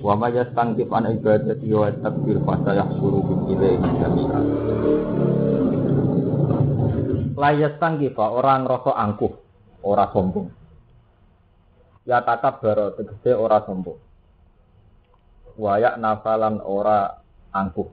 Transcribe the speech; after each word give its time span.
Wa 0.00 0.14
ma 0.14 0.28
yastangkif 0.28 0.88
an 0.92 1.08
ibadati 1.12 1.66
wa 1.72 1.88
yastakbir 1.88 2.36
fa 2.44 2.54
sayahsuru 2.64 3.18
bim 3.24 3.40
ilaihi 3.56 3.88
jami'an. 4.00 4.44
La 7.36 7.50
yastangkif 7.52 8.16
orang 8.16 8.64
rasa 8.64 8.92
angkuh, 8.96 9.32
ora 9.84 10.08
sombong. 10.12 10.48
Ya 12.08 12.22
takabbar 12.22 12.96
tegese 12.96 13.32
ora 13.36 13.60
sombong. 13.64 13.98
Wa 15.56 15.80
ya 15.80 15.96
nafalan 15.96 16.60
ora 16.60 17.20
angkuh. 17.52 17.88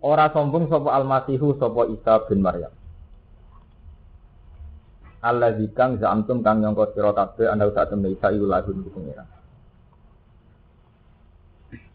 Ora 0.00 0.28
sombong 0.30 0.68
sapa 0.68 0.92
Al-Masihu 0.92 1.56
sapa 1.56 1.88
Isa 1.88 2.20
bin 2.28 2.44
Maryam. 2.44 2.72
Allah 5.26 5.58
kang 5.74 5.98
zamtum 5.98 6.46
kang 6.46 6.62
nyangka 6.62 6.94
sira 6.94 7.10
kabeh 7.10 7.50
anda 7.50 7.66
sak 7.74 7.90
temne 7.90 8.14
Isa 8.14 8.30
iku 8.30 8.46
lagun 8.46 8.86
pengira. 8.86 9.26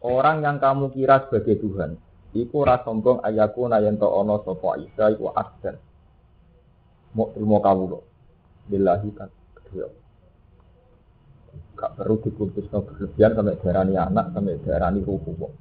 Orang 0.03 0.43
yang 0.43 0.59
kamu 0.59 0.91
kira 0.91 1.23
sebagai 1.23 1.63
Tuhan, 1.63 1.95
iku 2.35 2.67
ora 2.67 2.83
sombong 2.83 3.23
ayaku 3.23 3.71
nayen 3.71 3.95
to 3.95 4.09
ana 4.11 4.35
sapa 4.43 4.83
Isa 4.83 5.15
iku 5.15 5.31
abdan. 5.31 5.79
Mau 7.15 7.31
terima 7.31 7.63
kawula. 7.63 8.03
Billahi 8.67 9.09
kan 9.15 9.31
kedua. 9.55 9.87
Gak 11.79 11.91
perlu 11.97 12.19
dikultusno 12.19 12.83
berlebihan 12.83 13.31
sampai 13.35 13.59
darani 13.63 13.93
anak, 13.95 14.35
sampai 14.35 14.59
darani 14.63 14.99
ruku 15.07 15.31
kok. 15.39 15.53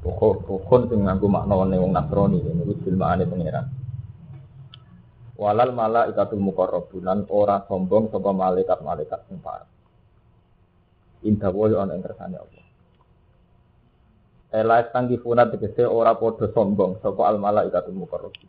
Pokok 0.00 0.48
rukun 0.48 0.82
sing 0.88 1.04
nganggo 1.04 1.28
makna 1.28 1.54
wong 1.54 1.92
Nasrani 1.92 2.40
niku 2.40 2.74
jilmaane 2.82 3.28
pangeran. 3.28 3.79
Walal 5.40 5.72
malaikatul 5.72 6.36
muqarrabun 6.36 7.24
ora 7.32 7.64
sombong 7.64 8.12
sapa 8.12 8.28
malaikat-malaikat 8.28 9.20
sing. 9.32 9.40
Indah 11.24 11.48
wa 11.48 11.64
ana 11.80 11.96
ing 11.96 12.04
kersane 12.04 12.36
Allah. 12.36 12.64
Ela 14.52 14.84
tanggifuna 14.92 15.48
tegese 15.48 15.88
ora 15.88 16.12
padha 16.12 16.52
sombong 16.52 17.00
sapa 17.00 17.24
al 17.24 17.40
malaikatul 17.40 17.96
muqarrabun. 17.96 18.48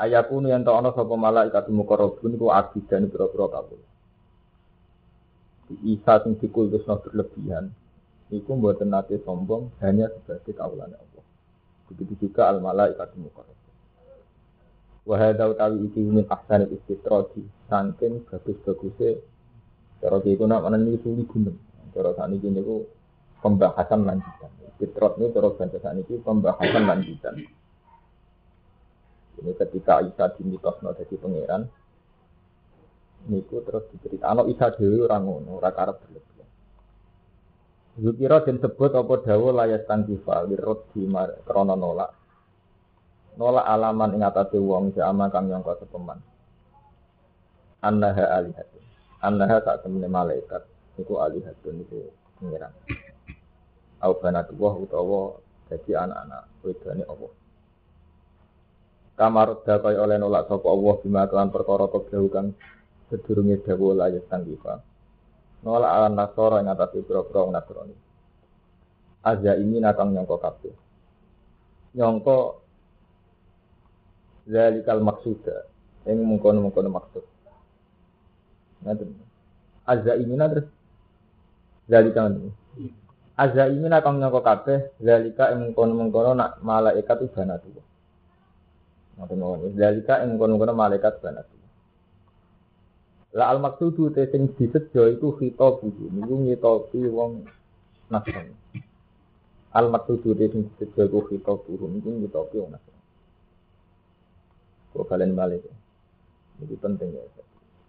Ayakunu 0.00 0.48
yen 0.48 0.64
ana 0.64 0.88
sapa 0.96 1.12
malaikatul 1.20 1.76
muqarrabun 1.76 2.40
ku 2.40 2.48
abidan 2.48 3.12
pira-pira 3.12 3.52
kabeh. 3.52 3.80
Isa 5.84 6.20
sing 6.24 6.40
dikultusno 6.40 7.00
berlebihan 7.00 7.72
Iku 8.32 8.56
mboten 8.56 8.88
nate 8.88 9.20
sombong 9.28 9.76
hanya 9.84 10.08
sebagai 10.08 10.56
kaulan 10.56 10.88
Allah. 10.96 11.24
Begitu 11.92 12.16
juga 12.16 12.48
al 12.48 12.64
malaikat 12.64 13.12
mukarrab. 13.20 13.52
Wa 15.02 15.18
hadza 15.18 15.50
utawi 15.50 15.90
iki 15.90 15.98
min 15.98 16.22
ahsanil 16.30 16.70
istitradi 16.70 17.42
saking 17.66 18.22
bagus-baguse 18.30 19.18
cara 19.98 20.18
iku 20.22 20.46
nak 20.46 20.62
ana 20.62 20.78
niki 20.78 21.02
suli 21.02 21.26
gunung. 21.26 21.58
Cara 21.90 22.14
sakniki 22.14 22.48
niku 22.48 22.86
pembahasan 23.42 24.06
lanjutan. 24.06 24.50
Istitrad 24.74 25.18
ini 25.18 25.34
cara 25.34 25.48
bahasa 25.52 25.78
sakniki 25.82 26.14
pembahasan 26.22 26.84
lanjutan. 26.86 27.34
Ini 29.42 29.52
ketika 29.58 29.98
Isa 30.06 30.30
dimitosno 30.38 30.94
jadi 30.94 31.14
pangeran, 31.18 31.62
niku 33.26 33.58
terus 33.66 33.90
diceritakan 33.90 34.46
Isa 34.46 34.70
dhewe 34.78 35.02
ora 35.02 35.18
ngono, 35.18 35.58
ora 35.58 35.74
karep 35.74 35.98
berlebihan. 35.98 36.48
Zukira 37.98 38.40
dan 38.46 38.56
apa 38.62 39.14
dawa 39.26 39.48
layas 39.52 39.82
tangkifa 39.84 40.46
lirut 40.46 40.94
di 40.94 41.04
krono 41.44 41.74
nolak. 41.74 42.21
Nolak 43.40 43.64
alaman 43.64 44.12
ing 44.12 44.22
atase 44.28 44.60
wong 44.60 44.92
jama 44.92 45.32
kang 45.32 45.48
nyangka 45.48 45.80
sepeman. 45.80 46.20
Annaha 47.80 48.24
alihatun. 48.38 48.84
Annaha 49.24 49.56
tak 49.64 49.86
temene 49.86 50.06
malaikat 50.06 50.62
iku 51.00 51.18
alihatun 51.24 51.80
iku 51.88 52.12
pengiran. 52.36 52.72
Au 54.04 54.12
banatullah 54.20 54.74
utawa 54.76 55.40
dadi 55.70 55.96
anak-anak 55.96 56.42
wedane 56.60 57.04
Allah. 57.08 57.32
Kamarut 59.16 59.64
dakai 59.64 59.96
oleh 59.96 60.16
nolak 60.20 60.48
sapa 60.50 60.66
Allah 60.68 60.94
bima 61.00 61.24
kelan 61.28 61.48
perkara 61.48 61.88
keblahu 61.88 62.26
kang 62.28 62.52
sedurunge 63.08 63.64
dawa 63.64 64.06
layas 64.06 64.24
tangkifa. 64.28 64.84
Nolak 65.64 65.88
ala 65.88 66.08
nasoro 66.12 66.58
yang 66.60 66.74
atas 66.74 66.92
ibro-bro 66.98 67.48
nasroni. 67.48 67.94
Aja 69.22 69.54
ini 69.54 69.78
nakang 69.78 70.10
nyongko 70.10 70.36
kabeh. 70.42 70.74
Nyongko 71.94 72.61
zalikal 74.48 74.98
maksuda. 75.02 75.66
Yang 76.02 76.18
mengkono-mengkono 76.26 76.90
maksud. 76.90 77.24
Ngaten. 78.82 79.08
Aza 79.86 80.12
ini 80.18 80.34
terus 80.34 80.66
zalikal 81.86 82.34
ini. 82.34 82.50
Aza 83.38 83.70
ini 83.70 83.86
nakang 83.86 84.18
nyongko 84.18 84.40
kabeh. 84.42 84.78
Zalika 84.98 85.54
yang 85.54 85.70
mengkono-mengkono 85.70 86.34
nak 86.34 86.58
malaikat 86.62 87.22
ibana 87.22 87.62
tuh. 87.62 87.82
Ngaten 89.18 89.74
Zalika 89.78 90.22
yang 90.22 90.34
mengkono-mengkono 90.34 90.74
malaikat 90.74 91.22
ibana 91.22 91.46
tuh. 91.46 91.62
La 93.32 93.48
al 93.48 93.64
maksudu 93.64 94.12
te 94.12 94.28
sing 94.28 94.52
disejo 94.60 95.08
iku 95.08 95.32
khitab 95.40 95.80
iki 95.80 96.04
niku 96.12 96.36
ngitopi 96.44 97.00
wong 97.08 97.48
nasrani. 98.12 98.52
Al 99.72 99.88
maksudu 99.88 100.36
te 100.36 100.52
sing 100.52 100.68
disejo 100.76 101.08
iku 101.08 101.20
khitab 101.32 101.64
niku 101.64 102.12
ngitopi 102.12 102.60
wong 102.60 102.76
nasrani. 102.76 103.01
Kok 104.92 105.08
kalian 105.08 105.32
balik. 105.32 105.64
Ini 106.60 106.76
penting 106.78 107.10
ya. 107.16 107.24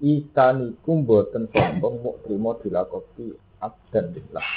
Isa 0.04 0.52
niku 0.56 1.00
mboten 1.00 1.48
sombong 1.52 2.04
mau 2.04 2.20
trimo 2.24 2.60
dilakopi 2.60 3.32
abdan 3.64 4.12
billah. 4.12 4.48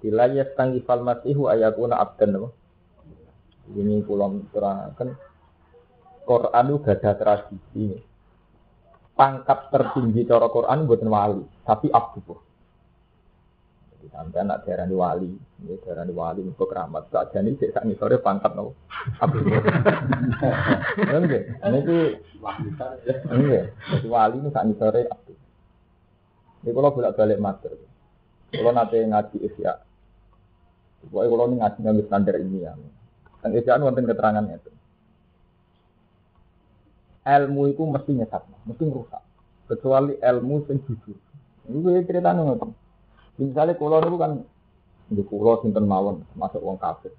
Bila 0.00 0.28
ya 0.28 0.44
tangi 0.52 0.84
fal 0.84 1.00
masihu 1.00 1.48
ayakuna 1.48 1.96
abdan 1.96 2.36
apa? 2.36 2.48
Ini 3.72 4.04
pulang 4.04 4.46
terangkan 4.52 5.16
Quran 6.26 6.66
itu 6.70 6.76
gak 6.82 6.98
ada 7.02 7.12
tradisi 7.14 7.84
pangkat 9.16 9.72
tertinggi 9.72 10.28
cara 10.28 10.46
Quran 10.52 10.84
buatan 10.84 11.08
wali, 11.08 11.42
tapi 11.64 11.88
abdu. 11.88 12.36
Sampai 14.12 14.42
anak 14.42 14.62
daerah 14.64 14.86
wali, 14.88 15.34
ini 15.34 15.74
daerah 15.82 16.06
wali 16.08 16.42
untuk 16.44 16.70
keramat. 16.70 17.10
Saat 17.10 17.34
jadi 17.34 17.52
cek 17.58 17.72
sak 17.74 17.84
sore 17.98 18.22
pangkat 18.22 18.54
no 18.54 18.76
abdu. 19.18 19.42
Enggak, 21.00 21.42
ini 21.62 21.78
tuh 21.86 22.02
enggak. 23.30 23.64
Wali 24.06 24.36
ini 24.40 24.48
sak 24.54 24.66
sore 24.78 25.10
abdu. 25.10 25.32
Ini 26.62 26.70
kalau 26.74 26.94
bolak 26.94 27.14
balik 27.14 27.38
mater, 27.38 27.72
kalau 28.50 28.72
nanti 28.74 28.98
ngaji 28.98 29.36
isya, 29.38 29.78
pokoknya 31.06 31.30
kalau 31.30 31.44
ini 31.46 31.56
ngaji 31.62 31.78
ngambil 31.78 32.04
standar 32.10 32.34
ini 32.42 32.58
ya. 32.66 32.72
Dan 33.42 33.50
isya 33.54 33.78
wonten 33.78 34.08
keterangannya 34.08 34.58
itu 34.58 34.70
ilmu 37.26 37.74
itu 37.74 37.82
mesti 37.82 38.10
nyesat, 38.14 38.42
mesti 38.70 38.84
rusak. 38.86 39.22
Kecuali 39.66 40.14
ilmu 40.22 40.62
yang 40.70 40.78
jujur. 40.86 41.18
Ini 41.66 42.06
cerita 42.06 42.30
ngoten. 42.30 42.85
Misalnya 43.36 43.76
kulo 43.76 44.00
itu 44.00 44.16
kan 44.16 44.32
di 45.12 45.22
kulo 45.22 45.60
sinten 45.60 45.84
mawon 45.84 46.24
masuk 46.34 46.64
wong 46.64 46.80
kafir. 46.80 47.12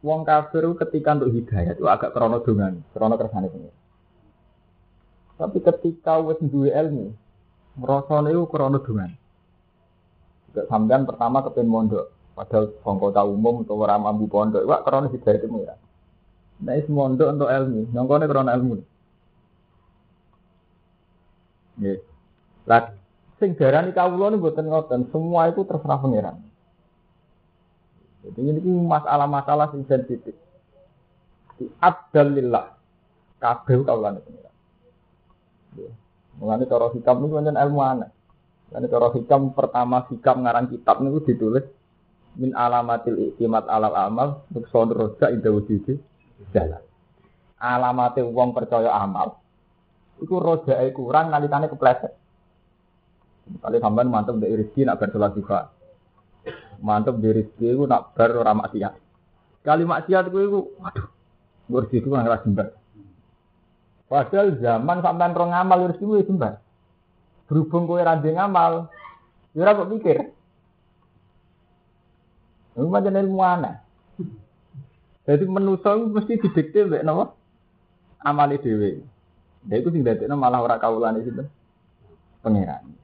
Wong 0.00 0.24
kafir 0.24 0.64
ketika 0.80 1.16
untuk 1.16 1.32
hidayah 1.32 1.76
itu 1.76 1.84
agak 1.88 2.12
krono 2.16 2.40
dungan, 2.40 2.80
krono 2.92 3.20
kersane 3.20 3.48
pengen. 3.52 3.74
Tapi 5.40 5.58
ketika 5.60 6.20
wis 6.20 6.40
duwe 6.40 6.72
ilmu, 6.72 7.12
merasane 7.80 8.32
itu 8.32 8.44
krono 8.48 8.80
dungan. 8.80 9.12
Gak 10.52 10.68
sampean 10.68 11.04
pertama 11.08 11.44
kepen 11.44 11.68
mondok, 11.68 12.12
padahal 12.36 12.76
kota 12.80 13.22
umum 13.24 13.64
atau 13.64 13.76
ora 13.76 13.96
mampu 13.96 14.28
pondok, 14.28 14.64
wak 14.64 14.84
krono 14.84 15.08
hidayah 15.08 15.40
itu 15.40 15.48
ya. 15.64 15.74
Nah, 16.60 16.76
is 16.76 16.84
mondok 16.92 17.32
untuk 17.32 17.48
ilmu, 17.48 17.88
nyongkone 17.92 18.24
karena 18.28 18.52
ilmu. 18.52 18.84
Nggih. 21.80 21.98
Lah 22.68 22.99
sing 23.40 23.56
darani 23.56 23.96
kawula 23.96 24.28
niku 24.28 24.52
mboten 24.52 24.68
ngoten, 24.68 25.00
semua 25.08 25.48
itu 25.48 25.64
terserah 25.64 25.98
pangeran. 25.98 26.36
Jadi 28.20 28.40
ini 28.44 28.60
masalah-masalah 28.84 29.72
sing 29.72 29.88
sensitif. 29.88 30.36
Di 31.56 31.64
abdalillah 31.80 32.76
kabeh 33.40 33.80
kawulane 33.80 34.20
pangeran. 34.20 34.54
Mulane 36.36 36.64
cara 36.68 36.86
hikam 36.92 37.16
niku 37.24 37.40
pancen 37.40 37.56
ilmu 37.56 37.80
aneh. 37.80 38.10
Mulane 38.68 38.86
cara 38.92 39.08
hikam 39.16 39.40
pertama 39.56 40.04
hikam 40.12 40.36
ngarang 40.44 40.68
kitab 40.68 41.00
niku 41.00 41.24
ditulis 41.24 41.64
min 42.36 42.54
alamatil 42.54 43.18
iktimat 43.32 43.66
alal 43.66 43.96
amal 43.96 44.28
untuk 44.52 44.68
sodroja 44.70 45.32
indah 45.32 45.50
wujudi 45.50 45.96
jalan. 46.52 46.84
Alamatnya 47.60 48.24
wong 48.24 48.56
percaya 48.56 48.92
amal. 49.00 49.40
Iku 50.20 50.36
rojae 50.36 50.92
kurang 50.92 51.32
nalikane 51.32 51.68
kepleset. 51.68 52.12
Kali 53.58 53.82
sampean 53.82 54.06
mantep 54.06 54.38
dari 54.38 54.62
rezeki 54.62 54.86
nak 54.86 55.02
bar 55.02 55.10
sholat 55.10 55.34
duha. 55.34 55.60
Mantep 56.78 57.18
dari 57.18 57.42
rezeki 57.42 57.74
nak 57.90 58.14
bar 58.14 58.30
ora 58.38 58.54
maksiat. 58.54 58.94
Kali 59.66 59.82
maksiat 59.82 60.30
kuwi 60.30 60.46
iku 60.46 60.60
waduh. 60.78 61.06
Rezeki 61.66 62.06
ku 62.06 62.14
nang 62.14 62.30
ra 62.30 62.38
Padahal 64.10 64.58
zaman 64.58 64.98
sampean 65.02 65.34
rong 65.34 65.50
amal 65.50 65.90
rezeki 65.90 66.06
wis 66.06 66.26
sembah. 66.30 66.54
Berhubung 67.50 67.90
kowe 67.90 67.98
ra 67.98 68.14
ngamal, 68.14 68.86
ya 69.58 69.66
ora 69.66 69.82
pikir. 69.90 70.30
Iku 72.78 72.86
pancen 72.86 73.18
ilmu 73.18 73.42
aneh. 73.42 73.74
Jadi 75.26 75.44
manusa 75.46 75.98
mesti 75.98 76.42
didikte 76.42 76.86
mbek 76.86 77.02
napa? 77.06 77.34
Amale 78.22 78.58
dhewe. 78.58 79.02
Lha 79.66 79.74
iku 79.78 79.94
sing 79.94 80.02
dadekno 80.02 80.34
malah 80.38 80.62
ora 80.62 80.80
kawulane 80.80 81.22
sinten? 81.22 81.46
Pangeran. 82.42 82.99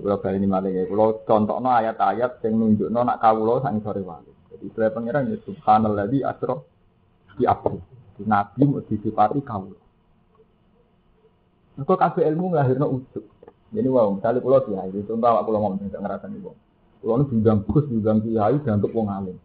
Kula 0.00 0.16
bali 0.16 0.40
ini 0.40 0.48
malah 0.48 0.72
ya, 0.72 0.88
kula 0.88 1.20
contohno 1.28 1.68
ayat-ayat 1.68 2.40
yang 2.40 2.54
nunjukno 2.56 3.00
nak 3.04 3.20
kawula 3.20 3.60
sang 3.60 3.84
sore 3.84 4.00
wali. 4.00 4.32
Jadi 4.48 4.64
istilah 4.72 4.90
pangeran 4.96 5.28
ya 5.28 5.36
subhanalladzi 5.44 6.18
asra 6.24 6.56
di 7.36 7.44
apa? 7.44 7.76
Nabi 8.20 8.60
mau 8.68 8.84
disifati 8.84 9.40
kamu. 9.40 9.72
Kok 11.80 11.96
kabeh 11.96 12.28
ilmu 12.28 12.52
nglahirno 12.52 12.86
ujuk. 12.92 13.24
Jadi 13.70 13.88
wow, 13.88 14.12
misalnya 14.12 14.42
pulau 14.42 14.60
kiai, 14.66 14.90
itu 14.90 15.06
contoh 15.06 15.30
aku 15.30 15.48
ngomong 15.54 15.78
tidak 15.78 16.02
ngerasa 16.02 16.26
nih 16.26 16.42
bang. 16.42 16.58
Pulau 17.00 17.16
ini 17.22 17.24
bidang 17.30 17.58
gus, 17.64 17.84
bidang 17.86 18.18
kiai, 18.20 18.56
untuk 18.58 18.92
wong 18.92 19.08
alim. 19.08 19.36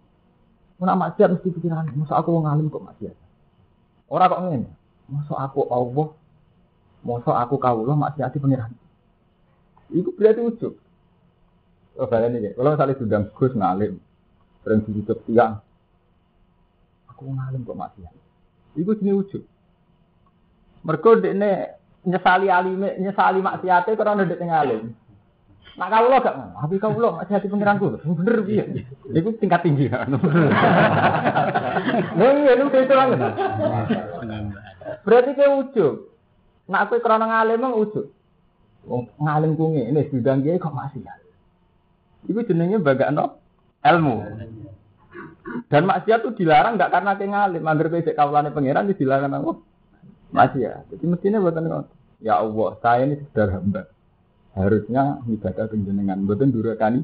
Mana 0.82 0.98
maksiat 0.98 1.30
mesti 1.32 1.54
pikiran, 1.56 1.88
masa 1.96 2.20
aku 2.20 2.36
wong 2.36 2.50
alim 2.50 2.68
kok 2.68 2.84
maksiat? 2.84 3.16
Orang 4.12 4.28
kok 4.28 4.42
ngene, 4.44 4.70
masa 5.08 5.34
aku 5.40 5.62
Allah, 5.70 6.08
masa 7.06 7.32
aku 7.38 7.56
kawula 7.62 7.94
maksiati 7.96 8.42
pengiran. 8.42 8.74
Itu 9.94 10.10
berarti 10.16 10.42
ujuk. 10.42 10.74
Oh, 11.96 12.08
kalian 12.12 12.44
ini, 12.44 12.52
kalau 12.58 12.76
misalnya 12.76 13.00
bidang 13.00 13.26
gus 13.32 13.54
ngalim, 13.56 13.94
sering 14.66 14.84
dihidup 14.84 15.20
tiang, 15.24 15.64
aku 17.08 17.24
ngalim 17.32 17.64
kok 17.64 17.80
maksiat. 17.80 18.14
Iku 18.76 19.00
jenis 19.00 19.16
wujud. 19.16 19.44
Mergo 20.84 21.16
dekne 21.16 21.80
nyesali 22.04 22.52
alime, 22.52 23.00
nyesali 23.00 23.40
maksiate 23.40 23.96
karena 23.96 24.28
ndek 24.28 24.44
ngalim. 24.44 24.92
Nak 25.76 25.92
kawula 25.92 26.24
gak 26.24 26.36
ngono, 26.40 26.56
tapi 26.60 26.76
kawula 26.80 27.10
maksiati 27.20 27.48
pengiranku. 27.52 28.00
Bener 28.04 28.44
piye? 28.44 28.64
Iku 29.16 29.36
tingkat 29.40 29.64
tinggi 29.64 29.88
kan. 29.92 30.12
Lha 32.16 32.28
iya 32.32 32.60
lu 32.60 32.68
itu 32.72 32.94
lah. 32.96 33.08
Berarti 35.04 35.32
ke 35.36 35.46
wujud. 35.48 35.96
Nak 36.72 36.92
kowe 36.92 37.00
krana 37.04 37.28
ngalim 37.28 37.60
mong 37.60 37.76
wujud. 37.76 38.08
Ngalim 38.86 39.58
ku 39.58 39.74
ngene 39.74 40.02
bidang 40.14 40.46
kiai 40.46 40.62
kok 40.62 40.74
maksiat. 40.74 41.20
Iku 42.30 42.46
jenenge 42.46 42.82
bagakno 42.82 43.42
ilmu. 43.82 44.16
Dan 45.70 45.84
maksiat 45.90 46.26
itu 46.26 46.46
dilarang 46.46 46.78
nggak 46.78 46.92
karena 46.94 47.12
ke 47.18 47.26
ngalim, 47.26 47.64
agar 47.66 47.86
kowe 47.90 48.02
cek 48.02 48.18
kawulane 48.18 48.50
pangeran 48.54 48.90
dilarang 48.90 49.34
apa? 49.34 49.52
Maksiat. 50.34 50.94
Jadi 50.94 51.06
mestinya 51.06 51.42
buatan 51.42 51.66
ngono. 51.66 51.90
Ya 52.22 52.42
Allah, 52.42 52.70
saya 52.82 53.06
ini 53.06 53.22
sudah 53.22 53.48
hamba. 53.54 53.82
Harusnya 54.56 55.20
ibadah 55.28 55.68
jenengan, 55.74 56.18
buatan 56.24 56.50
durakani 56.50 57.02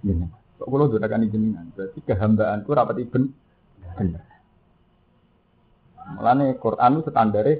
jenengan. 0.00 0.30
Kok 0.60 0.68
kalau 0.70 0.86
durakani 0.88 1.26
jenengan, 1.28 1.68
berarti 1.74 1.98
kehambaanku 2.04 2.70
rapat 2.70 2.96
iben 3.02 3.34
bener. 3.98 4.22
Mulane 6.08 6.56
Quran 6.56 7.04
itu 7.04 7.10
standare 7.12 7.54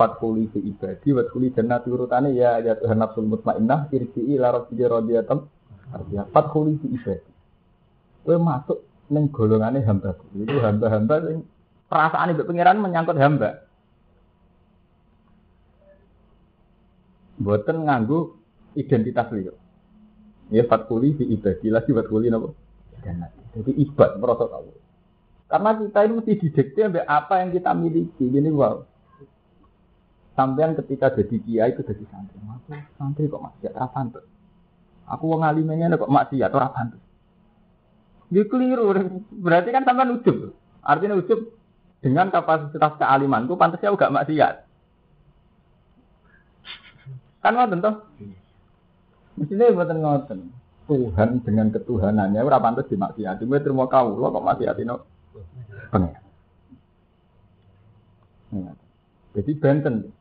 fatkuli 0.00 0.48
fi 0.48 0.64
ibadi 0.64 1.12
watkuli 1.12 1.52
jannati 1.52 1.92
urutane 1.92 2.32
ya 2.32 2.56
ya 2.64 2.72
Tuhan 2.80 2.96
nafsul 2.96 3.28
mutmainnah 3.28 3.92
irji'i 3.92 4.40
ila 4.40 4.56
rabbika 4.56 4.88
radiyatan 4.88 5.38
artinya 5.92 6.24
fatkuli 6.32 6.80
fi 6.80 6.88
ibadi. 6.88 7.30
Kowe 8.24 8.36
masuk 8.40 8.80
neng 9.12 9.28
golongannya 9.28 9.84
hamba. 9.84 10.16
Itu 10.32 10.56
hamba-hamba 10.56 11.14
sing 11.28 11.44
perasaan 11.92 12.32
ibu 12.32 12.48
pangeran 12.48 12.80
menyangkut 12.80 13.20
hamba. 13.20 13.68
Buatan 17.36 17.84
nganggu 17.84 18.36
identitas 18.80 19.28
liyo. 19.36 19.56
Ya 20.48 20.64
fatkuli 20.64 21.12
di 21.12 21.28
ibadi 21.36 21.68
lagi 21.68 21.92
fatkuli 21.92 22.32
nopo. 22.32 22.56
Jadi 23.52 23.72
ibad 23.84 24.16
merasa 24.16 24.48
tahu. 24.48 24.70
Karena 25.50 25.70
kita 25.74 26.00
ini 26.06 26.12
mesti 26.14 26.32
didikte 26.38 26.80
apa 27.04 27.34
yang 27.42 27.50
kita 27.50 27.72
miliki. 27.74 28.24
Ini 28.30 28.50
wow. 28.54 28.89
Sampean 30.40 30.72
ketika 30.72 31.12
jadi 31.12 31.36
kiai 31.44 31.76
itu 31.76 31.84
jadi 31.84 32.00
santri. 32.08 32.40
Aku 32.40 32.72
santri 32.96 33.28
kok 33.28 33.44
masih 33.44 33.68
apa 33.76 33.92
pantas. 33.92 34.24
Aku 35.04 35.28
wong 35.28 35.44
alimenya 35.44 35.92
kok 36.00 36.08
maksiat 36.08 36.48
ora 36.56 36.72
pantas. 36.72 36.96
Dia 38.32 38.48
keliru. 38.48 38.88
Berarti 39.36 39.68
kan 39.68 39.84
sampai 39.84 40.08
ujub. 40.16 40.56
Artinya 40.80 41.20
ujub 41.20 41.52
dengan 42.00 42.32
kapasitas 42.32 42.96
kealimanku 42.96 43.52
pantasnya 43.60 43.92
juga 43.92 44.08
maksiat. 44.08 44.64
Kan 47.44 47.52
ngoten 47.60 47.84
toh? 47.84 47.94
Mestinya 49.36 49.76
buatan 49.76 49.98
ngoten. 50.00 50.38
Tuhan 50.88 51.44
dengan 51.44 51.68
ketuhanannya 51.68 52.40
ora 52.40 52.64
pantas 52.64 52.88
dimaksiati. 52.88 53.44
Kowe 53.44 53.60
terima 53.60 53.84
lo 53.92 54.32
kok 54.32 54.46
maksiatino 54.48 54.94
pengen. 55.92 56.16
Jadi 59.36 59.52
benten. 59.60 60.16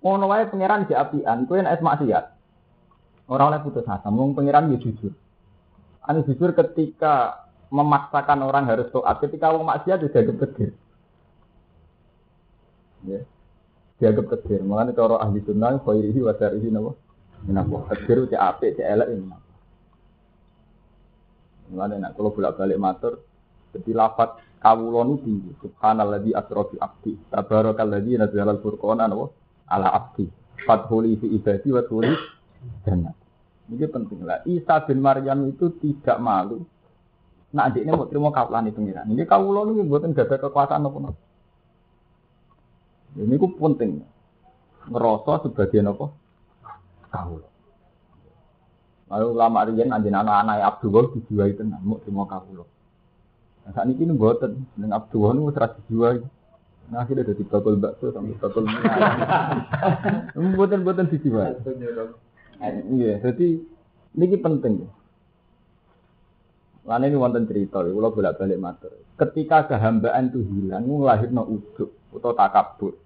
Ngono 0.00 0.24
wae 0.32 0.48
pangeran 0.48 0.88
di 0.88 0.96
apian, 0.96 1.44
kowe 1.44 1.60
nek 1.60 1.80
maksiat. 1.80 2.24
Ora 3.30 3.46
oleh 3.46 3.60
putus 3.60 3.84
asa, 3.84 4.08
mung 4.08 4.32
pangeran 4.32 4.72
ya 4.72 4.80
jujur. 4.80 5.12
Anu 6.02 6.24
jujur 6.24 6.56
ketika 6.56 7.46
memaksakan 7.70 8.42
orang 8.42 8.66
harus 8.66 8.88
toat, 8.90 9.20
ketika 9.22 9.52
orang 9.52 9.76
maksiat 9.76 10.00
juga 10.00 10.24
kegir. 10.24 10.72
Ya. 13.06 13.20
Dianggap 14.00 14.40
kegir. 14.40 14.64
Mengenai 14.64 14.96
cara 14.96 15.20
ahli 15.20 15.44
sunnah, 15.44 15.76
khairihi 15.84 16.20
wa 16.24 16.32
syarihi 16.32 16.68
napa? 16.72 16.96
Menapa? 17.44 17.92
Kegir 17.92 18.24
cek 18.32 18.40
apik, 18.40 18.70
cek 18.80 18.88
elek 18.88 19.08
ini. 19.12 19.36
Mengenai 21.70 22.02
nak 22.02 22.16
kalau 22.16 22.34
bolak-balik 22.34 22.80
matur, 22.80 23.20
jadi 23.76 23.92
lafat 23.94 24.42
tinggi. 25.22 25.54
Subhanalladzi 25.60 26.32
asra 26.34 26.62
bi 26.66 26.76
abdi. 26.80 27.12
Tabarakalladzi 27.30 28.18
nazzala 28.18 28.56
al-furqana 28.56 29.06
napa? 29.06 29.30
Ala 29.70 29.94
abdi. 29.94 30.26
Fathuli 30.66 31.16
fi 31.16 31.26
ibadi 31.30 31.72
wa 31.72 31.82
tuli 31.86 32.12
jannah. 32.84 33.14
Ini 33.70 33.86
penting 33.86 34.26
lah. 34.26 34.42
Isa 34.44 34.82
bin 34.82 34.98
Maryam 34.98 35.46
itu 35.46 35.70
tidak 35.78 36.18
malu. 36.18 36.66
Nah, 37.50 37.66
adik 37.66 37.82
ini 37.82 37.90
mau 37.90 38.06
terima 38.06 38.30
kawalan 38.30 38.70
itu 38.70 38.78
ngira. 38.82 39.06
Ini 39.06 39.26
kawulo 39.26 39.74
ini 39.74 39.86
buatan 39.86 40.14
gada 40.14 40.38
kekuasaan 40.38 40.86
apa 40.86 41.10
Ini 43.18 43.34
ku 43.38 43.46
penting. 43.58 44.06
Ngerasa 44.86 45.46
sebagian 45.46 45.90
apa? 45.90 46.14
Kawulo. 47.10 47.46
Lalu 49.10 49.28
lama 49.34 49.66
rian 49.66 49.90
anjing 49.90 50.14
anak-anak 50.14 50.62
Abdullah 50.62 51.10
dijual 51.10 51.50
itu 51.50 51.62
mau 51.66 51.98
terima 51.98 52.22
kawulo. 52.30 52.64
Nah, 53.66 53.70
saat 53.74 53.90
ini 53.90 54.14
buatan 54.14 54.66
dengan 54.78 55.02
Abdullah 55.02 55.34
ini 55.34 55.50
serah 55.50 55.70
dijual. 55.74 56.16
Nah, 56.88 57.04
akhirnya 57.04 57.28
jadi 57.28 57.42
bakul 57.44 57.76
bakso 57.76 58.08
sampai 58.10 58.34
bakul 58.40 58.64
minyak. 58.64 58.96
Buatan-buatan 60.56 61.12
dijual. 61.12 61.60
Iya, 62.64 63.20
jadi 63.20 63.46
ini 64.16 64.36
penting. 64.40 64.88
Lain 66.88 67.04
ini 67.04 67.14
wonten 67.20 67.44
cerita, 67.44 67.84
kalau 67.84 68.10
bolak 68.10 68.40
balik 68.40 68.56
matur. 68.56 68.90
Ketika 69.20 69.68
kehambaan 69.68 70.32
itu 70.32 70.40
hilang, 70.40 70.88
no 70.88 71.44
ujuk 71.44 71.92
atau 72.16 72.32
takabur. 72.32 72.96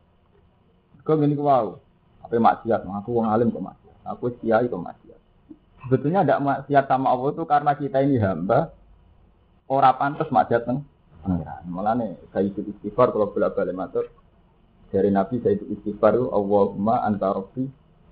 Kau 1.05 1.21
gini 1.21 1.37
wow, 1.37 1.77
apa 2.25 2.33
maksiat? 2.33 2.87
Aku 2.87 3.13
wong 3.13 3.29
alim 3.29 3.53
kok 3.53 3.61
maksiat, 3.61 3.97
aku 4.09 4.33
kiai 4.41 4.71
kok 4.71 4.81
maksiat. 4.81 5.21
Sebetulnya 5.85 6.25
ada 6.25 6.41
maksiat 6.41 6.89
sama 6.89 7.13
Allah 7.13 7.37
itu 7.37 7.45
karena 7.45 7.73
kita 7.77 8.01
ini 8.01 8.17
hamba, 8.17 8.73
orang 9.69 9.99
pantas 10.01 10.33
maksiat 10.33 10.65
neng. 10.65 10.89
Nih, 11.25 12.13
saya 12.29 12.45
ikut 12.45 12.65
istighfar 12.77 13.09
kalau 13.17 13.33
bolak 13.33 13.57
balik 13.57 13.73
matur. 13.73 14.05
Dari 14.93 15.09
Nabi 15.09 15.41
saya 15.41 15.57
ikut 15.57 15.69
istighfar, 15.81 16.21
Allahumma 16.21 17.01
anta 17.01 17.33
rabbi 17.33 17.65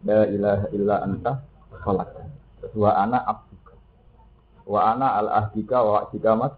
La 0.02 0.26
ilaha 0.26 0.66
illa 0.74 0.96
anta 1.04 1.32
khalaq. 1.70 2.10
Wa 2.74 2.90
ana 2.98 3.22
abduka. 3.22 3.74
Wa 4.66 4.80
ana 4.96 5.08
al 5.20 5.28
ahdika 5.30 5.78
wa 5.78 5.92
ahdika 6.06 6.30
mas 6.34 6.54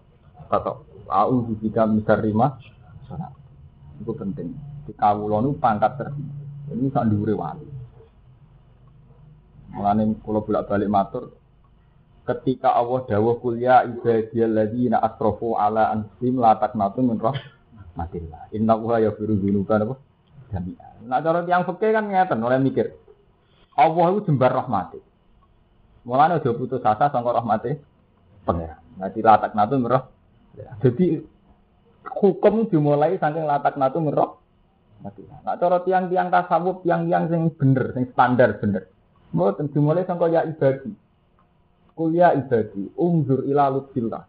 kata. 0.49 0.81
A'udzu 1.05 1.61
bika 1.61 1.85
min 1.85 2.01
Itu 4.01 4.13
penting. 4.17 4.57
Di 4.89 4.93
kawula 4.97 5.45
nu 5.45 5.53
pangkat 5.61 6.01
tertinggi. 6.01 6.73
Ini 6.73 6.89
sak 6.89 7.05
dhuwure 7.13 7.37
wali. 7.37 7.69
Mulane 9.77 10.17
kula 10.25 10.41
bolak-balik 10.41 10.89
matur 10.89 11.44
ketika 12.25 12.73
Allah 12.73 13.05
dawuh 13.05 13.37
kuliah 13.41 13.85
ibadiyal 13.85 14.53
ladzina 14.57 15.01
asrafu 15.01 15.57
ala 15.61 15.93
anfusihim 15.93 16.41
la 16.41 16.57
taqnatu 16.57 17.05
min 17.05 17.21
rahmatillah. 17.21 18.53
Inna 18.57 18.75
wa 18.81 18.97
yaghfiru 18.97 19.37
dzunuba 19.37 19.77
apa? 19.81 19.95
Jami'an. 20.53 21.05
Nah 21.05 21.21
cara 21.21 21.45
tiyang 21.45 21.69
fikih 21.69 21.91
kan 21.93 22.05
ngeten 22.09 22.41
oleh 22.41 22.59
mikir. 22.61 22.97
Allah 23.77 24.05
itu 24.15 24.31
jembar 24.31 24.55
rahmati. 24.55 25.01
Mulane 26.05 26.41
aja 26.41 26.53
putus 26.53 26.85
asa 26.85 27.13
sangka 27.13 27.33
rahmati 27.33 27.77
pangeran. 28.45 28.81
Nanti 28.97 29.21
la 29.21 29.41
taqnatu 29.41 29.75
min 29.81 29.91
Jadi 30.55 31.19
hukum 32.07 32.71
dimulai 32.71 33.19
saking 33.19 33.45
latak 33.45 33.75
natu 33.75 33.99
merok. 33.99 34.41
Nah, 35.05 35.59
cara 35.61 35.85
tiang-tiang 35.85 36.33
tasawuf, 36.33 36.81
tiang-tiang 36.81 37.29
sing 37.29 37.53
bener, 37.61 37.93
sing 37.93 38.09
standar 38.15 38.57
bener. 38.57 38.89
Mboten 39.37 39.69
dimulai 39.69 40.07
sangka 40.09 40.33
ya 40.33 40.47
ibadi. 40.49 41.04
Kuliah 41.95 42.35
ibadi, 42.35 42.91
umzur 42.99 43.47
ila 43.47 43.71
lutfillah. 43.71 44.27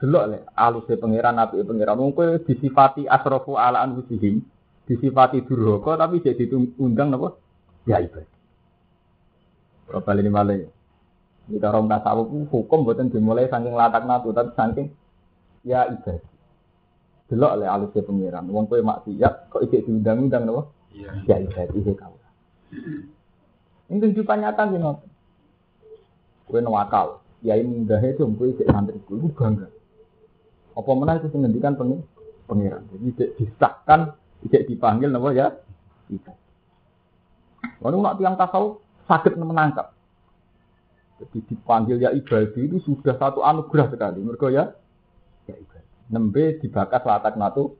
Delok 0.00 0.24
le 0.32 0.38
aluse 0.56 0.96
pangeran 0.96 1.36
api 1.36 1.60
pangeran 1.60 2.00
wong 2.00 2.16
kowe 2.16 2.40
disifati 2.40 3.04
asrafu 3.04 3.60
ala 3.60 3.84
anfusihim, 3.84 4.40
disifati 4.88 5.44
durhaka 5.44 6.00
tapi 6.00 6.24
jadi 6.24 6.48
diundang 6.48 7.12
napa? 7.12 7.36
Ya 7.84 8.00
ibadi. 8.00 8.32
Berapa 9.92 10.10
ini 10.16 10.30
malah 10.32 10.56
Di 11.50 11.58
dalam 11.60 11.90
tasawuf 11.90 12.48
hukum 12.48 12.86
buatan 12.86 13.12
dimulai 13.12 13.50
saking 13.52 13.76
latak 13.76 14.08
natu 14.08 14.32
tapi 14.32 14.56
saking 14.56 14.86
ya 15.68 15.84
ibadi. 15.84 16.24
Delok 17.28 17.60
le 17.60 17.66
alusnya 17.68 18.00
pangeran. 18.00 18.48
Wong 18.48 18.72
kowe 18.72 18.80
maksiat 18.80 19.52
kok 19.52 19.60
iki 19.68 19.84
diundang-undang 19.84 20.48
napa? 20.48 20.72
Iya. 20.96 21.10
Ya 21.28 21.36
ibadi 21.44 21.84
he 21.84 21.92
kau. 21.92 22.16
Ini 23.90 23.98
kehidupan 24.00 24.40
nyata 24.40 24.70
gini 24.72 25.09
Kue 26.50 26.58
nawakal, 26.58 27.22
kiai 27.46 27.62
mundah 27.62 28.02
itu 28.02 28.26
kue 28.34 28.50
cek 28.58 28.66
santri 28.66 28.98
kue 29.06 29.22
bangga. 29.30 29.70
Apa 30.74 30.90
mana 30.98 31.22
itu 31.22 31.30
menghentikan 31.30 31.78
pengi 31.78 32.02
pengiran. 32.50 32.82
Jadi 32.90 33.08
cek 33.14 33.30
disahkan, 33.38 34.18
cek 34.50 34.66
dipanggil 34.66 35.14
nama 35.14 35.30
ya. 35.30 35.54
Itu. 36.10 36.34
Lalu 37.86 37.96
nak 38.02 38.16
tiang 38.18 38.34
tasawuf 38.34 38.82
sakit 39.06 39.38
menangkap. 39.38 39.94
Jadi 41.22 41.38
dipanggil 41.54 42.02
ya 42.02 42.10
ibadi 42.10 42.66
itu 42.66 42.82
sudah 42.82 43.14
satu 43.14 43.46
anugerah 43.46 43.92
sekali. 43.92 44.18
Mereka 44.24 44.50
ya, 44.50 44.74
ya 45.46 45.54
ibadi. 45.54 45.88
Nembe 46.10 46.58
dibakas 46.58 47.06
latak 47.06 47.38
natu 47.38 47.78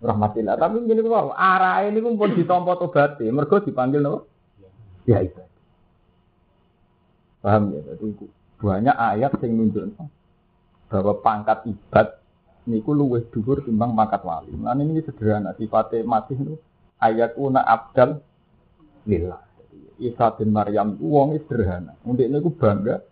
rahmatillah. 0.00 0.56
Tapi 0.56 0.86
gini 0.86 1.04
kok 1.04 1.36
arah 1.36 1.84
ini 1.84 2.00
pun 2.00 2.32
ditompo 2.32 2.72
tobati. 2.80 3.28
Mereka 3.28 3.68
dipanggil 3.68 4.00
nama 4.00 4.22
ya 5.04 5.20
ibadi. 5.20 5.47
Paham 7.42 7.74
ya? 7.74 7.80
Jadi 7.94 8.26
banyak 8.58 8.96
ayat 8.96 9.32
yang 9.42 9.52
menunjukkan 9.54 10.06
bahwa 10.88 11.12
pangkat 11.22 11.58
ibad 11.68 12.18
niku 12.68 12.92
luwih 12.92 13.24
dhuwur 13.30 13.62
timbang 13.64 13.94
pangkat 13.94 14.22
wali. 14.26 14.52
Nah 14.56 14.74
ini 14.76 15.00
sederhana 15.00 15.54
sifatnya 15.54 16.04
masih 16.04 16.36
itu 16.36 16.54
ayat 16.98 17.38
una 17.38 17.62
abdal 17.64 18.20
lillah. 19.06 19.40
Isa 19.98 20.30
bin 20.38 20.54
Maryam 20.54 20.98
wong 20.98 21.38
sederhana. 21.46 21.94
Untuk 22.02 22.26
ini 22.26 22.38
bangga 22.38 23.02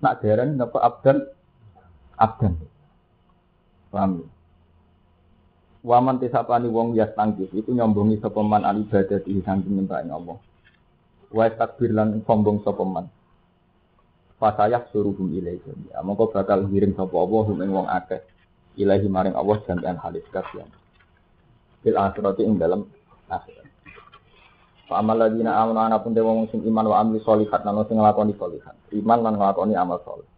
nak 0.00 0.14
darani 0.20 0.52
napa 0.56 0.78
abdal 0.82 1.18
abdan. 2.18 2.54
Paham 3.92 4.10
ya? 4.24 4.28
Waman 5.84 6.16
tisapani 6.16 6.66
wong 6.72 6.96
yas 6.96 7.12
tangkis 7.12 7.52
itu 7.52 7.68
nyombongi 7.68 8.16
sopeman 8.16 8.64
alibadah 8.64 9.20
di 9.20 9.44
samping 9.44 9.76
nyembah 9.76 10.00
Allah. 10.00 10.40
Wa 11.28 11.44
takbir 11.52 11.92
lan 11.92 12.24
sombong 12.24 12.64
sopeman. 12.64 13.04
Fasayah 14.44 14.92
suruhum 14.92 15.32
ilaihi 15.32 15.64
jami'a. 15.64 16.04
Mongko 16.04 16.28
bakal 16.36 16.68
ngirim 16.68 16.92
sapa 16.92 17.16
Allah 17.16 17.64
ing 17.64 17.70
wong 17.72 17.88
akeh. 17.88 18.20
Ilahi 18.76 19.08
maring 19.08 19.32
Allah 19.32 19.56
jami'an 19.64 19.96
halis 19.96 20.20
kasihan. 20.28 20.68
Fil 21.80 21.96
akhirati 21.96 22.44
ing 22.44 22.60
dalam 22.60 22.84
akhirat. 23.32 23.64
Fa 24.84 25.00
amal 25.00 25.16
ladina 25.16 25.56
amanu 25.56 25.80
ana 25.80 25.96
pun 25.96 26.12
dewa 26.12 26.44
sing 26.52 26.60
iman 26.60 26.84
wa 26.92 27.00
amli 27.00 27.24
sholihat 27.24 27.64
lan 27.64 27.88
sing 27.88 27.96
nglakoni 27.96 28.36
sholihat. 28.36 28.76
Iman 28.92 29.24
lan 29.24 29.40
nglakoni 29.40 29.72
amal 29.80 30.04
sholih. 30.04 30.28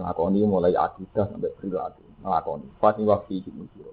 Nglakoni 0.00 0.40
mulai 0.48 0.72
akidah 0.72 1.28
sampai 1.28 1.52
perilaku. 1.60 2.00
Nglakoni. 2.24 2.64
Fati 2.80 3.04
wakti 3.04 3.44
iki 3.44 3.52
mujur. 3.52 3.92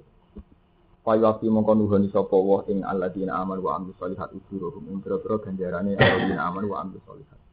Fa 1.03 1.11
wakti 1.19 1.51
mongko 1.51 1.75
nuhoni 1.75 2.07
sapa 2.07 2.39
wa 2.39 2.63
ing 2.71 2.87
alladzina 2.87 3.35
amanu 3.35 3.67
wa 3.67 3.75
amli 3.75 3.91
sholihat 3.99 4.31
ujuruhum 4.31 4.87
ing 4.87 5.03
pira-pira 5.03 5.43
ganjarane 5.43 5.99
alladzina 5.99 6.47
amanu 6.47 6.71
wa 6.71 6.87
amli 6.87 7.03
sholihat. 7.03 7.46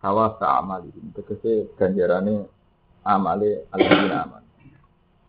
Hawa 0.00 0.32
amali 0.40 0.88
tegese 1.12 1.76
ganjarane 1.76 2.48
amale 3.04 3.68
alladzina 3.68 4.24
aman. 4.24 4.44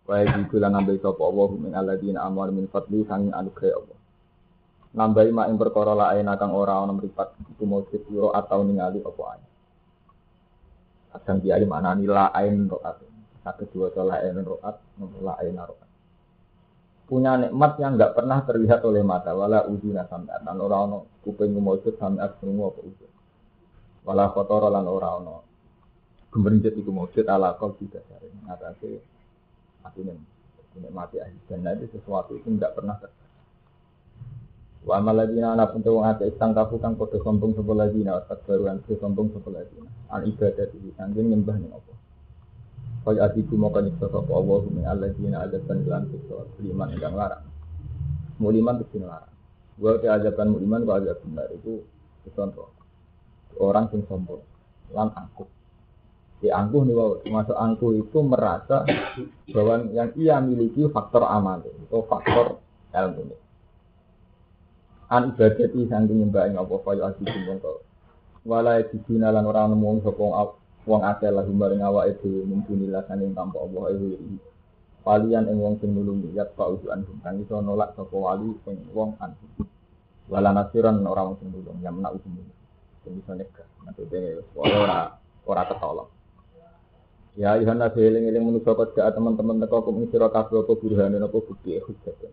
Wa 0.08 0.16
yajidu 0.24 0.56
lan 0.56 0.72
nambahi 0.80 0.96
sapa 0.96 1.20
Allah 1.20 1.50
min 1.60 1.72
alladzina 1.76 2.24
amal 2.24 2.48
min 2.48 2.64
fadli 2.72 3.04
sanging 3.04 3.36
anugerah 3.36 3.76
Allah. 3.76 3.98
Nambahi 4.96 5.28
mak 5.28 5.46
ing 5.52 5.60
perkara 5.60 5.92
lain 5.92 6.24
kang 6.40 6.56
ora 6.56 6.80
ana 6.80 6.92
mripat 6.96 7.36
iku 7.52 7.64
mujud 7.68 8.02
ira 8.16 8.32
atau 8.32 8.64
ningali 8.64 9.04
apa 9.04 9.22
ae. 9.36 9.44
Kadang 11.20 11.38
kiai 11.44 11.64
maknani 11.68 12.08
lain 12.08 12.72
roat. 12.72 12.96
Satu 13.44 13.68
dua 13.68 13.92
lain 13.92 14.40
roat, 14.40 14.76
lain 15.20 15.56
roat. 15.60 15.88
Punya 17.04 17.36
nikmat 17.36 17.76
yang 17.76 18.00
enggak 18.00 18.16
pernah 18.16 18.40
terlihat 18.40 18.80
oleh 18.88 19.04
mata, 19.04 19.36
wala 19.36 19.68
udina 19.68 20.08
sampai 20.08 20.40
dan 20.40 20.56
orang 20.56 21.04
kuping 21.20 21.52
mujud 21.52 21.92
sampai 22.00 22.24
semua 22.40 22.72
apa 22.72 22.80
ujud 22.80 23.11
wala 24.02 24.34
kotor 24.34 24.66
lan 24.66 24.86
ora 24.86 25.18
ana 25.18 25.36
gemericet 26.34 26.74
iku 26.74 26.90
mujud 26.90 27.26
ala 27.28 27.54
kau 27.54 27.74
tidak 27.78 28.02
sare 28.10 28.28
ngatasi 28.48 28.98
ini 30.72 30.88
mati 30.88 31.20
ahli 31.20 31.36
dan 31.46 31.68
itu 31.76 32.00
sesuatu 32.00 32.32
itu 32.38 32.48
tidak 32.56 32.72
pernah 32.72 32.96
terjadi 32.96 33.22
Wa 34.82 34.98
amal 34.98 35.14
ladina 35.14 35.54
ana 35.54 35.70
pun 35.70 35.78
wong 35.86 36.02
ate 36.02 36.26
istang 36.26 36.58
kafu 36.58 36.82
kang 36.82 36.98
padha 36.98 37.14
sombong 37.22 37.54
sapa 37.54 37.70
ladina 37.70 38.18
wasat 38.18 38.42
baruan 38.42 38.82
ke 38.82 38.98
sombong 38.98 39.30
sapa 39.30 39.54
ladina. 39.54 39.86
Al 40.10 40.26
ibadat 40.26 40.74
iki 40.74 40.90
sanggeng 40.98 41.30
nyembah 41.30 41.54
ning 41.54 41.70
apa? 41.70 41.94
Kaya 43.06 43.30
atiku 43.30 43.54
moko 43.54 43.78
nyiksa 43.78 44.10
sapa 44.10 44.32
Allah 44.34 44.60
min 44.74 44.82
alladzina 44.82 45.46
adzatan 45.46 45.86
lan 45.86 46.10
siksa 46.10 46.34
liman 46.66 46.98
ingkang 46.98 47.14
larang. 47.14 47.46
Muliman 48.42 48.82
itu 48.82 48.98
larang. 48.98 49.30
Wa 49.78 50.02
te 50.02 50.10
ajaban 50.10 50.50
muliman 50.50 50.82
kok 50.82 50.98
ajab 50.98 51.18
benar 51.30 51.46
itu 51.54 51.86
contoh 52.34 52.81
orang 53.60 53.90
yang 53.92 54.02
sombong. 54.08 54.42
Lan 54.92 55.12
angkuh. 55.12 55.48
Di 56.40 56.48
angkuh 56.50 56.82
nih 56.84 56.94
wow, 56.96 57.12
masuk 57.28 57.56
angkuh 57.56 57.92
itu 57.98 58.18
merasa 58.22 58.84
bahwa 59.52 59.86
yang 59.92 60.10
ia 60.18 60.36
miliki 60.42 60.86
faktor 60.90 61.22
amal 61.26 61.62
atau 61.62 62.02
faktor 62.08 62.58
ilmu 62.92 63.42
an 65.12 65.28
ibadati 65.28 65.84
saking 65.92 66.24
nyembah 66.24 66.48
ing 66.48 66.56
apa 66.56 66.74
kaya 66.80 67.12
ati 67.12 67.28
mongko 67.28 67.84
wala 68.48 68.80
dibina 68.80 69.28
lan 69.28 69.44
ora 69.44 69.68
nemu 69.68 70.00
sapa 70.00 70.24
wong 70.88 71.02
akeh 71.04 71.28
lah 71.28 71.44
maring 71.44 71.84
awake 71.84 72.16
dhewe 72.24 72.48
mumpunilah 72.48 73.04
saking 73.04 73.36
tanpa 73.36 73.60
Allah 73.60 73.92
iku 73.92 74.40
Walian 75.02 75.50
ing 75.50 75.58
wong 75.58 75.82
sing 75.82 75.98
nulungi 75.98 76.30
ya 76.30 76.46
pak 76.46 76.78
ujuan 76.78 77.02
kang 77.20 77.36
iso 77.42 77.58
nolak 77.60 77.92
sapa 77.92 78.14
wali 78.16 78.56
sing 78.64 78.80
wong 78.96 79.12
an 79.20 79.36
wala 80.32 80.54
nasiran 80.56 81.04
ora 81.04 81.28
wong 81.28 81.36
sing 81.44 81.52
nulung 81.52 81.76
yang 81.84 82.00
menak 82.00 82.16
bisa 83.10 83.32
nyegah. 83.34 83.66
Maksudnya 83.82 84.42
ora 84.54 85.18
ora 85.46 85.62
ketolong. 85.66 86.10
Ya 87.32 87.56
Yohan 87.56 87.80
nabi 87.80 88.04
eling 88.04 88.28
eling 88.28 88.44
manusia 88.44 88.76
kau 88.76 88.84
teman-teman 88.92 89.56
teko 89.64 89.88
kum 89.88 90.04
sira 90.12 90.28
kabeh 90.28 90.68
apa 90.68 90.72
burhane 90.76 91.16
apa 91.16 91.38
bukti 91.40 91.80
hujjat. 91.80 92.28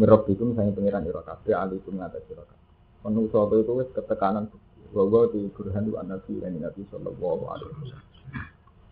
Mirab 0.00 0.24
itu 0.32 0.42
misalnya 0.48 0.72
pengiran 0.72 1.04
ira 1.04 1.20
kabeh 1.20 1.52
alikum 1.52 2.00
ngatas 2.00 2.24
sira 2.24 2.40
kabeh. 2.40 2.64
Manusia 3.04 3.40
itu 3.52 3.72
wis 3.76 3.88
ketekanan 3.92 4.48
bahwa 4.96 5.28
di 5.28 5.44
burhan 5.52 5.92
wa 5.92 6.00
nabi 6.08 6.40
lan 6.40 6.56
nabi 6.56 6.82
sallallahu 6.88 7.44
alaihi 7.52 7.68
wasallam. 7.68 8.02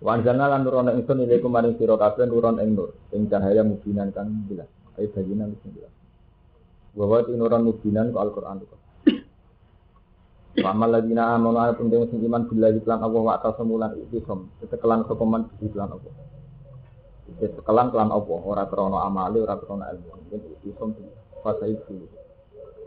Wan 0.04 0.20
jana 0.20 0.52
lan 0.52 0.68
nuron 0.68 0.92
ing 0.92 1.06
sun 1.08 1.24
ilaikum 1.24 1.48
maring 1.48 1.80
sira 1.80 1.96
kabeh 1.96 2.28
nuron 2.28 2.60
ing 2.60 2.76
nur 2.76 2.92
ing 3.16 3.24
cahaya 3.32 3.64
mubinan 3.64 4.12
kan 4.12 4.28
jelas. 4.52 4.68
Ayo 5.00 5.08
baginan 5.16 5.56
wis 5.56 5.64
jelas. 5.64 5.94
Bahwa 6.92 7.24
di 7.24 7.32
nuron 7.40 7.72
mubinan 7.72 8.12
ku 8.12 8.20
Al-Qur'an 8.20 8.60
itu. 8.60 8.76
Wa 10.52 10.76
lagi 10.84 11.16
na 11.16 11.32
amanu 11.32 11.56
ana 11.56 11.72
penting 11.72 12.04
sing 12.12 12.20
iman 12.28 12.44
billahi 12.44 12.84
lan 12.84 13.00
Allah 13.00 13.22
wa 13.24 13.40
semulan 13.56 13.96
iki 14.04 14.20
som. 14.28 14.52
Sekelan 14.60 15.08
sopeman 15.08 15.48
lan 15.48 15.88
Allah. 15.96 16.12
Sekelan 17.40 17.88
kelan 17.88 18.12
Allah, 18.12 18.38
ora 18.44 18.68
krana 18.68 19.08
amali, 19.08 19.40
ora 19.40 19.56
krana 19.56 19.88
ilmu. 19.96 20.12
Iki 20.28 20.76
som 20.76 20.92
fasa 21.40 21.64
itu. 21.64 22.04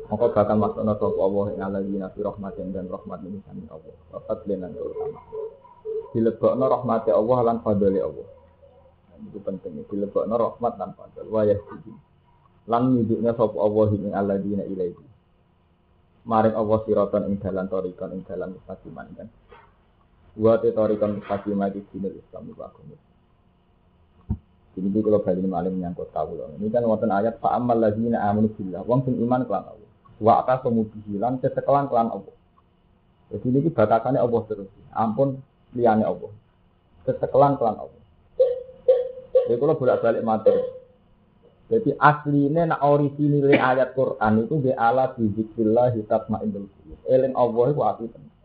Maka 0.05 0.29
bakal 0.29 0.61
maksudna 0.61 0.93
sapa 0.93 1.17
Allah 1.17 1.45
ing 1.57 1.59
alladzina 1.65 2.07
fi 2.13 2.19
rahmatin 2.21 2.69
dan 2.69 2.85
rahmat 2.85 3.25
ini 3.25 3.41
sami 3.49 3.65
Allah. 3.73 3.95
Wa 4.13 4.21
fadlan 4.29 4.61
lan 4.61 4.71
terutama. 4.77 5.19
Dilebokno 6.13 6.65
rahmati 6.69 7.09
Allah 7.09 7.39
lan 7.49 7.57
fadli 7.65 7.97
Allah. 7.97 8.27
Itu 9.25 9.41
penting. 9.41 9.81
Dilebokno 9.89 10.37
rahmat 10.37 10.73
lan 10.77 10.93
fadl. 10.93 11.25
Wa 11.33 11.41
yahdi. 11.49 11.93
Lan 12.69 12.93
nyuduknya 12.93 13.33
sapa 13.33 13.57
Allah 13.57 13.87
ing 13.97 14.13
alladzina 14.13 14.63
ilaihi 14.69 15.14
maring 16.25 16.57
Allah 16.57 16.77
siraton 16.83 17.23
ing 17.29 17.37
dalan 17.37 17.69
torikon 17.69 18.09
ing 18.17 18.21
dalan 18.25 18.57
mustaqiman 18.57 19.07
kan. 19.13 19.27
Wa 20.35 20.57
te 20.57 20.73
torikon 20.73 21.21
mustaqiman 21.21 21.69
di 21.69 21.85
dinul 21.93 22.17
Islam 22.17 22.49
iku 22.49 22.61
agama. 22.65 22.97
Ini 24.75 24.91
itu 24.91 24.99
kalau 24.99 25.23
balik 25.23 25.47
malam 25.47 25.71
menyangkut 25.71 26.11
kawula. 26.11 26.51
Ini 26.59 26.67
kan 26.67 26.83
wonten 26.83 27.07
ayat 27.07 27.39
fa 27.39 27.55
ammal 27.55 27.79
ladzina 27.79 28.19
amanu 28.27 28.51
billah. 28.51 28.83
Wong 28.83 29.07
sing 29.07 29.15
iman 29.23 29.47
kelan 29.47 29.63
Allah. 29.71 29.89
Wa 30.19 30.43
atasamu 30.43 30.91
bihilan 30.91 31.39
kesekelan 31.39 31.87
kelan 31.87 32.11
Allah. 32.11 32.35
Jadi 33.31 33.45
ini 33.55 33.71
batasannya 33.71 34.19
Allah 34.19 34.41
terus. 34.51 34.67
Ampun 34.91 35.39
liyane 35.71 36.03
Allah. 36.03 36.27
Kesekelan 37.07 37.55
kelan 37.55 37.79
Allah. 37.79 38.03
Jadi 39.47 39.55
kalau 39.55 39.79
bolak-balik 39.79 40.27
materi. 40.27 40.59
Jadi 41.65 41.97
aslinya 41.97 42.69
nak 42.69 42.81
orisinil 42.85 43.49
ayat 43.49 43.97
Quran 43.97 44.45
itu 44.45 44.53
be 44.61 44.71
ala 44.77 45.17
bizikrillah 45.17 45.97
hitab 45.97 46.29
ma'indul 46.29 46.69
qulub. 46.69 46.99
Eling 47.09 47.33
Allah 47.33 47.65
itu 47.73 47.81
ati 47.81 48.05
tenang. 48.13 48.37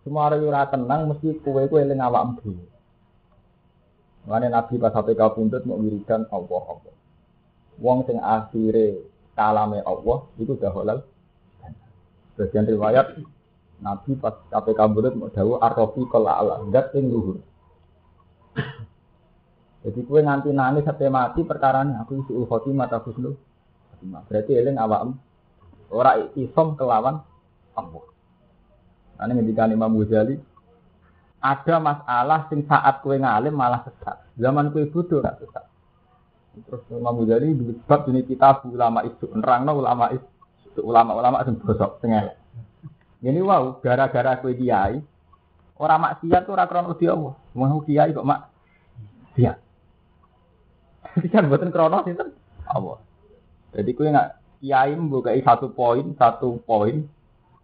Semua 0.00 0.32
orang 0.32 0.48
ora 0.48 0.64
tenang 0.72 1.00
mesti 1.12 1.36
kowe 1.44 1.60
ku 1.68 1.76
eling 1.76 2.00
awakmu 2.00 2.40
dhewe. 2.40 2.64
Mane 4.24 4.48
Nabi 4.48 4.80
pas 4.80 4.92
sampai 4.92 5.16
kau 5.16 5.36
puntut 5.36 5.68
mau 5.68 5.76
wiridan 5.76 6.24
Allah 6.32 6.64
Allah. 6.64 6.94
Wong 7.76 8.08
sing 8.08 8.16
akhire 8.16 9.04
kalame 9.36 9.84
Allah 9.84 10.18
itu 10.40 10.56
dah 10.56 10.72
halal. 10.72 11.04
Bagian 12.40 12.64
riwayat 12.64 13.20
Nabi 13.84 14.16
pas 14.16 14.36
KPK 14.48 14.80
bulut 14.92 15.12
mau 15.12 15.28
dawuh 15.28 15.60
arrofi 15.60 16.08
kala 16.08 16.40
ala 16.40 16.64
zat 16.72 16.96
sing 16.96 17.12
luhur. 17.12 17.40
Jadi 19.80 20.04
kue 20.04 20.20
nganti 20.20 20.52
nangis 20.52 20.84
sampai 20.84 21.08
mati 21.08 21.40
perkaranya 21.40 22.04
aku 22.04 22.20
isi 22.20 22.36
khotimah 22.36 22.86
ta 22.92 23.00
husnul 23.00 23.32
khotimah. 23.96 24.28
Berarti 24.28 24.52
eling 24.52 24.76
awam 24.76 25.16
ora 25.88 26.20
isom 26.36 26.76
kelawan 26.76 27.24
Allah. 27.72 28.04
Ane 29.20 29.40
ngendikan 29.40 29.72
Imam 29.72 29.96
Ghazali 29.96 30.36
ada 31.40 31.76
masalah 31.80 32.52
sing 32.52 32.68
saat 32.68 33.00
kue 33.00 33.16
ngalim 33.16 33.56
malah 33.56 33.80
sesat. 33.88 34.20
Zaman 34.36 34.68
kue 34.68 34.84
bodoh 34.92 35.24
gak 35.24 35.40
sesat. 35.40 35.64
Terus 36.60 36.84
Imam 36.92 37.16
Ghazali 37.24 37.56
sebab 37.56 38.00
ini 38.12 38.20
kita 38.28 38.60
ulama 38.68 39.00
itu 39.08 39.32
nerangno 39.32 39.80
ulama 39.80 40.12
itu 40.12 40.80
ulama-ulama 40.84 41.40
sing 41.48 41.56
bosok 41.56 42.04
tengah. 42.04 42.36
Ini 43.24 43.40
wow, 43.40 43.80
gara-gara 43.80 44.36
kue 44.44 44.52
kiai 44.52 45.00
orang 45.80 46.00
maksiat 46.04 46.44
tuh 46.44 46.52
ora 46.52 46.68
krono 46.68 46.92
Allah. 46.92 47.34
Mau 47.56 47.80
kiai 47.80 48.12
kok 48.12 48.28
mak 48.28 48.52
dia. 49.32 49.56
Kan 51.32 51.50
buatan 51.50 51.74
krono 51.74 52.06
itu 52.06 52.22
Allah. 52.70 52.98
Jadi 53.74 53.90
kue 53.94 54.10
nggak 54.10 54.60
kiai 54.60 54.92
membuka 54.94 55.34
satu 55.42 55.72
poin, 55.72 56.14
satu 56.14 56.62
poin, 56.62 57.06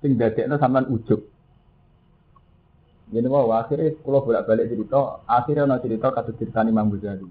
sing 0.03 0.19
dadekno 0.19 0.59
sampean 0.59 0.91
ujuk. 0.91 1.23
Jadi 3.07 3.27
mau 3.31 3.47
akhirnya 3.55 3.95
kalau 4.03 4.27
bolak 4.27 4.51
balik 4.51 4.67
cerita, 4.67 5.23
akhirnya 5.31 5.63
ada 5.71 5.79
cerita 5.79 6.11
kata 6.11 6.35
cerita 6.35 6.67
Imam 6.67 6.91
Ghazali. 6.91 7.29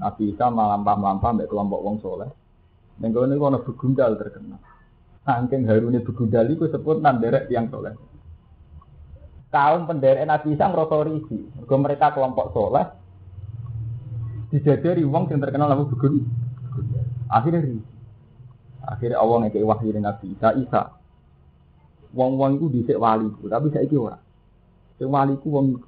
Nabi 0.00 0.34
Isa 0.34 0.50
melampah-melampah 0.50 1.30
mbak 1.36 1.48
kelompok 1.52 1.80
wong 1.84 1.96
soleh. 2.02 2.30
Dan 2.98 3.14
kalau 3.14 3.30
ini 3.30 3.38
kalau 3.38 3.62
begundal 3.62 4.18
terkenal. 4.18 4.58
Saking 5.22 5.68
harune 5.68 6.00
begundal 6.02 6.48
itu 6.50 6.66
sebut 6.66 6.98
nanderek 6.98 7.46
yang 7.52 7.70
soleh. 7.70 7.94
Kaum 9.54 9.86
penderek 9.86 10.26
Nabi 10.26 10.58
Isa 10.58 10.66
ngerasa 10.66 10.96
risi. 11.06 11.38
Mereka 11.54 12.16
kelompok 12.16 12.50
soleh, 12.50 12.86
dijajari 14.50 15.06
wong 15.06 15.30
yang 15.30 15.40
terkenal 15.40 15.70
nama 15.70 15.86
begun. 15.86 16.26
Akhirnya 17.30 17.62
ri. 17.62 17.78
Akhirnya 18.82 19.22
Allah 19.22 19.36
ngekei 19.46 19.62
wahyu 19.62 19.94
Nabi 19.94 20.34
Isa, 20.34 20.48
Isa. 20.58 20.82
Wong-wong 22.10 22.58
itu 22.58 22.66
dhisik 22.74 22.98
wali, 22.98 23.30
tapi 23.46 23.70
saiki 23.70 23.94
ora. 23.94 24.18
Sing 24.98 25.06
wali 25.06 25.38
ku 25.38 25.54
wong 25.54 25.78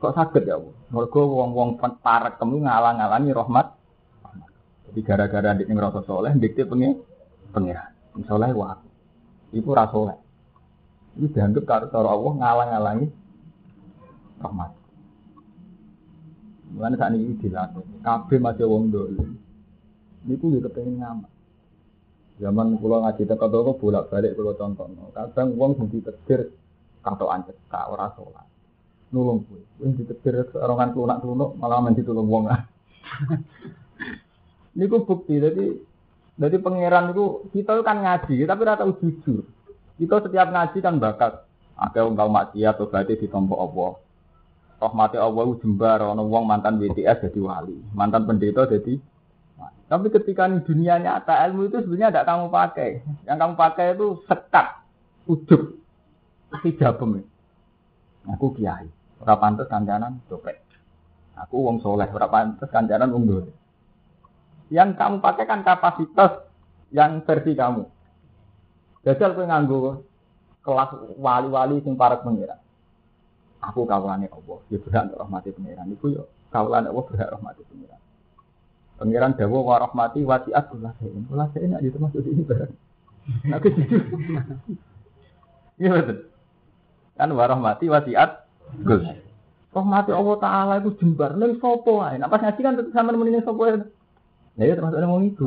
kok 0.00 0.16
sakit 0.16 0.48
ya 0.48 0.56
Allah. 0.56 0.72
Mergo 0.88 1.28
wong-wong 1.28 1.76
parek 2.00 2.40
kemu 2.40 2.64
ngalang-alangi 2.64 3.36
rahmat. 3.36 3.66
Jadi 4.88 5.00
gara-gara 5.04 5.52
ndik 5.52 5.68
ngrasa 5.68 6.00
soleh, 6.08 6.32
ndikte 6.32 6.64
pengen 6.64 7.04
pengiran. 7.52 7.92
Soleh 8.24 8.48
wae. 8.56 8.80
Iku 9.52 9.76
ra 9.76 9.92
soleh. 9.92 10.16
Ini 11.20 11.28
dianggap 11.36 11.64
karo 11.68 11.86
cara 11.92 12.08
Allah 12.08 12.32
ngalang-alangi 12.40 13.06
rahmat. 14.40 14.77
Mulane 16.74 16.96
saat 17.00 17.16
ini 17.16 17.36
dilatih. 17.40 17.84
Kabeh 18.04 18.38
masih 18.40 18.66
wong 18.68 18.92
dulu. 18.92 19.24
Niku 20.28 20.52
yo 20.52 20.60
kepengen 20.68 21.00
ngamal. 21.00 21.30
Zaman 22.38 22.78
kula 22.78 23.02
ngaji 23.02 23.22
teko 23.24 23.46
toko 23.50 23.72
bolak-balik 23.80 24.36
kula 24.36 24.52
contohno. 24.54 25.10
Kadang 25.16 25.56
wong 25.56 25.80
sing 25.80 25.86
ditetir 25.90 26.52
katokan 27.00 27.48
cekak 27.48 27.84
ora 27.88 28.12
salat. 28.14 28.46
Nulung 29.10 29.48
kuwi. 29.48 29.64
Wong 29.80 29.90
ditetir 29.96 30.52
orongan 30.54 30.92
klunak-klunuk 30.92 31.56
malah 31.56 31.80
men 31.80 31.96
ditulung 31.96 32.28
wong. 32.28 32.44
niku 34.78 35.02
bukti 35.02 35.40
jadi 35.40 35.74
jadi 36.38 36.56
pangeran 36.62 37.10
itu 37.10 37.50
kita 37.50 37.82
kan 37.82 38.04
ngaji 38.04 38.44
tapi 38.44 38.62
rata 38.62 38.84
jujur. 38.86 39.42
Kita 39.98 40.22
setiap 40.22 40.52
ngaji 40.52 40.78
kan 40.78 41.00
bakat. 41.00 41.42
Ada 41.78 42.06
wong 42.06 42.18
kau 42.18 42.30
atau 42.34 42.90
berarti 42.90 43.18
ditompok 43.18 43.58
Allah 43.58 43.92
rahmati 44.78 45.18
Allah 45.18 45.46
jembar 45.58 46.00
ono 46.02 46.22
wong 46.26 46.46
mantan 46.46 46.78
BTS 46.78 47.28
jadi 47.28 47.40
wali, 47.42 47.76
mantan 47.92 48.24
pendeta 48.24 48.66
jadi 48.66 48.98
tapi 49.88 50.12
ketika 50.12 50.44
di 50.52 50.60
dunia 50.68 51.00
nyata 51.00 51.48
ilmu 51.48 51.72
itu 51.72 51.80
sebenarnya 51.80 52.12
tidak 52.12 52.28
kamu 52.28 52.46
pakai. 52.52 52.90
Yang 53.24 53.38
kamu 53.40 53.54
pakai 53.56 53.86
itu 53.96 54.06
sekat, 54.28 54.66
ujub, 55.24 55.62
hijabem. 56.60 57.24
Aku 58.28 58.52
kiai, 58.52 58.84
ora 59.24 59.34
pantes 59.40 59.64
kancanan 59.72 60.20
dope. 60.28 60.60
Aku 61.40 61.64
wong 61.64 61.80
soleh, 61.80 62.04
ora 62.12 62.28
pantes 62.28 62.68
kancanan 62.68 63.16
wong. 63.16 63.48
Yang 64.68 64.90
kamu 65.00 65.24
pakai 65.24 65.48
kan 65.48 65.64
kapasitas 65.64 66.44
yang 66.92 67.24
versi 67.24 67.56
kamu. 67.56 67.88
Jajal 69.08 69.32
kowe 69.32 69.48
nganggo 69.48 70.04
kelas 70.60 70.90
wali-wali 71.16 71.80
sing 71.80 71.96
para 71.96 72.20
pengira 72.20 72.60
aku 73.62 73.84
kawulane 73.84 74.30
Allah, 74.30 74.58
ya 74.70 74.78
berhak 74.78 75.14
rahmati 75.14 75.50
pangeran. 75.54 75.90
Iku 75.94 76.14
yo 76.14 76.30
kawulane 76.54 76.88
Allah 76.90 77.04
berhak 77.04 77.28
rahmati 77.34 77.62
pangeran. 77.66 78.00
Pangeran 78.98 79.32
dawa 79.38 79.58
wa 79.62 79.76
rahmati 79.78 80.26
wasiat 80.26 80.64
kula 80.74 80.90
sein. 80.98 81.22
Kula 81.30 81.46
sein 81.54 81.70
nek 81.70 81.86
termasuk 81.86 82.22
ini 82.26 82.42
barang. 82.42 82.72
Aku 83.54 83.66
jujur. 83.70 84.02
Iya 85.78 85.90
betul. 86.02 86.18
Kan 87.14 87.30
wa 87.30 87.44
rahmati 87.46 87.86
wasiat 87.86 88.30
Gus. 88.82 89.06
Rahmati 89.70 90.10
Allah 90.10 90.36
Ta'ala 90.42 90.74
itu 90.82 90.98
jembar. 90.98 91.38
Ning 91.38 91.62
sapa 91.62 91.86
wae. 91.86 92.18
Nek 92.18 92.26
pas 92.26 92.42
ngaji 92.42 92.60
kan 92.60 92.74
sampean 92.90 93.14
muni 93.14 93.38
sapa 93.38 93.54
wae. 93.54 93.78
Nah 94.58 94.64
ya 94.66 94.74
termasuk 94.74 94.98
wong 94.98 95.30
itu. 95.30 95.46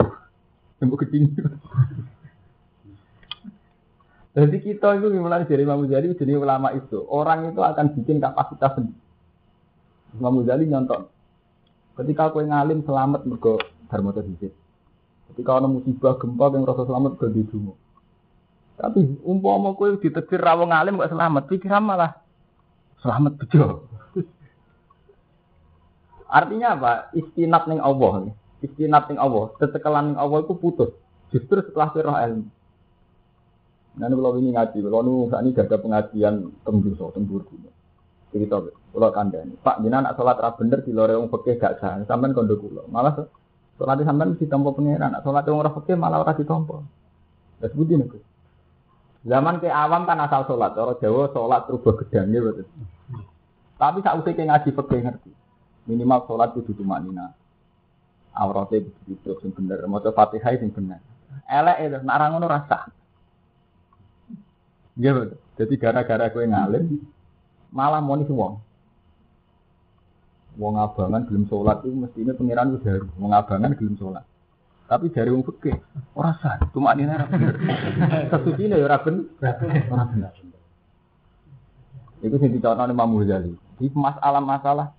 Tembok 0.79 1.03
kecil. 1.03 1.27
Jadi 4.31 4.57
kita 4.63 4.95
itu 4.95 5.11
mulai 5.19 5.43
dari 5.43 5.67
Imam 5.67 5.83
Ghazali 5.83 6.15
jadi 6.15 6.39
ulama 6.39 6.71
itu. 6.71 7.03
Orang 7.11 7.51
itu 7.51 7.59
akan 7.59 7.99
bikin 7.99 8.23
kapasitas 8.23 8.79
sendiri. 8.79 8.99
Imam 10.15 10.39
Ghazali 10.39 10.71
nyontok. 10.71 11.11
Ketika 11.99 12.31
kue 12.31 12.47
ngalim 12.47 12.87
selamat 12.87 13.27
mergo 13.27 13.59
dharma 13.91 14.15
terhijit. 14.15 14.55
Ketika 15.31 15.59
ada 15.59 15.67
musibah 15.67 16.15
gempa 16.15 16.47
yang 16.55 16.63
rasa 16.63 16.87
selamat 16.87 17.19
ke 17.19 17.27
di. 17.35 17.43
Tapi 18.79 18.99
umpama 19.27 19.75
kue 19.75 19.99
ditetir 19.99 20.39
rawang 20.39 20.71
ngalim 20.71 21.03
gak 21.03 21.11
selamat, 21.11 21.43
pikiran 21.51 21.83
malah 21.83 22.11
selamat 23.03 23.35
bejo. 23.35 23.83
Artinya 26.39 26.79
apa? 26.79 26.93
Istinat 27.11 27.67
ning 27.67 27.83
Allah. 27.83 28.31
Istinat 28.63 29.11
ning 29.11 29.19
Allah. 29.19 29.51
Tetekelan 29.59 30.15
ning 30.15 30.17
Allah 30.17 30.39
itu 30.39 30.55
putus. 30.55 30.95
Justru 31.35 31.59
setelah 31.67 31.91
firah 31.91 32.17
ilmu. 32.31 32.47
Nanti 33.91 34.15
kalau 34.15 34.39
ini 34.39 34.55
ngaji, 34.55 34.77
kalau 34.87 35.03
nu 35.03 35.15
saat 35.27 35.43
ini 35.43 35.51
ada 35.51 35.75
pengajian 35.75 36.35
tembuso, 36.63 37.11
tembur 37.11 37.43
Cerita, 38.31 38.63
kalau 38.63 39.11
kandani. 39.11 39.59
Pak, 39.59 39.83
jinak 39.83 40.07
nak 40.07 40.15
sholat 40.15 40.39
rap 40.39 40.55
bener 40.55 40.79
di 40.87 40.95
lorong 40.95 41.27
fakih 41.27 41.59
gak 41.59 41.83
sah. 41.83 41.99
Sampai 42.07 42.31
kondo 42.31 42.55
kulo. 42.55 42.87
Malah 42.87 43.27
sholat 43.75 43.99
di 43.99 44.07
sampean 44.07 44.31
mesti 44.31 44.47
tompo 44.47 44.71
pengiran. 44.71 45.11
Nak 45.11 45.27
sholat 45.27 45.43
orang 45.51 45.75
fakih 45.75 45.99
malah 45.99 46.23
orang 46.23 46.39
ditompo. 46.39 46.79
Terus 47.59 47.75
budi 47.75 47.99
nih. 47.99 48.07
Zaman 49.27 49.59
ke 49.59 49.67
awam 49.67 50.07
kan 50.07 50.23
asal 50.23 50.47
sholat. 50.47 50.79
Orang 50.79 50.95
Jawa 51.03 51.27
sholat 51.35 51.67
rubah 51.67 51.93
gedangnya 51.99 52.39
betul. 52.39 52.71
Tapi 53.75 53.99
saat 53.99 54.15
usia 54.15 54.43
ngaji 54.47 54.69
fakih 54.79 54.99
ngerti. 55.03 55.31
Minimal 55.91 56.23
sholat 56.23 56.55
itu 56.55 56.71
cuma 56.79 57.03
nina. 57.03 57.35
Auratnya 58.31 58.79
itu 58.79 58.91
itu 59.11 59.35
yang 59.43 59.51
bener. 59.51 59.83
Mau 59.91 59.99
fatihah 59.99 60.55
yang 60.55 60.71
bener. 60.71 61.03
Elek 61.51 61.77
itu, 61.83 61.99
nak 62.07 62.15
rangono 62.15 62.47
rasa. 62.47 62.87
Iya. 64.99 65.35
Jadi 65.59 65.73
gara-gara 65.77 66.31
gue 66.31 66.47
ngalim, 66.47 66.85
malah 67.69 68.01
mau 68.01 68.17
nih 68.17 68.27
wong. 68.27 68.59
Abangan 70.61 71.25
belum 71.25 71.47
sholat 71.47 71.81
itu 71.87 71.95
mestinya 71.95 72.35
pangeran 72.35 72.75
itu 72.75 72.79
baru. 72.83 73.07
Wong 73.17 73.31
abangan 73.31 73.77
belum 73.77 73.95
sholat. 73.95 74.25
Tapi 74.91 75.07
dari 75.07 75.31
wong 75.31 75.47
fikih 75.47 75.79
ora 76.19 76.35
sah, 76.43 76.59
cuma 76.75 76.91
ini 76.99 77.07
ora 77.07 77.23
bener. 77.23 77.55
Kesucine 78.27 78.75
ya 78.75 78.83
ora 78.83 78.99
bener. 78.99 79.23
Ora 79.87 80.03
bener. 80.11 80.31
Iku 82.21 82.35
sing 82.37 82.51
dicontohne 82.51 82.91
Imam 82.91 83.15
Ghazali. 83.15 83.55
Di 83.79 83.87
masalah-masalah 83.95 84.91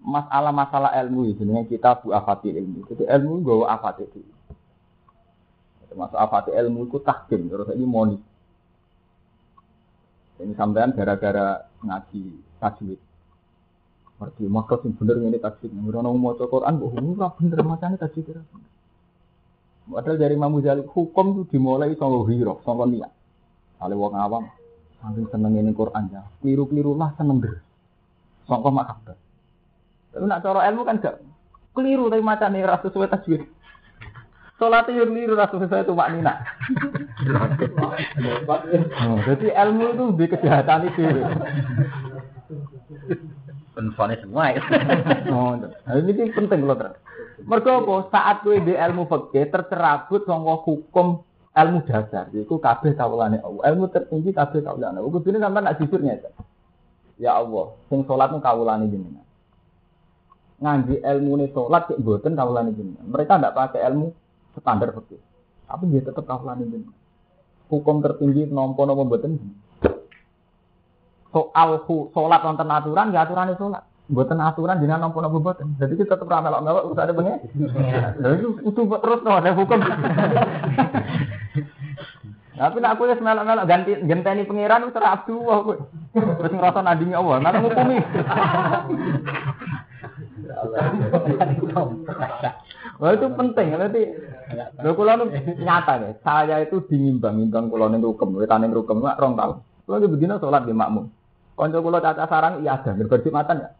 masalah-masalah 0.00 0.96
ilmu 1.06 1.28
itu 1.28 1.44
dengan 1.46 1.64
kita 1.68 2.02
bu 2.02 2.10
afati 2.10 2.50
ilmu. 2.50 2.88
Jadi 2.90 3.04
ilmu 3.06 3.46
gawa 3.46 3.78
afati 3.78 4.02
itu. 4.10 4.20
Termasuk 5.86 6.18
afati 6.18 6.50
ilmu 6.50 6.90
itu 6.90 6.98
tahkim 7.00 7.46
terus 7.46 7.70
ini 7.70 7.86
moni. 7.86 8.18
Ini 10.40 10.56
sampean 10.56 10.96
gara-gara 10.96 11.68
ngaji 11.84 12.22
tajwid. 12.60 13.00
Berarti 14.16 14.44
maka 14.48 14.80
sing 14.80 14.96
bener 14.96 15.20
ngene 15.20 15.36
tajwid. 15.36 15.68
Ngrono 15.72 16.16
maca 16.16 16.48
Quran 16.48 16.80
kok 16.80 16.92
ora 16.96 17.28
bener 17.36 17.60
macane 17.60 17.96
tajwid. 18.00 18.40
Padahal 19.90 20.16
dari 20.22 20.38
Imam 20.38 20.54
Ghazali 20.54 20.86
hukum 20.86 21.26
itu 21.34 21.42
dimulai 21.56 21.98
sama 21.98 22.22
hiro, 22.30 22.62
sama 22.62 22.86
niat. 22.86 23.10
Kalau 23.82 23.96
wong 24.06 24.14
awam, 24.14 24.44
saking 25.02 25.26
seneng 25.34 25.58
ini 25.58 25.74
Quran 25.74 26.14
ya, 26.14 26.22
keliru-keliru 26.38 26.94
lah 26.94 27.10
seneng 27.18 27.42
der. 27.42 27.58
Sangka 28.46 28.70
mak 28.70 29.02
Tapi 30.10 30.24
nak 30.26 30.42
cara 30.46 30.66
ilmu 30.70 30.82
kan 30.86 31.02
gak 31.02 31.22
keliru 31.74 32.10
tapi 32.10 32.22
macam 32.22 32.50
ini 32.54 32.66
rasa 32.66 32.86
sesuai 32.90 33.10
tajwid. 33.10 33.42
Sholat 34.60 34.92
itu 34.92 35.08
keliru 35.08 35.40
rasa 35.40 35.56
sesuai 35.56 35.88
itu 35.88 35.96
maknina. 35.96 36.36
oh, 39.00 39.16
jadi 39.24 39.56
ilmu 39.56 39.84
itu 39.96 40.04
di 40.20 40.26
kejahatan 40.28 40.84
itu. 40.84 41.00
Penfonis 43.72 44.20
semua 44.20 44.52
ya. 44.52 44.60
oh, 45.32 45.56
ini 45.96 46.28
penting 46.36 46.68
loh 46.68 46.76
terus. 46.76 46.92
Mergo 47.40 47.72
apa? 47.72 48.12
Saat 48.12 48.36
kowe 48.44 48.52
di 48.52 48.76
ilmu 48.76 49.08
fikih 49.08 49.48
tercerabut 49.48 50.28
saka 50.28 50.54
hukum 50.68 51.24
ilmu 51.56 51.78
dasar, 51.88 52.28
iku 52.28 52.60
kabeh 52.60 52.92
kawulane 52.92 53.40
Allah. 53.40 53.64
Ilmu 53.72 53.88
tertinggi 53.88 54.36
kabeh 54.36 54.60
kawulane 54.60 55.00
Allah. 55.00 55.08
Kudune 55.08 55.40
sampean 55.40 55.64
nak 55.64 55.80
jujur 55.80 56.04
nyata. 56.04 56.28
Ya 57.16 57.32
Allah, 57.32 57.80
sing 57.88 58.04
salat 58.04 58.28
nu 58.28 58.44
kawulane 58.44 58.92
jenengan. 58.92 59.24
Ngaji 60.60 61.00
ilmu 61.00 61.30
ini 61.40 61.46
salat 61.56 61.88
cek 61.88 61.96
mboten 62.04 62.36
kawulane 62.36 62.76
jenengan. 62.76 63.08
Mereka 63.08 63.40
ndak 63.40 63.56
pakai 63.56 63.88
ilmu 63.88 64.12
standar 64.58 64.90
fikih. 64.96 65.20
Tapi 65.70 65.84
dia 65.94 66.02
tetap 66.02 66.26
kawulane 66.26 66.66
jenengan. 66.66 66.94
Hukum 67.70 68.02
tertinggi 68.02 68.50
nompo 68.50 68.82
nompo 68.82 69.06
mboten. 69.06 69.38
Soal 71.30 71.86
salat 71.86 72.42
wonten 72.42 72.66
aturan 72.66 73.14
ya 73.14 73.22
aturane 73.22 73.54
salat. 73.54 73.86
Buatan 74.10 74.42
aturan 74.42 74.82
dengan 74.82 75.06
nampu 75.06 75.22
nampu 75.22 75.38
buatan. 75.38 75.78
Jadi 75.78 75.94
kita 75.94 76.18
tetap 76.18 76.26
ramai 76.26 76.50
melok 76.50 76.62
melok 76.66 76.84
urusan 76.90 77.06
ada 77.06 77.14
pengen. 77.14 77.38
Jadi 78.18 78.34
itu 78.42 78.50
itu 78.66 78.80
terus 78.90 79.22
no 79.22 79.38
ada 79.38 79.54
hukum. 79.54 79.78
Tapi 82.58 82.76
nak 82.82 82.92
aku 82.98 83.06
ya 83.06 83.14
melok 83.22 83.46
melok 83.46 83.68
ganti 83.70 83.94
genteni 84.02 84.42
pangeran 84.50 84.82
itu 84.82 84.98
terabdu 84.98 85.36
aku. 85.46 85.70
Terus 86.18 86.50
ngerasa 86.50 86.82
nadimi 86.82 87.14
Allah. 87.14 87.38
Mana 87.38 87.62
ngukumi. 87.62 88.02
Wah 93.00 93.10
itu 93.16 93.26
penting 93.32 93.66
nanti. 93.76 94.02
Lho 94.82 94.90
kula 94.92 95.16
nyata 95.62 95.94
nih. 96.02 96.12
Saya 96.20 96.60
itu 96.60 96.84
dinimbang 96.84 97.38
nimbang 97.38 97.72
kula 97.72 97.88
ning 97.88 98.04
rukem, 98.04 98.34
wetane 98.36 98.68
rukem 98.68 99.00
mak 99.00 99.16
rong 99.16 99.38
tahun. 99.38 99.56
Kula 99.86 100.04
begini 100.04 100.36
sholat 100.36 100.66
di 100.68 100.74
makmum. 100.74 101.08
Kanca 101.56 101.78
kula 101.80 102.00
caca 102.00 102.24
sarang 102.24 102.64
iya 102.64 102.80
ada, 102.80 102.96
berjumatan 102.96 103.60
ya. 103.60 103.70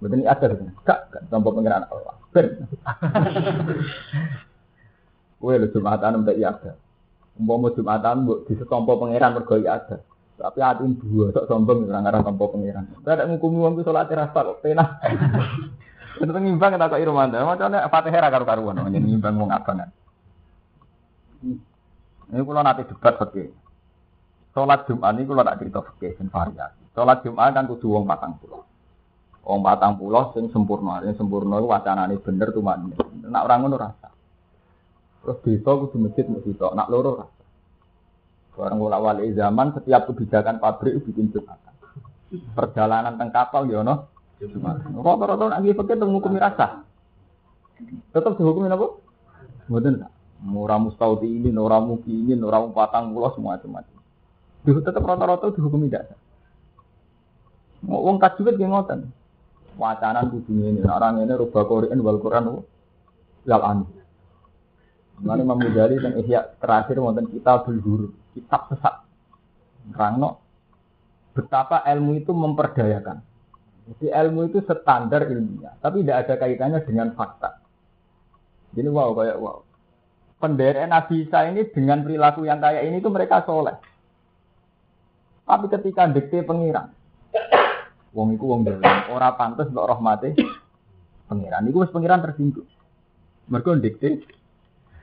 Betul 0.00 0.18
ini 0.18 0.26
ada 0.26 0.46
gitu. 0.50 0.64
Gak, 0.82 0.98
gak 1.14 1.22
tanpa 1.30 1.54
pengiran 1.54 1.86
Allah. 1.86 2.14
Ben. 2.34 2.46
Kue 5.38 5.54
lu 5.60 5.66
jumatan 5.70 6.26
mbak 6.26 6.36
iya 6.40 6.56
ada. 6.56 6.74
Umpama 7.38 7.70
jumatan 7.76 8.26
di 8.48 8.52
setompo 8.58 8.98
pangeran 8.98 9.36
mergo 9.38 9.60
iya 9.60 9.78
ada. 9.78 10.00
Tapi 10.40 10.58
hati 10.58 10.88
dua 10.98 11.30
sok 11.30 11.46
sombong 11.46 11.86
orang 11.86 12.08
arah 12.08 12.24
tompo 12.24 12.50
pangeran. 12.50 12.88
Gak 13.04 13.14
ada 13.20 13.28
ngukumi 13.30 13.62
wong 13.62 13.78
ku 13.78 13.86
rasa 13.86 14.26
kok 14.32 14.58
pena. 14.64 14.98
Itu 16.20 16.28
ngimbang 16.28 16.76
tak 16.76 16.92
kok 16.92 17.00
irmanda. 17.00 17.40
Macamnya 17.46 17.88
Fatihah 17.88 18.20
ra 18.20 18.28
karo-karuan 18.28 18.84
nyen 18.90 19.04
ngimbang 19.06 19.40
wong 19.40 19.48
abangan. 19.48 19.88
Ini 22.32 22.40
kula 22.44 22.60
nanti 22.60 22.88
debat 22.88 23.16
fikih. 23.16 23.48
Salat 24.52 24.84
Jumat 24.84 25.16
ini 25.16 25.24
kula 25.24 25.44
nak 25.44 25.56
cerita 25.56 25.80
fikih 25.80 26.20
dan 26.20 26.28
variasi. 26.28 26.82
Salat 26.92 27.24
Jumat 27.24 27.56
kan 27.56 27.64
kudu 27.64 27.88
wong 27.88 28.04
patang 28.04 28.36
pulau. 28.36 28.64
Wong 29.42 29.60
patang 29.64 29.96
pulau 29.96 30.30
sing 30.36 30.52
sempurna, 30.52 31.00
sing 31.00 31.16
sempurna 31.16 31.56
itu 31.58 31.68
wacanane 31.68 32.14
bener 32.20 32.48
tuh 32.52 32.60
mana. 32.60 32.92
Nak 33.26 33.42
orang 33.48 33.58
ngono 33.64 33.76
rasa. 33.80 34.08
Terus 35.24 35.38
desa 35.40 35.70
kudu 35.72 35.96
masjid 35.96 36.24
mesti 36.28 36.52
tok, 36.56 36.76
nak 36.76 36.92
loro 36.92 37.24
rasa. 37.24 37.42
Barang 38.52 38.84
wala 38.84 39.00
wali 39.00 39.32
zaman 39.32 39.72
setiap 39.72 40.12
kebijakan 40.12 40.60
pabrik 40.60 41.00
bikin 41.08 41.32
jumatan. 41.32 41.72
Perjalanan 42.52 43.16
teng 43.16 43.32
kapal 43.32 43.64
ya 43.72 43.80
ono. 43.80 44.11
Rata-rata 44.42 45.44
nak 45.52 45.58
nggih 45.62 45.76
pakai 45.78 45.98
ngukumi 46.02 46.38
rasa. 46.42 46.82
Tetap 48.10 48.34
dihukumi 48.38 48.66
apa? 48.70 48.86
Mboten 49.70 50.02
tak. 50.02 50.12
Ora 50.42 50.76
ini, 51.22 51.54
ora 51.54 51.78
ini, 51.82 52.34
ora 52.42 52.58
patang 52.74 53.14
pulau 53.14 53.30
semua 53.34 53.54
macam-macam. 53.54 53.98
Tetap 54.66 55.02
rata-rata 55.02 55.54
dihukumi 55.54 55.86
dasar. 55.86 56.18
Wong 57.86 58.18
tajwid 58.22 58.58
nggih 58.58 58.70
ngoten 58.70 59.10
wacana 59.76 60.26
kudu 60.28 60.52
ini. 60.52 60.82
Orang 60.86 61.22
ini 61.22 61.32
rubah 61.34 61.64
Quran 61.66 61.98
wal 62.02 62.18
Quran 62.22 62.44
lal 63.46 63.62
anu. 63.62 63.86
Mana 65.22 65.42
Imam 65.42 65.60
Ghazali 65.60 66.02
dan 66.02 66.18
Ihya 66.18 66.58
terakhir 66.58 66.98
wonten 66.98 67.30
kita 67.30 67.62
berguru, 67.62 68.10
kitab 68.34 68.66
sesat. 68.72 69.06
Rangno 69.94 70.42
betapa 71.34 71.82
ilmu 71.86 72.18
itu 72.18 72.30
memperdayakan. 72.34 73.31
Jadi 73.82 74.06
ilmu 74.14 74.46
itu 74.46 74.62
standar 74.62 75.26
ilmiah, 75.26 75.74
tapi 75.82 76.06
tidak 76.06 76.26
ada 76.26 76.34
kaitannya 76.38 76.80
dengan 76.86 77.10
fakta. 77.18 77.58
Jadi 78.72 78.88
wow 78.88 79.10
kayak 79.12 79.38
wow. 79.42 79.58
Penderet 80.38 80.90
Nabi 80.90 81.26
Isa 81.26 81.46
ini 81.46 81.70
dengan 81.70 82.02
perilaku 82.02 82.42
yang 82.42 82.58
kayak 82.58 82.82
ini 82.82 82.98
itu 82.98 83.10
mereka 83.10 83.46
soleh. 83.46 83.78
Tapi 85.46 85.66
ketika 85.70 86.10
dikte 86.10 86.42
pengiran, 86.42 86.90
Wong 88.12 88.36
iku 88.36 88.44
wong 88.52 88.68
dalam, 88.68 89.08
ora 89.08 89.32
pantas 89.32 89.72
untuk 89.72 89.88
rahmati 89.88 90.36
pangeran. 91.32 91.64
Iku 91.64 91.80
wis 91.80 91.92
pangeran 91.94 92.20
tersinggung. 92.20 92.68
Mergo 93.48 93.72
dikte 93.80 94.20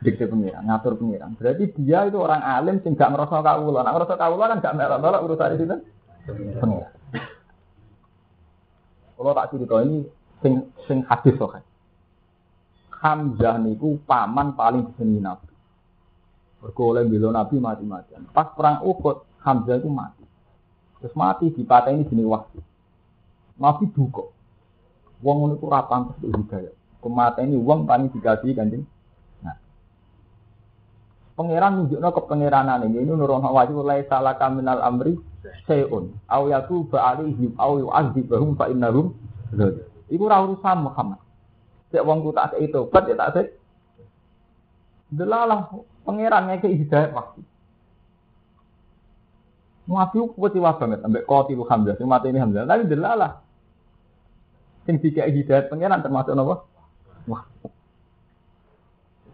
dikte 0.06 0.30
pangeran, 0.30 0.70
ngatur 0.70 0.94
pangeran. 0.94 1.34
Berarti 1.34 1.74
dia 1.82 2.06
itu 2.06 2.22
orang 2.22 2.46
alim 2.46 2.78
gak 2.84 3.10
ngerasa 3.10 3.42
kawula. 3.42 3.82
Nek 3.82 3.94
ngerasa 3.98 4.16
kawula 4.16 4.46
kan 4.54 4.58
gak 4.62 4.76
melok-melok 4.78 5.22
itu 5.58 5.66
kan 5.66 5.80
pangeran. 6.62 6.99
Kalau 9.20 9.36
tak 9.36 9.52
cerita 9.52 9.84
ini 9.84 10.08
sing 10.40 10.64
sing 10.88 11.04
hadis 11.04 11.36
kok. 11.36 11.60
Hamzah 13.04 13.60
niku 13.60 14.00
paman 14.08 14.56
paling 14.56 14.88
disenengi 14.88 15.20
Nabi. 15.20 15.52
Mergo 16.64 16.96
oleh 16.96 17.04
Nabi 17.04 17.56
mati-matian. 17.60 18.32
Pas 18.32 18.48
perang 18.56 18.80
Uhud, 18.80 19.28
Hamzah 19.44 19.76
itu 19.76 19.92
mati. 19.92 20.24
Terus 21.04 21.16
mati 21.20 21.52
di 21.52 21.64
ini 21.68 22.08
jenis 22.08 22.28
wahyu. 22.32 22.64
Nabi 23.60 23.92
duka. 23.92 24.24
Wong 25.20 25.36
ngono 25.44 25.54
iku 25.60 25.68
ora 25.68 25.84
pantes 25.84 26.16
hidayah. 26.24 26.72
Ini 27.44 27.56
uang 27.60 27.84
paling 27.84 28.12
dikasih 28.16 28.56
kanjeng. 28.56 28.88
Pangeran 31.40 31.72
nunjukno 31.80 32.12
kepangeranan 32.12 32.84
ini 32.92 33.00
ini 33.00 33.16
nurun 33.16 33.40
wajib 33.40 33.80
mulai 33.80 34.04
salah 34.12 34.36
kaminal 34.36 34.84
amri 34.84 35.16
seun. 35.64 36.12
Aw 36.28 36.44
yatu 36.52 36.84
ba'alihim 36.92 37.56
aw 37.56 37.80
yu'adzibahum 37.80 38.60
fa 38.60 38.68
innahum 38.68 39.16
Iku 40.12 40.28
ora 40.28 40.44
urusan 40.44 40.84
Muhammad. 40.84 41.24
Cek 41.96 42.04
wong 42.04 42.28
ku 42.28 42.36
tak 42.36 42.60
itu, 42.60 42.92
bet 42.92 43.08
ya 43.08 43.16
tak 43.16 43.30
sik. 43.40 43.48
Delalah 45.16 45.72
pangeran 46.04 46.52
ngeke 46.52 46.76
hidayah 46.76 47.16
waktu. 47.16 47.40
Nabi 49.90 50.22
kuat 50.36 50.54
banget 50.54 51.00
ambek 51.02 51.24
kotilu 51.26 51.66
Hamzah, 51.66 51.98
sing 51.98 52.06
mati 52.06 52.30
ini 52.30 52.38
Hamzah. 52.38 52.68
Tapi 52.68 52.84
delalah 52.86 53.42
Sing 54.90 54.98
dikai 54.98 55.30
hidayat 55.30 55.70
pengiran 55.70 56.02
termasuk? 56.02 56.34
Wah. 57.30 57.44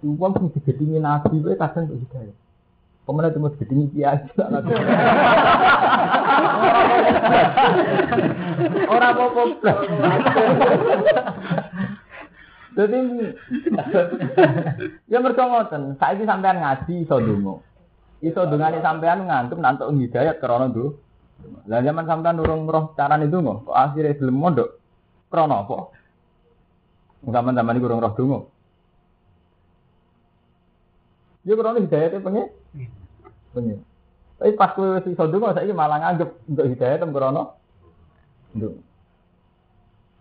Uang 0.06 0.38
sing 0.38 0.54
digedingi 0.54 1.02
nabi 1.02 1.41
wae 1.41 1.58
kadang 1.58 1.89
kok 1.89 1.98
hidayat. 1.98 2.38
Pemenang 3.10 3.34
cuma 3.34 3.50
digedingi 3.58 3.89
kiai. 3.89 4.22
Ora 8.86 9.08
apa-apa. 9.18 9.74
Jadi 12.76 12.98
ya 15.10 15.18
mergo 15.24 15.44
ngoten, 15.48 15.98
saiki 15.98 16.28
sampean 16.30 16.62
ngaji 16.62 16.94
iso 17.02 17.18
donga. 17.18 17.56
Iso 18.22 18.41
dongane 18.46 18.84
sampean 18.86 19.26
ngantuk 19.26 19.58
nantuk 19.58 19.89
hidayat 19.89 20.38
krana 20.38 20.70
nduk. 20.70 21.02
Lah 21.65 21.82
zaman 21.82 22.06
sampean 22.06 22.38
urung 22.38 22.70
roh 22.70 22.94
carane 22.94 23.26
donga, 23.26 23.65
kok 23.65 23.74
akhire 23.74 24.13
gelem 24.22 24.38
mondok. 24.38 24.78
Krono 25.34 25.65
apa? 25.65 25.78
Zaman-zaman 27.26 27.74
ini 27.74 27.82
kurang 27.82 28.06
roh 28.06 28.13
dungu. 28.13 28.39
Dia 31.46 31.54
krono 31.54 31.78
hidayate 31.78 32.18
pengen. 32.26 32.50
Pengen. 33.54 33.80
Tapi 34.42 34.52
pas 34.58 34.74
kowe 34.74 34.98
wis 34.98 35.06
iso 35.06 35.24
ndonga 35.30 35.54
saiki 35.54 35.72
malah 35.72 36.02
nganggep 36.02 36.30
untuk 36.50 36.66
hidayat 36.74 36.98
tem 37.00 37.14
krono. 37.14 37.44
Ndonga. 38.58 38.82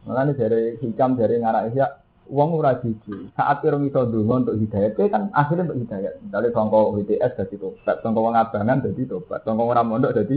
Makanya 0.05 0.33
dari 0.37 0.77
hikam 0.85 1.17
dari 1.17 1.41
ngarak 1.41 1.73
ya 1.73 1.97
uang 2.29 2.61
ora 2.61 2.77
jiji. 2.85 3.33
Saat 3.33 3.65
kira 3.65 3.81
iso 3.81 4.05
ndonga 4.05 4.35
untuk 4.45 4.57
hidayat 4.61 4.93
kowe 4.95 5.09
kan 5.09 5.33
akhirnya 5.33 5.73
untuk 5.73 5.81
hidayat. 5.89 6.21
Misalnya 6.21 6.49
sangka 6.53 6.79
WTS 6.93 7.33
dadi 7.41 7.57
tobat, 7.57 7.97
sangka 8.05 8.21
wong 8.21 8.35
abangan 8.37 8.79
dadi 8.85 9.03
tobat, 9.09 9.41
sangka 9.49 9.63
ora 9.65 9.83
mondok 9.83 10.13
dadi 10.13 10.37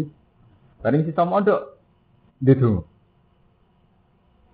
bareng 0.79 1.03
sisa 1.03 1.27
mondok 1.27 1.61
ndedonga. 2.39 2.81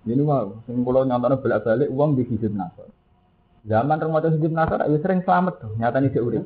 Ini 0.04 0.19
mah, 0.19 0.67
sing 0.67 0.84
kula 0.84 1.08
nyontone 1.08 1.39
bolak-balik 1.39 1.88
uang 1.88 2.19
di 2.19 2.28
hizib 2.28 2.52
nasor. 2.52 2.91
Zaman 3.63 3.95
remaja 3.95 4.28
hizib 4.28 4.52
nasor, 4.52 4.84
ya 4.84 4.97
sering 4.99 5.23
selamat 5.23 5.63
tuh, 5.63 5.71
nyata 5.80 6.04
nih 6.04 6.19
urip. 6.19 6.43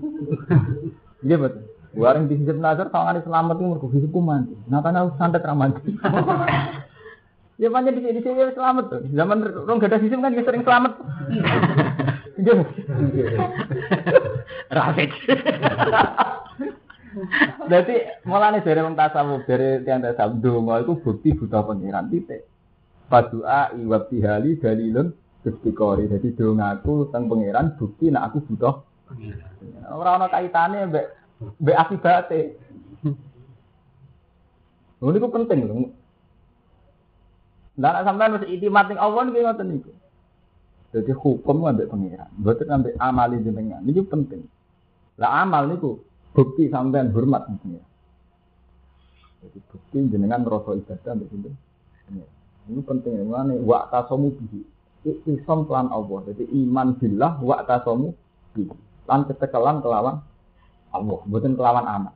Iya 1.26 1.42
betul. 1.42 1.66
Warung 1.98 2.30
di 2.30 2.38
hizib 2.38 2.62
nasor, 2.62 2.94
kalau 2.94 3.10
selamat 3.10 3.58
tuh 3.58 3.66
mergo 3.66 3.88
hizibku 3.90 4.22
mati. 4.22 4.54
Nyatanya 4.70 5.10
aku 5.10 5.18
santet 5.18 5.42
ramanti. 5.42 5.82
Ya 7.58 7.74
banyak 7.74 7.98
di 7.98 8.06
sini 8.06 8.22
sini 8.22 8.54
selamat 8.54 8.86
tuh. 8.86 9.02
Zaman 9.18 9.42
rong 9.66 9.82
gada 9.82 9.98
hizib 9.98 10.22
kan 10.22 10.30
dia 10.30 10.46
sering 10.46 10.62
selamat. 10.62 10.94
Iya. 12.38 12.54
Rafid. 14.78 15.10
Jadi 17.66 17.96
mulane 18.30 18.62
dari 18.62 18.78
wong 18.86 18.94
tasawuf, 18.94 19.42
dari 19.50 19.82
tiang 19.82 20.06
tasawuf, 20.06 20.38
donga 20.38 20.86
itu 20.86 21.02
bukti 21.02 21.34
buta 21.34 21.66
pengiran 21.66 22.14
titik. 22.14 22.46
Padua 23.10 23.74
iwab 23.74 24.06
tihali 24.14 24.62
dalilun 24.62 25.10
istiqori. 25.48 26.12
Jadi 26.12 26.36
dongaku 26.36 27.08
teng 27.10 27.32
pangeran 27.32 27.76
bukti 27.80 28.12
nak 28.12 28.32
aku 28.32 28.44
butuh. 28.52 28.76
Ora 29.88 30.20
ana 30.20 30.28
kaitane 30.28 30.92
mbek 30.92 31.06
mbek 31.64 31.80
akibate. 31.80 32.42
Lha 34.98 35.10
niku 35.14 35.28
penting 35.32 35.60
lho. 35.64 35.76
Lah 37.78 37.92
nek 37.94 38.06
sampean 38.10 38.42
itimat 38.50 38.90
ning 38.90 39.00
Allah 39.00 39.22
niki 39.26 39.42
ngoten 39.46 39.68
niku. 39.70 39.92
Jadi 40.88 41.12
hukum 41.14 41.68
ambek 41.68 41.92
pangeran, 41.92 42.32
mboten 42.40 42.68
ambek 42.72 42.96
amali 42.98 43.44
jenengan. 43.44 43.84
Niki 43.84 44.02
penting. 44.08 44.48
Lah 45.20 45.44
amal 45.46 45.70
niku 45.70 46.02
bukti 46.34 46.68
sampean 46.74 47.14
hormat 47.14 47.46
pangeran. 47.46 47.86
Jadi 49.46 49.60
bukti 49.70 49.98
jenengan 50.10 50.44
rasa 50.44 50.74
ibadah 50.74 51.12
ambek. 51.14 51.30
Ini 52.68 52.84
penting 52.84 53.24
mana 53.32 53.56
wa 53.64 53.88
tasomu 53.88 54.36
bihi. 54.36 54.60
Isom 55.08 55.64
pelan 55.64 55.88
Allah. 55.88 56.20
Jadi 56.28 56.52
iman 56.68 57.00
billah 57.00 57.40
wa 57.40 57.64
tasomu 57.64 58.12
bihi. 58.52 58.76
Lan 59.08 59.24
ketekelan 59.24 59.80
kelawan 59.80 60.20
Allah, 60.92 61.20
bukan 61.24 61.56
kelawan 61.56 61.88
anak. 61.88 62.16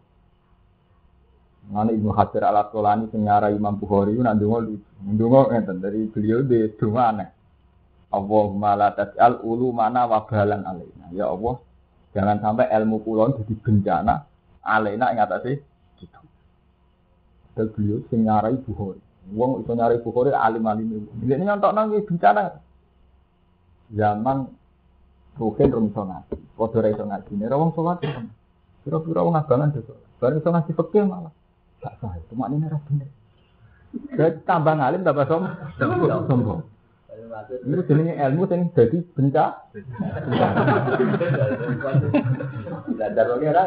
Mana 1.72 1.94
Ibnu 1.96 2.12
Hajar 2.12 2.52
al 2.52 2.68
Asqalani 2.68 3.08
senyara 3.14 3.48
Imam 3.54 3.80
Bukhari 3.80 4.18
itu 4.18 4.24
nanti 4.26 4.44
lucu. 4.44 4.76
Ndonga 5.08 5.64
dari 5.80 6.10
beliau 6.12 6.44
di 6.44 6.68
donga 6.76 7.04
aneh. 7.16 7.30
Allahumma 8.12 8.76
la 8.76 8.92
tas'al 8.92 9.40
ulu 9.40 9.72
mana 9.72 10.04
wabalan 10.04 10.68
alaina. 10.68 11.08
Ya 11.16 11.32
Allah, 11.32 11.64
jangan 12.12 12.44
sampai 12.44 12.68
ilmu 12.76 13.08
kulon 13.08 13.40
jadi 13.40 13.54
bencana 13.56 14.28
alaina 14.68 15.16
ing 15.16 15.24
atase 15.24 15.64
gitu. 15.96 16.20
Dan 17.56 17.72
beliau 17.72 18.04
senyarai 18.12 18.60
Bukhari. 18.68 19.00
Wong 19.32 19.64
iso 19.64 19.72
nyari 19.72 20.04
Bukhari 20.04 20.36
alim-alim 20.36 20.92
itu. 20.92 21.08
Ini 21.24 21.40
nyontok 21.40 21.72
nang 21.72 21.96
bencana. 22.04 22.60
Zaman 23.92 24.38
Ruhin 25.40 25.72
rum 25.72 25.88
iso 25.88 26.04
ngaji. 26.04 26.36
Padha 26.60 26.78
ra 26.84 26.90
iso 26.92 27.04
ngaji. 27.08 27.32
Nek 27.40 27.56
wong 27.56 27.72
salat 27.72 28.04
kira-kira 28.84 29.24
wong 29.24 29.36
abangan 29.40 29.72
dosa. 29.72 29.96
Bareng 30.20 30.44
iso 30.44 30.50
ngaji 30.52 30.72
fikih 30.76 31.04
malah. 31.08 31.34
Gak 31.80 31.94
sah. 32.04 32.14
Cuma 32.28 32.52
ini 32.52 32.68
ora 32.68 32.80
bener. 32.84 33.10
Jadi 33.92 34.44
tambah 34.48 34.74
ngalim 34.76 35.02
tambah 35.08 35.26
som 35.28 35.44
sombong. 36.28 36.62
Itu 37.64 37.82
jenenge 37.88 38.14
ilmu 38.20 38.44
sing 38.48 38.72
dadi 38.76 38.98
bencana. 39.16 39.56
Belajar 42.92 43.26
lagi 43.28 43.46
ora. 43.48 43.64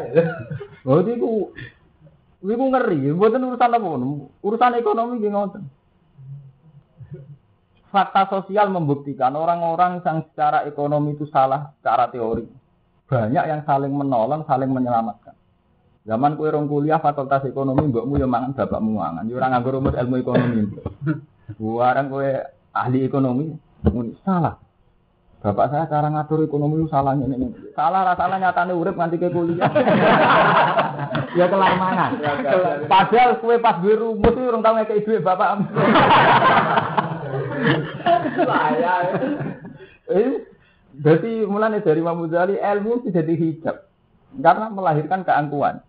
Oh 0.84 1.00
iku 1.00 1.52
iku 2.44 2.64
ngeri, 2.68 3.08
mboten 3.16 3.48
urusan 3.48 3.72
apa 3.72 3.88
Urusan 4.44 4.76
ekonomi 4.76 5.16
nggih 5.16 5.32
ngoten. 5.32 5.64
Fakta 7.94 8.26
sosial 8.26 8.74
membuktikan 8.74 9.30
orang-orang 9.38 10.02
yang 10.02 10.26
secara 10.26 10.66
ekonomi 10.66 11.14
itu 11.14 11.30
salah 11.30 11.70
secara 11.78 12.10
teori. 12.10 12.42
Banyak 13.06 13.44
yang 13.46 13.62
saling 13.62 13.94
menolong, 13.94 14.42
saling 14.50 14.66
menyelamatkan. 14.66 15.30
Zaman 16.02 16.34
kue 16.34 16.50
rong 16.50 16.66
kuliah 16.66 16.98
fakultas 16.98 17.46
ekonomi, 17.46 17.86
mbokmu 17.94 18.18
yo 18.18 18.26
mangan 18.26 18.50
bapakmu 18.50 18.98
mangan. 18.98 19.30
Yo 19.30 19.38
ora 19.38 19.46
nganggo 19.46 19.78
rumus 19.78 19.94
ilmu 19.94 20.14
ekonomi. 20.18 20.74
Buarang 21.54 22.10
kue 22.10 22.34
ahli 22.74 23.06
ekonomi, 23.06 23.54
salah. 24.26 24.58
Bapak 25.38 25.70
saya 25.70 25.86
cara 25.86 26.10
ngatur 26.10 26.50
ekonomi 26.50 26.82
itu 26.82 26.90
salahnya 26.90 27.30
ini. 27.30 27.52
Salah 27.78 28.10
rasanya 28.10 28.48
nyatane 28.50 28.74
urip 28.74 28.98
nganti 28.98 29.22
ke 29.22 29.30
kuliah. 29.30 29.70
ya 31.38 31.46
kelar 31.46 31.78
mangan. 31.78 32.10
Padahal 32.90 33.38
kue 33.38 33.62
pas 33.62 33.78
gue 33.78 33.94
rumus 33.94 34.34
itu 34.34 34.50
orang 34.50 34.66
tahu 34.66 34.82
kayak 34.82 35.04
duit 35.06 35.22
bapak. 35.22 35.62
Saya. 38.48 38.94
Eh, 40.10 40.44
berarti 41.00 41.30
mulanya 41.48 41.80
dari 41.80 42.00
Imam 42.04 42.24
Ghazali 42.26 42.60
ilmu 42.60 43.06
tidak 43.08 43.24
dihijab 43.30 43.76
karena 44.38 44.66
melahirkan 44.68 45.24
keangkuhan. 45.24 45.80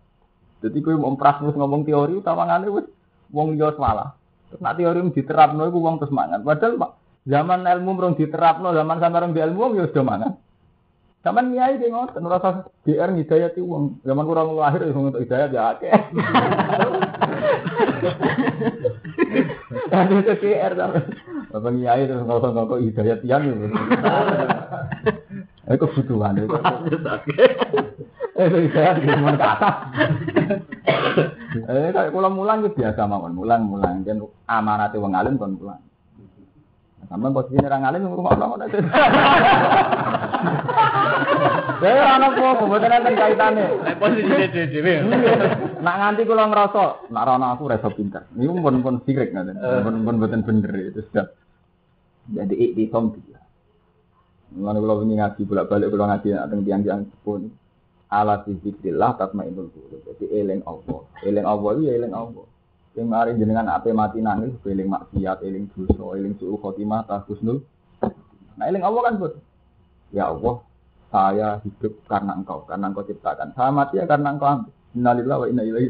Jadi 0.64 0.78
kue 0.80 0.96
mau 0.96 1.14
terus 1.14 1.54
ngomong 1.54 1.84
teori 1.84 2.16
utawangane 2.18 2.72
wis 2.72 2.86
wong 3.30 3.60
yo 3.60 3.74
salah. 3.76 4.16
Terus 4.48 4.60
nak 4.62 4.80
teori 4.80 5.04
diterapno 5.12 5.68
iku 5.68 5.78
wong 5.78 6.00
terus 6.00 6.14
mangan. 6.14 6.40
Padahal 6.40 6.96
Zaman 7.26 7.66
ilmu 7.66 7.98
merong 7.98 8.14
diterapno, 8.14 8.70
zaman 8.70 9.02
sampe 9.02 9.18
orang 9.18 9.34
di 9.34 9.42
ilmu 9.42 9.74
ya 9.74 9.90
sudah 9.90 10.06
mangan. 10.06 10.38
Zaman 11.26 11.58
nyai 11.58 11.82
dia 11.82 11.90
ngotot, 11.90 12.22
ngerasa 12.22 12.70
GR 12.86 13.10
ngidayati 13.18 13.58
uang. 13.58 13.98
Zaman 14.06 14.26
kurang 14.30 14.54
lahir 14.54 14.86
ya 14.86 14.94
untuk 14.94 15.26
hidayat 15.26 15.50
ya 15.50 15.74
akeh. 15.74 15.90
Kan 19.90 20.06
itu 20.14 20.34
GR 20.38 20.72
sama. 20.78 21.02
Bapak 21.56 21.72
nyai 21.72 22.04
terus 22.04 22.20
ngerasa 22.20 22.52
ngokok 22.52 22.82
hidayat 22.84 23.20
yang 23.24 23.48
itu. 23.48 23.64
Itu 25.72 25.88
kebutuhan 25.88 26.36
itu. 26.36 26.52
Hidayat 28.36 28.96
di 29.00 29.08
mana 29.08 29.40
kata. 29.40 29.70
Eh 31.56 31.88
kayak 31.96 32.12
pulang 32.12 32.36
mulang 32.36 32.60
itu 32.60 32.76
biasa 32.76 33.08
mawon, 33.08 33.32
mulang 33.32 33.64
mulang 33.64 34.04
kan 34.04 34.20
amanate 34.52 35.00
wong 35.00 35.16
alim 35.16 35.40
kon 35.40 35.56
mulang. 35.56 35.80
Sampai 37.08 37.32
posisi 37.32 37.64
orang 37.64 37.88
alim 37.88 38.04
ngurung 38.04 38.28
Allah 38.28 38.46
ngono. 38.52 38.64
Saya 41.80 42.20
anak 42.20 42.36
kok 42.36 42.68
mboten 42.68 42.92
enten 43.00 43.16
kaitane. 43.16 43.64
Nek 43.80 43.96
posisi 43.96 44.44
dhewe. 44.52 44.94
Nak 45.80 45.96
nganti 46.04 46.28
kula 46.28 46.52
ngrasa 46.52 47.08
nak 47.08 47.24
rono 47.24 47.46
aku 47.56 47.72
reso 47.72 47.88
pinter. 47.96 48.28
Niku 48.36 48.60
pun 48.60 48.84
pun 48.84 49.00
sirik 49.08 49.32
ngoten. 49.32 49.56
Pun 49.56 50.04
pun 50.04 50.14
mboten 50.20 50.44
bener 50.44 50.92
itu 50.92 51.00
sudah. 51.08 51.32
Jadi 52.26 52.54
iktisom 52.58 53.14
dia. 53.14 53.38
Mulane 54.54 54.78
kula 54.82 54.94
wingi 55.02 55.14
ngaji 55.18 55.42
bolak-balik 55.46 55.88
kula 55.90 56.04
ngaji 56.10 56.28
teng 56.34 56.60
tiang-tiang 56.66 57.02
sepun. 57.06 57.50
Ala 58.06 58.42
zikrillah 58.46 59.18
tatmainul 59.18 59.70
qulub. 59.74 60.02
Jadi 60.06 60.30
eling 60.30 60.62
Allah. 60.62 61.02
Eling 61.26 61.46
Allah 61.46 61.70
ya 61.82 61.92
eling 61.98 62.14
Allah. 62.14 62.46
Sing 62.94 63.06
mari 63.10 63.36
jenengan 63.36 63.66
ape 63.68 63.90
mati 63.92 64.22
nangis 64.22 64.54
eling 64.64 64.88
maksiat, 64.88 65.42
eling 65.42 65.68
dosa, 65.74 66.16
eling 66.16 66.38
suul 66.38 66.56
khotimah, 66.56 67.04
tahusnul. 67.04 67.60
Nah 68.56 68.64
eling 68.70 68.86
Allah 68.86 69.00
kan 69.10 69.14
buat. 69.20 69.34
Ya 70.14 70.30
Allah, 70.30 70.62
saya 71.10 71.48
hidup 71.66 71.98
karena 72.06 72.38
engkau, 72.38 72.62
karena 72.64 72.88
engkau 72.88 73.04
ciptakan. 73.04 73.52
Saya 73.58 73.74
mati 73.74 73.98
ya 73.98 74.06
karena 74.06 74.32
engkau 74.32 74.48
ambil. 74.48 74.72
Innalillahi 74.96 75.40
wa 75.42 75.46
inna 75.50 75.62
ilaihi. 75.66 75.88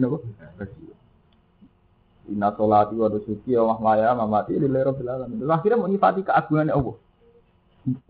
Inna 2.26 2.50
sholati 2.58 2.98
wa 2.98 3.06
nusuki 3.06 3.54
wa 3.54 3.74
mahmaya 3.74 4.10
mamati 4.18 4.58
lillahi 4.58 4.84
rabbil 4.90 5.10
alamin. 5.10 5.38
Akhirnya 5.46 5.78
menyifati 5.78 6.26
keagungan 6.26 6.74
Allah. 6.74 6.96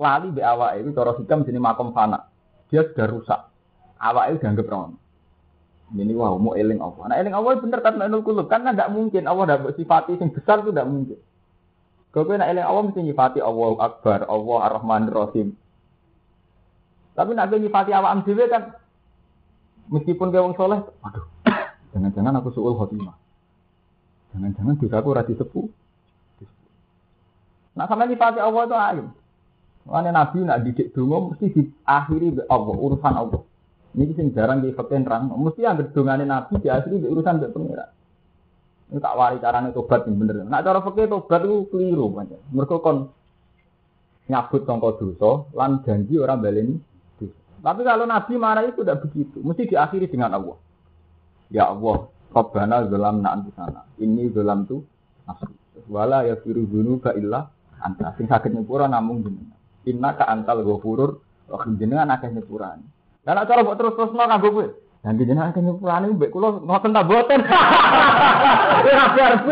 Lali 0.01 0.29
be 0.33 0.41
awak 0.41 0.81
itu 0.81 0.89
cara 0.97 1.13
hikam 1.21 1.45
sini 1.45 1.61
makom 1.61 1.93
fana. 1.93 2.25
Dia 2.73 2.89
sudah 2.89 3.07
rusak. 3.13 3.41
Awak 4.01 4.25
itu 4.33 4.37
dianggap 4.41 4.67
rono. 4.73 4.97
Ini 5.93 6.17
wah 6.17 6.33
mau 6.41 6.57
eling 6.57 6.81
Allah. 6.81 7.13
Nah 7.13 7.17
eling 7.21 7.35
Allah 7.37 7.61
bener 7.61 7.81
kan 7.85 7.95
menul 8.01 8.25
kulub 8.25 8.49
karena 8.49 8.73
tidak 8.73 8.91
mungkin 8.91 9.29
Allah 9.29 9.45
tidak 9.53 9.77
sifati 9.77 10.17
yang 10.17 10.33
besar 10.33 10.65
itu 10.65 10.73
tidak 10.73 10.89
mungkin. 10.89 11.19
Kalau 12.11 12.33
nak 12.33 12.49
eling 12.49 12.65
Allah 12.65 12.83
mesti 12.89 13.01
nyifati 13.05 13.39
Allah 13.45 13.77
Akbar, 13.85 14.25
Allah 14.25 14.59
Ar-Rahman 14.73 15.13
Rahim. 15.13 15.49
Tapi 17.13 17.31
nak 17.37 17.53
nyifati 17.53 17.93
awak 17.93 18.25
dhewe 18.25 18.45
kan 18.49 18.73
meskipun 19.93 20.33
kayak 20.33 20.45
wong 20.49 20.57
soleh, 20.59 20.81
aduh, 21.05 21.25
jangan-jangan 21.95 22.41
aku 22.41 22.51
suul 22.51 22.75
khotimah. 22.75 23.26
Jangan-jangan 24.35 24.75
bisa 24.81 24.95
aku 24.99 25.11
rati 25.15 25.35
sepuh. 25.37 25.67
Nah 27.77 27.85
sama 27.85 28.09
nyifati 28.09 28.41
Allah 28.41 28.63
itu 28.65 28.77
ayo. 28.77 29.05
Makanya 29.87 30.11
Nabi 30.11 30.39
nak 30.43 30.61
didik 30.67 30.91
dulu 30.91 31.31
mesti 31.31 31.47
diakhiri 31.53 32.43
Allah, 32.51 32.75
urusan 32.75 33.15
Allah. 33.15 33.43
Ini 33.95 34.13
sing 34.19 34.35
jarang 34.35 34.61
di 34.61 34.75
fakir. 34.75 35.01
Mesti 35.07 35.61
yang 35.63 35.79
gedungane 35.79 36.27
Nabi 36.27 36.59
di 36.59 36.69
asli 36.69 36.99
di 36.99 37.07
urusan 37.07 37.39
mbek 37.39 37.53
pengira. 37.55 37.87
Ini 38.91 38.99
tak 39.03 39.15
wari 39.15 39.39
carane 39.39 39.71
tobat 39.71 40.05
yang 40.07 40.19
bener. 40.19 40.47
Nak 40.47 40.63
cara 40.63 40.83
fakir 40.83 41.07
tobat 41.07 41.43
itu 41.47 41.71
keliru 41.71 42.11
banyak. 42.11 42.41
Mereka 42.51 42.83
kon 42.83 43.09
nyabut 44.27 44.63
tongko 44.67 44.91
dosa 44.99 45.31
lan 45.55 45.87
janji 45.87 46.19
orang 46.19 46.43
baleni. 46.43 46.77
Tapi 47.63 47.83
kalau 47.83 48.07
Nabi 48.07 48.35
marah 48.39 48.63
itu 48.67 48.83
tidak 48.83 49.07
begitu. 49.07 49.43
Mesti 49.43 49.71
diakhiri 49.71 50.07
dengan 50.07 50.35
Allah. 50.39 50.59
Ya 51.51 51.71
Allah, 51.71 52.11
Rabbana 52.35 52.87
zalam 52.91 53.23
na 53.23 53.39
sana. 53.55 53.81
Ini 53.99 54.33
zalam 54.35 54.67
tu 54.67 54.83
nafsi. 55.27 55.53
Wala 55.87 56.27
ya 56.27 56.37
firu 56.43 56.67
dzunuba 56.67 57.15
illa 57.15 57.47
anta. 57.79 58.15
Sing 58.19 58.27
sakit 58.27 58.51
nyepura 58.51 58.91
namung 58.91 59.23
jenengan. 59.23 59.59
Inna 59.87 60.19
ka 60.19 60.27
antal 60.27 60.67
ghafurur 60.67 61.23
rahim 61.47 61.79
jenengan 61.79 62.11
akeh 62.11 62.31
nyepurane. 62.35 62.83
Lah 63.27 63.33
nek 63.35 63.47
cara 63.47 63.63
mbok 63.63 63.79
terus-terusno 63.79 64.23
kanggo 64.27 64.49
kowe. 64.51 64.67
Nanti 65.07 65.23
jenengan 65.23 65.55
akeh 65.55 65.63
nyepurane 65.63 66.07
mbek 66.11 66.33
kula 66.35 66.49
ngoten 66.59 66.95
ta 66.97 67.03
boten. 67.07 67.41
Ora 68.87 69.07
arep. 69.15 69.43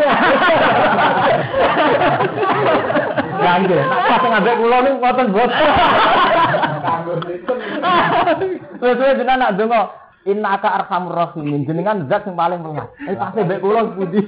Kangge, 3.35 3.79
nek 3.89 4.03
pas 4.07 4.23
ngambek 4.23 4.55
kula 4.59 4.77
niku 4.83 4.97
ngoten 4.99 5.27
boten. 5.31 5.69
Kanggo 6.83 7.13
Terus 8.75 8.99
jenengan 8.99 9.39
nak 9.39 9.53
donga 9.55 10.04
Inna 10.25 10.57
ka 10.57 10.73
arhamur 10.73 11.13
rahimin 11.13 11.69
jenengan 11.69 12.09
zat 12.09 12.25
yang 12.25 12.33
paling 12.33 12.65
welas. 12.65 12.89
Eh 13.05 13.13
pasti 13.13 13.45
mbek 13.45 13.61
kula 13.61 13.93
pundi. 13.93 14.25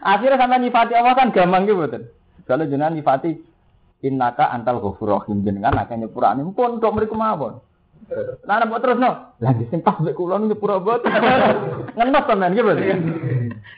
Akhirnya 0.00 0.40
sampai 0.40 0.64
nyifati 0.64 0.92
Allah 0.96 1.12
kan 1.12 1.28
gampang 1.28 1.68
gitu 1.68 1.76
betul. 1.76 2.08
Kalau 2.48 2.64
jenengan 2.64 2.96
nyifati 2.96 3.36
innaka 4.00 4.48
antal 4.48 4.80
ghafur 4.80 5.20
rahim 5.20 5.44
jenengan 5.44 5.76
akeh 5.76 5.92
nyepurane 5.92 6.40
pun 6.56 6.80
kok 6.80 6.96
mriku 6.96 7.20
mawon. 7.20 7.60
Lah 8.48 8.64
nek 8.64 8.80
terus 8.80 8.96
no, 8.96 9.36
lagi 9.44 9.68
sing 9.68 9.84
pas 9.84 10.00
mbek 10.00 10.16
kula 10.16 10.40
nyepura 10.40 10.80
boten. 10.80 11.12
Ngenes 12.00 12.24
sampean 12.24 12.56
gitu. 12.56 12.72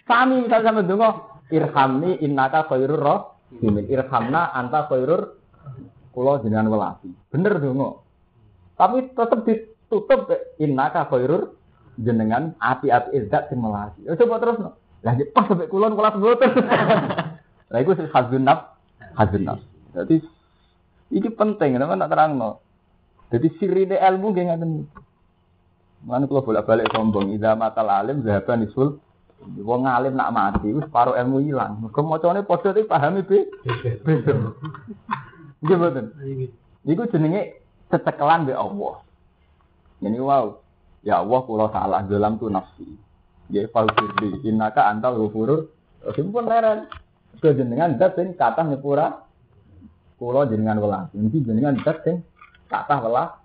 Sami 0.07 0.47
misal 0.47 0.63
sampe 0.63 0.87
donga 0.87 1.43
irhamni 1.51 2.23
innaka 2.23 2.71
khairur 2.71 3.03
rahimin. 3.03 3.91
Irhamna 3.91 4.55
anta 4.55 4.87
khairur 4.87 5.43
kula 6.15 6.39
jenengan 6.47 6.71
welasi. 6.71 7.11
Bener 7.35 7.59
donga. 7.59 8.06
Tapi 8.77 9.09
tetap 9.13 9.41
ditutup 9.49 10.29
innaka 10.61 11.09
khairur 11.09 11.57
jenengan 11.97 12.53
api-api 12.61 13.17
izat 13.17 13.49
sing 13.49 13.61
melasi. 13.61 14.05
Ya 14.05 14.17
coba 14.21 14.37
terus. 14.41 14.57
Lah 15.05 15.15
pas 15.33 15.45
sampai 15.49 15.69
kulon 15.73 15.97
kula 15.97 16.13
mboten. 16.17 16.51
Lah 17.73 17.79
iku 17.83 17.97
sing 17.97 18.07
hazun 18.13 18.47
naf, 18.47 18.77
hazun 19.17 19.43
naf. 19.49 19.59
Jadi 19.97 20.23
ini 21.17 21.29
penting, 21.33 21.81
nama 21.81 21.97
nak 21.97 22.13
terangno. 22.13 22.61
Jadi 23.33 23.49
sirine 23.59 23.97
ilmu 23.99 24.27
nggih 24.31 24.45
ngaten. 24.53 24.71
Mana 26.07 26.29
kalau 26.31 26.47
bolak-balik 26.47 26.93
sombong, 26.95 27.35
ida 27.35 27.59
matal 27.59 27.91
alim 27.91 28.23
zahaban 28.23 28.63
isul 28.63 29.03
Wong 29.63 29.85
alim 29.85 30.17
nak 30.17 30.33
mati, 30.33 30.73
wis 30.73 30.89
paruh 30.89 31.15
ilmu 31.15 31.45
hilang. 31.45 31.79
Mergo 31.85 32.01
macane 32.03 32.41
padha 32.43 32.73
iki 32.73 32.89
pahami 32.89 33.21
be. 33.23 33.47
Beda. 34.03 34.33
Nggih 35.61 35.77
mboten. 35.77 36.07
Iku 36.89 37.03
jenenge 37.13 37.61
cecekelan 37.91 38.47
be 38.47 38.55
Allah. 38.55 39.03
Ini 40.03 40.19
wow. 40.21 40.59
Ya 41.07 41.23
Allah 41.23 41.41
kula 41.47 41.71
salah 41.71 42.03
dalam 42.05 42.37
tu 42.37 42.51
nafsi. 42.51 42.87
Ya 43.53 43.71
faufirli 43.71 44.43
innaka 44.43 44.91
antal 44.91 45.23
ghafurur 45.23 45.71
rahim 46.03 46.35
pun 46.35 46.47
leren. 46.51 46.91
Kejenengan 47.39 48.01
zat 48.01 48.17
sing 48.17 48.35
kata 48.35 48.67
nyepura 48.67 49.23
kula 50.19 50.51
jenengan 50.51 50.83
welas. 50.83 51.07
Nanti 51.15 51.45
jenengan 51.47 51.79
zat 51.87 52.03
sing 52.03 52.27
kata 52.67 52.99
welas. 53.07 53.39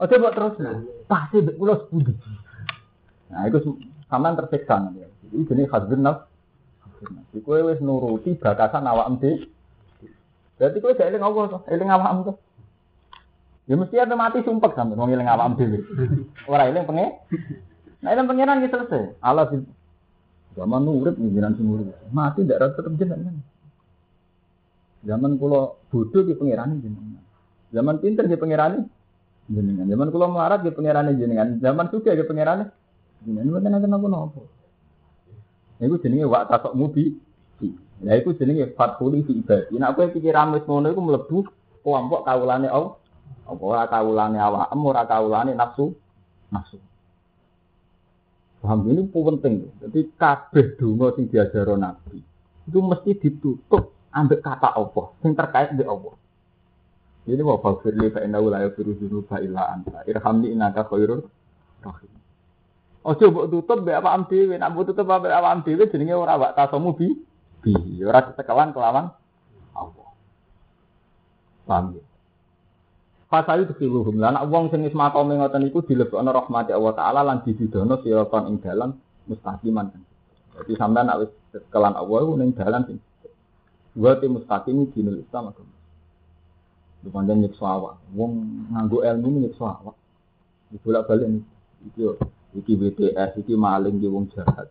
Oh 0.00 0.08
coba 0.08 0.32
terus. 0.32 0.56
Pasti 1.04 1.44
mbek 1.44 1.56
kula 1.60 1.74
sepundi. 1.84 2.12
Nah, 3.26 3.42
itu 3.50 3.76
sampean 4.08 4.38
tersiksa 4.38 4.74
nanti. 4.80 5.04
Ini 5.34 5.44
jenis 5.44 5.68
khazbun 5.68 6.00
nafs. 6.00 6.24
Iku 7.36 7.60
wis 7.68 7.82
nuruti 7.84 8.38
batasan 8.40 8.88
awak 8.88 9.20
dhewe. 9.20 9.52
Berarti 10.56 10.80
kowe 10.80 10.96
gak 10.96 11.12
eling 11.12 11.20
Allah 11.20 11.44
to, 11.52 11.58
eling 11.68 11.90
awakmu. 11.92 12.32
Ya 13.66 13.74
mesti 13.74 13.98
ada 13.98 14.14
mati 14.14 14.46
sumpah 14.46 14.70
sampe 14.78 14.94
wong 14.94 15.10
eling 15.10 15.26
awakmu 15.26 15.58
dhewe. 15.58 15.78
Ora 16.46 16.70
eling 16.70 16.86
pengen. 16.86 17.18
Nah 17.98 18.14
eling 18.14 18.30
pengenan 18.30 18.62
gitu 18.62 18.78
selesai. 18.78 19.18
Allah 19.18 19.50
sih. 19.50 19.58
Zaman 20.54 20.86
nurut 20.86 21.18
nih 21.18 21.34
sing 21.34 21.66
urip. 21.66 21.90
Mati 22.14 22.46
ndak 22.46 22.62
rata 22.62 22.78
tetep 22.78 22.94
jenengan. 22.94 23.42
Zaman 25.02 25.34
kula 25.34 25.74
bodoh 25.90 26.22
di 26.22 26.38
pangeran 26.38 26.78
jenengan. 26.78 27.22
Zaman 27.74 27.98
pinter 27.98 28.30
di 28.30 28.38
pangeran 28.38 28.86
jenengan. 29.50 29.86
Zaman 29.90 30.08
kula 30.14 30.26
melarat 30.30 30.62
di 30.62 30.70
pangeran 30.70 31.10
jenengan. 31.18 31.58
Zaman 31.58 31.90
suka 31.90 32.14
di 32.14 32.22
pangeran 32.22 32.70
jenengan. 33.26 33.50
Mboten 33.50 33.70
nanti 33.74 33.86
napa-napa. 33.90 34.42
Iku 35.82 35.98
jenenge 35.98 36.30
wak 36.30 36.54
tasok 36.54 36.78
mubi. 36.78 37.18
Lah 38.06 38.14
iku 38.14 38.30
jenenge 38.38 38.78
fatfuli 38.78 39.26
fi 39.26 39.42
ibadi. 39.42 39.74
Nek 39.74 39.98
kowe 39.98 40.06
pikiran 40.06 40.54
wis 40.54 40.62
ngono 40.70 40.86
iku 40.94 41.00
mlebu 41.02 41.36
kelompok 41.82 42.22
kawulane 42.22 42.70
Allah. 42.70 42.94
Apa 43.46 43.62
ora 43.62 43.84
kawulane 43.86 44.38
awakmu, 44.42 44.84
ora 44.90 45.06
kawulane 45.06 45.54
nafsu 45.54 45.94
nafsu. 46.50 46.82
Paham 48.58 48.90
ini 48.90 49.06
penting. 49.06 49.70
Jadi 49.78 50.00
kabeh 50.18 50.74
donga 50.74 51.14
sing 51.14 51.30
diajaro 51.30 51.78
Nabi 51.78 52.18
itu 52.66 52.78
mesti 52.82 53.14
ditutup 53.14 53.94
ambek 54.10 54.42
kata 54.42 54.74
Allah 54.74 55.06
sing 55.22 55.32
terkait 55.38 55.70
dengan 55.72 55.94
Allah. 55.94 56.14
Ini 57.26 57.42
wa 57.42 57.58
faghfirli 57.58 58.10
fa 58.14 58.22
innahu 58.22 58.50
la 58.50 58.62
yaghfiru 58.66 58.94
dzunuba 58.94 59.42
illa 59.42 59.70
anta. 59.70 60.02
Irhamni 60.06 60.54
innaka 60.54 60.86
khairur 60.86 61.26
rahim. 61.82 62.12
Ojo 63.06 63.24
mbok 63.30 63.46
tutup 63.50 63.78
mbek 63.86 64.02
apa 64.02 64.10
am 64.14 64.22
dhewe, 64.26 64.54
nek 64.58 64.70
mbok 64.74 64.90
tutup 64.90 65.06
mbek 65.06 65.30
apa 65.30 65.48
am 65.50 65.60
dhewe 65.62 65.86
jenenge 65.90 66.14
ora 66.14 66.38
wak 66.38 66.54
tasomu 66.58 66.94
bi 66.94 67.14
bi, 67.62 67.74
ora 68.02 68.30
ditekawan 68.30 68.74
kelawan 68.74 69.10
Allah. 69.74 70.10
Paham 71.66 71.98
ya? 71.98 72.02
Fasayu 73.26 73.66
tukiluhum 73.66 74.22
lan 74.22 74.38
wong 74.46 74.70
sing 74.70 74.86
wis 74.86 74.94
makome 74.94 75.34
ngoten 75.34 75.66
iku 75.66 75.82
dilebokno 75.82 76.30
rahmati 76.30 76.70
Allah 76.70 76.94
taala 76.94 77.20
lan 77.26 77.42
dididono 77.42 77.98
siraton 77.98 78.54
ing 78.54 78.62
dalan 78.62 78.94
mustaqiman. 79.26 79.90
Jadi 80.62 80.72
sampean 80.78 81.10
nek 81.10 81.26
wis 81.26 81.30
kelan 81.74 81.98
Allah 81.98 82.18
iku 82.22 82.32
ning 82.38 82.54
dalan 82.54 82.86
sing 82.86 83.02
wa 83.98 84.14
te 84.14 84.30
mustaqim 84.30 84.94
dinul 84.94 85.18
Islam 85.18 85.50
agama. 85.50 85.74
Bukan 87.02 87.26
nyiksa 87.34 87.66
awak. 87.66 87.98
Wong 88.14 88.32
nganggo 88.70 89.02
ilmu 89.02 89.42
nyiksa 89.42 89.74
awak. 89.74 89.98
Dibolak-balik 90.70 91.42
iki 91.82 92.02
iki 92.54 92.72
BTS, 92.78 93.42
iki 93.42 93.58
maling 93.58 93.98
di 93.98 94.06
wong 94.06 94.30
jahat. 94.30 94.70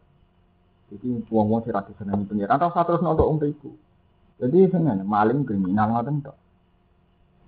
Iki 0.95 1.27
wong-wong 1.27 1.59
sing 1.67 1.75
ra 1.75 1.83
disenengi 1.83 2.47
ora 2.47 2.71
usah 2.71 2.87
terus 2.87 3.03
nonton 3.03 3.35
wong 3.35 3.37
iku. 3.51 3.71
Jadi 4.39 4.71
seneng 4.71 5.03
maling 5.03 5.43
kriminal 5.43 5.91
ngoten 5.91 6.23
tok. 6.23 6.44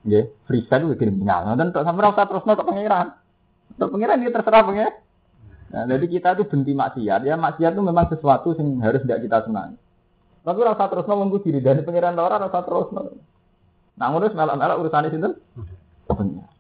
Nggih, 0.05 0.25
freestyle 0.45 0.91
itu 0.91 0.95
kriminal. 0.99 1.47
Ngoten 1.47 1.73
tok 1.73 1.83
sampe 1.85 1.99
ora 2.03 2.13
usah 2.13 2.25
terus 2.29 2.43
nonton 2.45 2.65
pengiran. 2.67 3.07
Untuk 3.73 3.89
pengiran 3.95 4.21
dia 4.21 4.31
terserah 4.33 4.63
pengiran. 4.65 4.95
Nah, 5.67 5.83
jadi 5.83 6.05
kita 6.07 6.29
itu 6.39 6.43
benci 6.47 6.71
maksiat. 6.71 7.21
Ya 7.27 7.35
maksiat 7.35 7.71
itu 7.75 7.83
memang 7.83 8.07
sesuatu 8.07 8.55
yang 8.55 8.79
harus 8.79 9.03
tidak 9.03 9.25
kita 9.25 9.37
senangi. 9.49 9.77
Tapi 10.47 10.59
rasa 10.63 10.87
terus 10.87 11.05
nunggu 11.11 11.43
diri 11.43 11.59
dari 11.59 11.83
pengiran 11.83 12.15
orang 12.15 12.47
rasa 12.47 12.63
terus 12.63 12.87
nunggu. 12.93 13.19
Nah, 13.97 14.07
ngurus 14.13 14.31
melak-melak 14.31 14.77
urusan 14.79 15.09
itu 15.09 15.17
pengiran. 16.07 16.53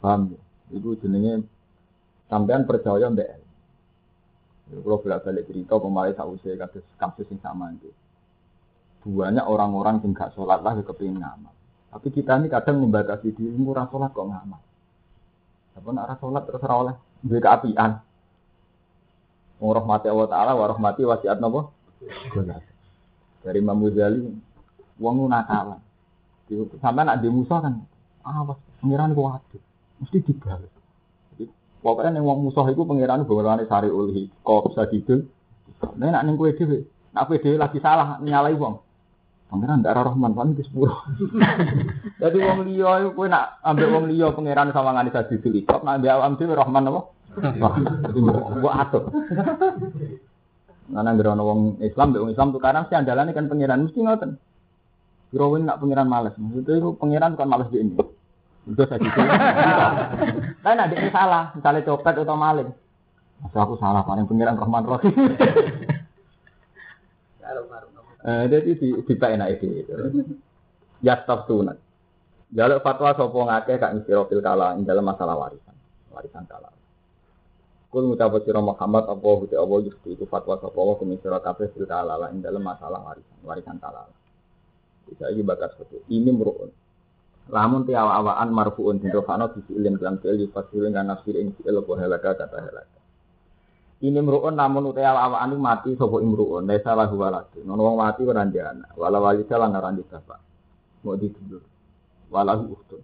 Paham 0.00 0.20
ya? 0.32 0.40
Itu 0.76 0.96
jenenge 1.00 1.44
sampean 2.28 2.68
percaya 2.68 3.08
mbak 3.08 3.40
Kalau 4.64 4.96
bolak 4.96 5.28
balik 5.28 5.44
cerita 5.44 5.76
kemarin 5.76 6.16
saya 6.16 6.28
usia 6.28 6.56
kasus 6.56 6.84
kasus 6.96 7.28
yang 7.28 7.40
sama 7.44 7.72
itu. 7.76 7.92
Banyak 9.04 9.44
orang-orang 9.44 10.00
yang 10.00 10.16
gak 10.16 10.32
sholat 10.32 10.64
lah 10.64 10.72
kepingin 10.80 11.20
ngamal. 11.20 11.52
Tapi 11.94 12.10
kita 12.10 12.42
ini 12.42 12.50
kadang 12.50 12.82
membatasi 12.82 13.30
diri 13.30 13.54
murah 13.54 13.86
sholat 13.86 14.10
kok 14.10 14.26
ngamal. 14.26 14.58
Apa 15.78 15.88
nak 15.94 16.18
sholat 16.18 16.42
terus 16.42 16.66
oleh 16.66 16.94
duwe 17.22 17.38
keapian. 17.38 18.02
Wong 19.62 19.70
rahmati 19.78 20.10
Allah 20.10 20.26
taala 20.26 20.52
wa 20.58 20.66
rahmati 20.66 21.06
wasiat 21.06 21.38
napa? 21.38 21.70
Dari 23.46 23.58
Imam 23.62 23.78
Ghazali 23.78 24.26
wong 24.98 25.30
nakalan. 25.30 25.78
Sampai 26.82 27.06
nak 27.06 27.22
di 27.22 27.30
musuh 27.30 27.62
kan 27.62 27.86
awas 28.26 28.58
pengiran 28.82 29.14
kuat. 29.14 29.40
Mesti 30.02 30.18
dibalas. 30.18 30.74
Jadi 31.30 31.46
pokoknya 31.78 32.18
ning 32.18 32.26
wong 32.26 32.50
musuh 32.50 32.66
iku 32.74 32.82
pengiran 32.82 33.22
bawane 33.22 33.70
sari 33.70 33.86
ulhi. 33.86 34.26
Kok 34.42 34.74
bisa 34.74 34.90
didul. 34.90 35.30
Nek 35.94 36.10
nak 36.10 36.22
ning 36.26 36.34
kowe 36.34 36.50
nak 37.14 37.24
kowe 37.30 37.38
lagi 37.38 37.78
salah 37.78 38.18
nyalai 38.18 38.58
wong. 38.58 38.82
Pangeran 39.52 39.84
ndak 39.84 39.94
rahman 39.94 40.32
paling 40.32 40.56
wis 40.56 40.66
sepuluh. 40.66 40.96
Jadi 42.22 42.38
wong 42.40 42.64
liya 42.66 43.04
iku 43.04 43.10
kowe 43.14 43.26
nak 43.28 43.60
ambek 43.62 43.92
wong 43.92 44.04
liya 44.10 44.32
pangeran 44.32 44.72
sawangane 44.72 45.12
dadi 45.12 45.36
dul. 45.38 45.56
Kok 45.62 45.84
nak 45.84 46.00
ambek 46.00 46.12
awam 46.14 46.34
dhewe 46.40 46.54
rahman 46.56 46.88
apa? 46.90 47.00
Wah, 47.34 47.74
jadi 47.82 48.18
mbok 48.22 48.74
atur. 48.78 49.10
Nah, 50.86 51.02
nang 51.02 51.18
ana 51.18 51.42
wong 51.42 51.82
Islam, 51.82 52.14
wong 52.14 52.30
Islam 52.30 52.54
tukaran 52.54 52.86
sih 52.86 52.94
andalane 52.94 53.34
kan 53.34 53.50
pangeran 53.50 53.90
mesti 53.90 53.98
ngoten. 53.98 54.38
Kira 55.34 55.46
nak 55.58 55.82
pangeran 55.82 56.06
males. 56.06 56.34
Maksudnya 56.38 56.78
itu 56.78 56.94
pangeran 56.94 57.34
bukan 57.34 57.50
males 57.50 57.68
di 57.74 57.82
ini. 57.82 57.98
Itu 58.70 58.82
saya 58.86 59.02
gitu. 59.02 59.18
Tapi 60.62 60.74
nanti 60.78 60.94
ini 60.96 61.10
salah, 61.10 61.50
misalnya 61.52 61.84
copet 61.84 62.14
atau 62.16 62.38
maling. 62.38 62.70
Masa 63.42 63.58
aku 63.60 63.76
salah, 63.76 64.06
paling 64.06 64.24
pengiran 64.24 64.56
Rahman 64.56 64.88
Rahim. 64.88 65.12
Eh, 68.24 68.44
jadi 68.48 68.70
di 68.80 68.88
di 69.04 69.14
enak 69.20 69.48
itu. 69.60 69.84
Ya 71.04 71.20
stop 71.20 71.44
tunat. 71.44 71.76
Jaluk 72.56 72.80
fatwa 72.80 73.12
sopo 73.12 73.44
ngake 73.44 73.76
kak 73.76 73.92
ngisiro 73.92 74.24
fil 74.32 74.40
kala 74.40 74.80
dalam 74.80 75.04
masalah 75.04 75.36
warisan. 75.36 75.76
Warisan 76.08 76.48
kala. 76.48 76.72
Kul 77.92 78.08
ngucap 78.08 78.32
sira 78.42 78.64
Muhammad 78.64 79.06
apa 79.06 79.28
huti 79.28 79.54
apa 79.54 79.74
justi 79.84 80.16
itu 80.16 80.24
fatwa 80.24 80.56
sopo 80.56 80.80
wa 80.80 80.94
kumisiro 80.96 81.36
kabeh 81.36 81.68
fil 81.76 81.84
kala 81.84 82.32
dalam 82.32 82.62
masalah 82.64 83.04
warisan. 83.04 83.36
Warisan 83.44 83.76
kala. 83.76 84.08
Bisa 85.04 85.28
iki 85.28 85.44
bakat 85.44 85.76
satu. 85.76 86.00
Ini 86.08 86.32
meruun. 86.32 86.72
Lamun 87.52 87.84
tiawa 87.84 88.24
awaan 88.24 88.56
marfuun 88.56 89.04
den 89.04 89.12
rofano 89.12 89.52
bisi 89.52 89.76
ilin 89.76 90.00
kelam 90.00 90.16
fi'il 90.16 90.48
yufasilin 90.48 90.96
kan 90.96 91.12
nafsir 91.12 91.36
ing 91.36 91.52
fi'il 91.60 91.76
apa 91.76 91.92
helaka 92.00 92.40
kata 92.40 92.56
helaka. 92.56 93.03
Ini 94.04 94.20
meruun 94.20 94.52
namun 94.52 94.92
utawa 94.92 95.16
awaan 95.16 95.56
ini 95.56 95.64
mati 95.64 95.96
sapa 95.96 96.20
imruun 96.20 96.68
desa 96.68 96.92
lahu 96.92 97.16
waladu. 97.16 97.64
Nono 97.64 97.88
wong 97.88 97.96
mati 97.96 98.20
ora 98.28 98.44
ndek 98.44 98.60
anak. 98.60 98.90
Wala 99.00 99.16
walisa 99.16 99.56
lan 99.56 99.72
ndek 99.72 100.12
bapak. 100.12 100.40
Mau 101.08 101.16
didulur. 101.16 101.64
Walahu 102.28 102.76
uhtun. 102.76 103.00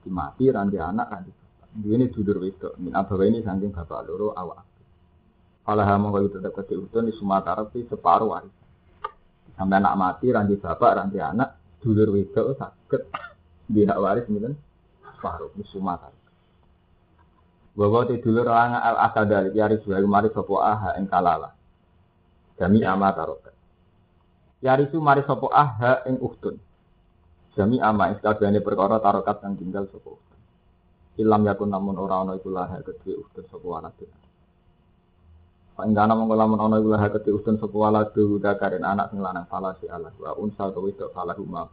Di 0.00 0.08
mati 0.08 0.48
ora 0.48 0.64
ndek 0.64 0.80
anak 0.80 1.06
kan 1.12 1.28
bapak. 1.28 1.68
Ini 1.84 2.08
dulur 2.08 2.40
wedok. 2.40 2.72
Min 2.80 2.96
abawa 2.96 3.28
ini 3.28 3.44
saking 3.44 3.68
bapak 3.68 4.08
loro 4.08 4.32
awak. 4.32 4.64
Kalau 5.60 5.84
hamu 5.84 6.08
kalau 6.08 6.32
tetap 6.32 6.56
ke 6.56 6.72
uhtun 6.72 7.04
di 7.04 7.12
Sumatera 7.20 7.60
itu 7.68 7.84
separuh 7.92 8.32
waris. 8.32 8.54
Sampai 9.60 9.76
anak 9.76 9.92
mati 10.00 10.32
randi 10.32 10.56
bapak 10.56 11.04
randi 11.04 11.20
anak 11.20 11.76
dulur 11.84 12.16
wedok 12.16 12.56
sakit 12.56 13.02
di 13.68 13.84
hak 13.84 14.00
waris 14.00 14.24
mungkin 14.32 14.56
separuh 15.04 15.52
di 15.52 15.68
Sumatera. 15.68 16.19
Bahwa 17.80 18.04
ti 18.04 18.20
dulur 18.20 18.44
orang 18.44 18.76
al 18.76 19.08
asal 19.08 19.24
dari 19.24 19.56
yari 19.56 19.80
suai 19.80 20.04
mari 20.04 20.28
sopo 20.36 20.60
aha 20.60 21.00
ing 21.00 21.08
kalala. 21.08 21.48
Jami 22.60 22.84
ama 22.84 23.08
tarokat. 23.16 23.56
Yari 24.60 24.92
su 24.92 25.00
mari 25.00 25.24
sopo 25.24 25.48
aha 25.48 26.04
ing 26.04 26.20
uhtun. 26.20 26.60
Jami 27.56 27.80
ama 27.80 28.12
ing 28.12 28.20
sakabehane 28.20 28.60
perkara 28.60 29.00
tarokat 29.00 29.40
kang 29.40 29.56
tinggal 29.56 29.88
sopo 29.88 30.20
uhtun. 30.20 30.38
Ilam 31.24 31.48
yakun 31.48 31.72
namun 31.72 31.96
ora 31.96 32.20
ana 32.20 32.36
iku 32.36 32.52
laha 32.52 32.84
kedue 32.84 33.16
uhtun 33.16 33.48
sopo 33.48 33.72
waladun. 33.72 34.12
Panggana 35.72 36.12
mongko 36.12 36.36
lamun 36.36 36.60
ana 36.60 36.84
iku 36.84 36.88
laha 36.92 37.08
kedue 37.16 37.40
uhtun 37.40 37.56
sopo 37.56 37.80
waladun 37.80 38.44
dakarin 38.44 38.84
anak 38.84 39.08
sing 39.08 39.24
lanang 39.24 39.48
fala 39.48 39.72
si 39.80 39.88
Allah 39.88 40.12
wa 40.20 40.36
unsa 40.36 40.68
to 40.68 40.84
wedok 40.84 41.16
fala 41.16 41.32
huma. 41.32 41.64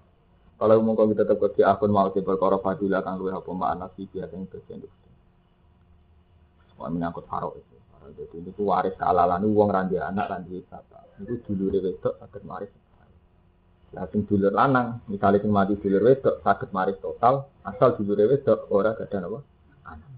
Kalau 0.55 0.80
mongko 0.80 1.12
kita 1.12 1.28
tetep 1.28 1.43
kedue 1.43 1.68
akun 1.68 1.91
mau 1.91 2.08
di 2.16 2.24
perkara 2.24 2.64
fadilah 2.64 3.03
kang 3.03 3.20
luwih 3.20 3.36
apa 3.36 3.51
makna 3.51 3.91
si 3.99 4.08
biasa 4.08 4.39
ing 4.39 4.47
bagian 4.47 4.88
uhtun. 4.88 5.07
Wah 6.78 6.89
menyangkut 6.89 7.25
faro 7.25 7.57
itu. 7.57 7.75
Faro 7.89 8.13
Jadi 8.13 8.36
ini 8.39 8.49
ku 8.53 8.69
waris 8.69 8.93
kealalan 8.95 9.43
itu 9.43 9.49
uang 9.53 9.69
randi 9.69 9.95
anak 9.97 10.25
randi 10.30 10.61
bapak. 10.65 11.21
Itu 11.21 11.41
dulur 11.49 11.73
wedok 11.82 12.13
sakit 12.21 12.43
waris. 12.45 12.71
Lah 13.95 14.05
sing 14.13 14.28
dulur 14.30 14.53
lanang, 14.53 15.01
misalnya 15.09 15.41
sing 15.41 15.49
mati 15.49 15.73
dulur 15.82 16.05
wedok 16.05 16.45
sakit 16.45 16.69
waris 16.69 16.97
total, 17.01 17.49
asal 17.65 17.97
dulur 17.97 18.30
wedok 18.30 18.69
ora 18.69 18.93
gadah 18.93 19.19
apa? 19.25 19.39
Anak. 19.89 20.11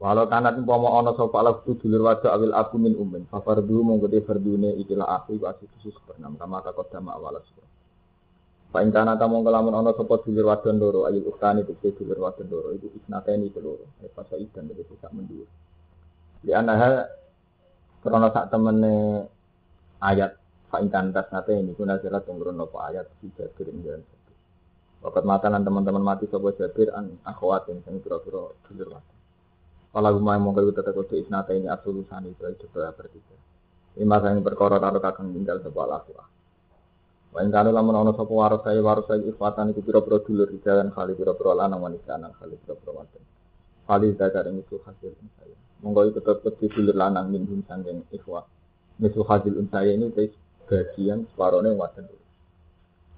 Walau 0.00 0.24
kanat 0.32 0.56
umpama 0.56 0.96
ana 0.96 1.12
sapa 1.12 1.36
ala 1.44 1.60
kudu 1.60 1.84
dulur 1.84 2.08
wadok 2.08 2.32
awil 2.32 2.56
abu 2.56 2.80
min 2.80 2.96
ummin, 2.96 3.28
fa 3.28 3.44
fardu 3.44 3.84
monggo 3.84 4.08
te 4.08 4.24
fardune 4.24 4.72
ikilah 4.80 5.04
aku 5.04 5.36
iku 5.36 5.44
asih 5.52 5.68
khusus 5.76 5.92
bernam 6.08 6.40
kama 6.40 6.64
takut 6.64 6.88
dama 6.88 7.12
awal 7.12 7.36
surat. 7.44 7.68
Pak 8.70 8.86
ingkana 8.86 9.18
tamu 9.18 9.42
kelamun 9.42 9.74
ana 9.74 9.90
sapa 9.98 10.22
dulur 10.22 10.46
wadon 10.54 10.78
loro 10.78 11.00
ayul 11.10 11.26
uktani 11.34 11.66
tegese 11.66 11.90
dulur 11.98 12.22
wadon 12.22 12.46
loro 12.46 12.70
iku 12.70 12.86
isnateni 12.94 13.50
keloro 13.50 13.82
e 13.98 14.06
fasa 14.14 14.38
idan 14.38 14.70
tegese 14.70 14.94
sak 15.02 15.10
mendhuwur. 15.10 15.50
Di 16.38 16.54
anaha 16.54 17.02
krana 17.98 18.30
sak 18.30 18.46
temene 18.54 19.26
ayat 19.98 20.38
Pak 20.70 20.86
ingkana 20.86 21.10
tasnate 21.10 21.58
ini 21.58 21.74
kuna 21.74 21.98
sirat 21.98 22.22
tumurun 22.22 22.54
nopo 22.54 22.78
ayat 22.78 23.10
Jabir 23.34 23.74
ing 23.74 23.82
jalan 23.82 24.06
Wakat 25.02 25.24
matanan 25.26 25.66
teman-teman 25.66 26.06
mati 26.06 26.30
sapa 26.30 26.54
Jabir 26.54 26.94
an 26.94 27.18
akhwatin 27.26 27.82
sing 27.82 27.98
pira-pira 27.98 28.54
dulur 28.70 28.88
wadon. 28.94 29.18
Kalau 29.90 30.10
rumah 30.14 30.38
mau 30.38 30.54
kalau 30.54 30.70
tetap 30.70 30.94
kudu 30.94 31.18
isnate 31.18 31.58
ini 31.58 31.66
absolusan 31.66 32.22
itu 32.30 32.46
itu 32.46 32.66
bertiga. 32.70 33.34
Lima 33.98 34.22
yang 34.22 34.46
perkara 34.46 34.78
karo 34.78 35.02
kakang 35.02 35.34
tinggal 35.34 35.58
sebuah 35.58 35.86
lasuah. 35.90 36.26
Wa 37.30 37.46
ing 37.46 37.54
kana 37.54 37.70
lamun 37.70 37.94
ana 37.94 38.10
sapa 38.10 38.32
waras 38.34 38.66
saya 38.66 38.82
waras 38.82 39.06
saya 39.06 39.22
ikhwatan 39.22 39.70
iku 39.70 39.86
pira-pira 39.86 40.18
dulur 40.18 40.50
jalan 40.66 40.90
kali 40.90 41.14
pira-pira 41.14 41.54
lanang 41.54 41.78
wanita 41.78 42.18
lanang 42.18 42.34
kali 42.34 42.58
pira-pira 42.58 42.90
wadon. 42.90 43.22
Kali 43.86 44.06
zakar 44.18 44.50
ing 44.50 44.58
itu 44.58 44.82
hasil 44.82 45.14
saya. 45.38 45.56
Monggo 45.78 46.10
iku 46.10 46.18
tetep 46.18 46.58
di 46.58 46.66
dulur 46.74 46.96
lanang 46.98 47.30
minhum 47.30 47.62
sanging 47.70 48.02
ikhwah. 48.10 48.42
Misu 48.98 49.22
hasil 49.22 49.54
saya 49.70 49.94
ini 49.94 50.10
tes 50.10 50.34
bagian 50.66 51.30
separone 51.30 51.70
wadon. 51.78 52.10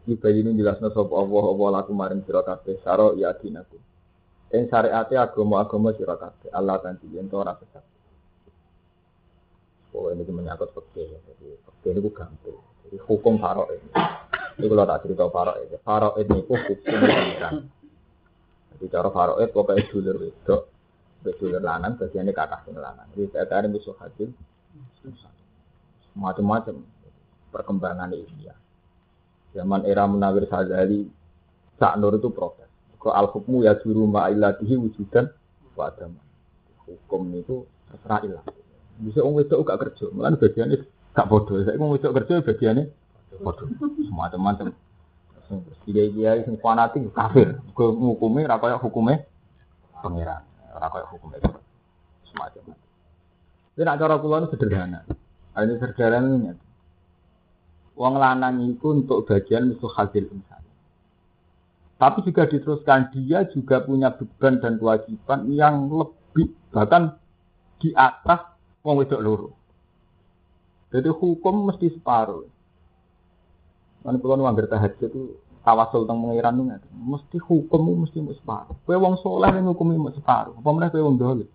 Iki 0.05 0.21
bayine 0.21 0.53
jelasno 0.61 0.93
sapa 0.93 1.15
Allah 1.17 1.45
apa 1.49 1.65
laku 1.81 1.93
maring 1.97 2.21
sira 2.29 2.45
kabeh 2.45 2.85
saro 2.85 3.17
ya 3.17 3.33
dinaku. 3.33 3.81
Ing 4.53 4.69
syariate 4.69 5.17
agama-agama 5.17 5.97
sira 5.97 6.21
kabeh 6.21 6.53
Allah 6.53 6.77
tanti 6.85 7.09
yen 7.09 7.33
ora 7.33 7.57
sesat. 7.57 7.85
Oh 9.97 10.13
ini 10.13 10.21
menyangkut 10.29 10.69
fikih. 10.77 11.17
Jadi 11.17 11.49
fikih 11.65 11.93
itu 11.97 12.11
gampang. 12.13 12.72
Hukum 12.93 13.41
farok 13.41 13.73
ini. 13.73 13.89
Kalau 14.69 14.85
tak 14.85 15.01
cerita 15.07 15.25
ini. 15.31 15.77
Farok 15.81 16.15
ini 16.21 16.35
itu 16.45 16.53
hukum 16.53 16.77
pengiran. 16.85 17.55
Jadi 18.77 18.85
cara 18.91 19.09
farok 19.09 19.39
itu 19.41 19.53
pokoknya 19.55 19.83
dulur 19.89 20.17
wedok. 20.21 20.63
Dulur 21.23 21.63
lanang, 21.63 21.97
bagiannya 21.97 22.33
kata 22.35 22.57
sing 22.67 22.75
lanang. 22.77 23.07
Jadi 23.15 23.31
saya 23.31 23.47
kira 23.47 23.69
musuh 23.71 23.97
hasil. 23.97 24.29
Macam-macam. 26.19 26.85
Perkembangan 27.53 28.17
India. 28.17 28.57
Zaman 29.53 29.85
era 29.85 30.09
Munawir 30.09 30.49
Sazali, 30.49 31.05
Sak 31.77 32.01
Nur 32.01 32.17
itu 32.17 32.33
protes. 32.33 32.69
Ke 32.97 33.13
al-hukmu 33.13 33.69
ya 33.69 33.77
juru 33.77 34.09
ma'ilatihi 34.09 34.75
wujudan 34.81 35.29
wa 35.77 35.93
adaman. 35.93 36.25
Hukum 36.89 37.29
itu 37.37 37.69
terserah 37.93 38.21
ilah. 38.25 38.45
Bisa 39.05 39.21
orang 39.21 39.45
wedok 39.45 39.69
gak 39.69 39.81
kerja, 39.85 40.05
malah 40.13 40.37
bagiannya 40.37 40.79
gak 41.13 41.29
bodoh. 41.29 41.61
Saya 41.65 41.77
mau 41.77 41.93
wedok 41.93 42.17
kerja 42.21 42.41
bagiannya 42.41 42.85
bodoh. 43.41 43.69
Semua 44.05 44.33
teman-teman. 44.33 44.75
Tiga 45.85 46.03
dia 46.09 46.41
sing 46.49 46.57
fanatik 46.61 47.13
kafir. 47.13 47.61
Ke 47.77 47.85
hukumnya 47.85 48.57
rakyat 48.57 48.81
hukumnya 48.81 49.25
pangeran. 50.01 50.43
Rakyat 50.73 51.07
hukumnya 51.13 51.39
semacam. 52.33 52.63
Ini 53.77 53.83
nak 53.85 53.99
cara 54.01 54.15
kulon 54.17 54.49
sederhana. 54.49 55.01
Ini 55.57 55.75
sederhana 55.77 56.57
Uang 57.93 58.17
lanang 58.17 58.73
itu 58.73 58.89
untuk 58.89 59.29
bagian 59.29 59.69
musuh 59.69 59.93
hasil 59.93 60.25
insan. 60.33 60.65
Tapi 62.01 62.25
juga 62.25 62.49
diteruskan 62.49 63.13
dia 63.13 63.45
juga 63.53 63.85
punya 63.85 64.11
beban 64.17 64.59
dan 64.59 64.81
kewajiban 64.81 65.45
yang 65.53 65.93
lebih 65.93 66.57
bahkan 66.73 67.21
di 67.79 67.93
atas 67.93 68.49
wong 68.81 69.05
wedok 69.05 69.21
loro. 69.21 69.49
Jadi 70.93 71.09
hukum 71.09 71.73
mesti 71.73 71.89
separuh. 71.89 72.45
Kan 74.05 74.21
kalau 74.21 74.37
nu 74.37 74.45
anggar 74.45 74.69
tahajud 74.69 75.09
itu 75.09 75.41
tawasul 75.65 76.05
tentang 76.05 76.37
itu 76.37 76.89
mesti 76.93 77.39
hukum 77.41 78.05
mesti 78.05 78.19
mau 78.21 78.37
separuh. 78.37 78.77
Kue 78.85 78.99
wong 78.99 79.17
soleh 79.25 79.49
yang 79.49 79.73
hukum 79.73 79.89
mau 79.97 80.13
separuh. 80.13 80.53
Apa 80.59 80.69
mana 80.69 80.93
kue 80.93 81.01
wong 81.01 81.17
dolim? 81.17 81.49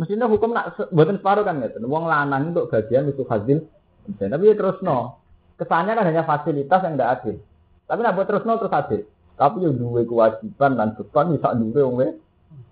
Mestinya 0.00 0.24
hukum 0.30 0.56
nak 0.56 0.80
buatan 0.88 1.20
separuh 1.20 1.44
kan 1.44 1.60
gitu. 1.60 1.84
Wong 1.84 2.08
lanang 2.08 2.56
untuk 2.56 2.72
bagian 2.72 3.12
itu 3.12 3.28
hasil. 3.28 3.68
Tapi 4.16 4.44
ya 4.48 4.54
terus 4.56 4.80
no. 4.80 5.20
Kesannya 5.60 5.92
kan 5.92 6.08
hanya 6.08 6.24
fasilitas 6.24 6.80
yang 6.82 6.96
tidak 6.96 7.10
adil. 7.20 7.36
Tapi 7.84 8.00
nak 8.00 8.14
buat 8.16 8.26
terus 8.30 8.42
no 8.48 8.56
terus 8.56 8.72
adil. 8.72 9.04
Tapi 9.36 9.56
yang 9.60 9.76
dua 9.76 10.00
kewajiban 10.08 10.80
dan 10.80 10.96
beban 10.96 11.36
bisa 11.36 11.52
dua 11.52 11.80
wong 11.84 12.00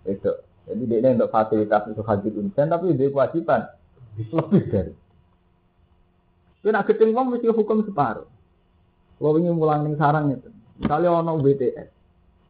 itu. 0.08 0.32
Jadi 0.70 0.82
dia 0.86 1.10
untuk 1.10 1.28
fasilitas 1.34 1.82
untuk 1.90 2.06
hasil 2.06 2.32
insan 2.38 2.70
tapi 2.70 2.94
dia 2.94 3.10
kewajiban 3.10 3.66
lebih 4.16 4.64
dari. 4.70 4.92
Tapi 6.60 6.76
nak 6.76 6.84
keting 6.92 7.16
wong 7.16 7.32
mesti 7.32 7.48
hukum 7.48 7.80
separuh. 7.88 8.28
Kalau 9.16 9.36
ingin 9.40 9.56
mulang 9.56 9.84
ning 9.88 9.96
sarang 9.96 10.32
itu, 10.32 10.48
misalnya 10.76 11.24
ono 11.24 11.40
BTS, 11.40 11.88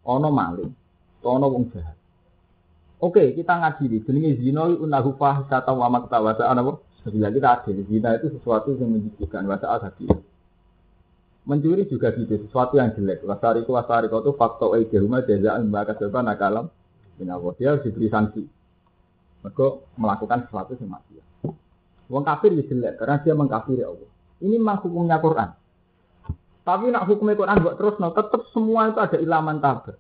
ono 0.06 0.28
maling, 0.34 0.70
ono 1.22 1.46
wong 1.46 1.70
jahat. 1.70 1.94
Oke, 3.00 3.32
kita 3.38 3.54
ngaji 3.58 3.84
di 3.86 3.98
jenenge 4.02 4.38
zina 4.42 4.66
unahu 4.66 5.14
fahsata 5.14 5.70
wa 5.72 5.86
maktawasa 5.88 6.46
ana 6.46 6.62
apa? 6.66 6.82
Bila 7.06 7.32
kita 7.32 7.48
adil, 7.62 7.86
zina 7.88 8.18
itu 8.18 8.28
sesuatu 8.34 8.76
yang 8.76 8.92
menjijikan 8.92 9.46
wasa 9.46 9.72
asadi. 9.78 10.04
Mencuri 11.48 11.88
juga 11.88 12.12
gitu, 12.12 12.36
sesuatu 12.44 12.76
yang 12.76 12.92
jelek. 12.92 13.24
Wasari 13.24 13.64
ku 13.64 13.72
wasari 13.72 14.12
itu 14.12 14.30
faktor 14.36 14.76
e 14.76 14.84
rumah 15.00 15.24
jazaan 15.24 15.72
mbak 15.72 15.96
kaseba 15.96 16.20
nakalam. 16.20 16.68
Binawa 17.16 17.56
dia 17.56 17.72
harus 17.72 17.88
diberi 17.88 18.12
sanksi. 18.12 18.44
Mereka 19.40 19.96
melakukan 19.96 20.44
sesuatu 20.44 20.76
yang 20.76 20.92
mati. 20.92 21.29
Wong 22.10 22.26
kafir 22.26 22.50
ya 22.58 22.66
jelek 22.66 22.98
karena 22.98 23.22
dia 23.22 23.34
mengkafiri 23.38 23.86
Allah. 23.86 24.10
Ini 24.42 24.58
memang 24.58 24.82
hukumnya 24.82 25.22
Quran. 25.22 25.50
Tapi 26.66 26.90
nak 26.90 27.06
hukumnya 27.06 27.38
Quran 27.38 27.62
buat 27.62 27.76
terus, 27.78 27.96
no, 28.02 28.12
tetap 28.12 28.44
semua 28.50 28.90
itu 28.90 28.98
ada 28.98 29.16
ilaman 29.16 29.62
tabar. 29.62 29.96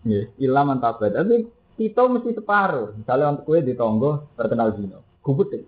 Nggih, 0.00 0.24
ilah 0.40 0.64
mantabat. 0.64 1.12
Tapi 1.12 1.44
Tito 1.76 2.02
mesti 2.12 2.36
separuh. 2.36 2.92
Misalnya 2.92 3.32
untuk 3.32 3.44
kue 3.48 3.64
di 3.64 3.72
tonggo 3.72 4.36
terkenal 4.36 4.76
zino, 4.76 5.00
gubet 5.24 5.64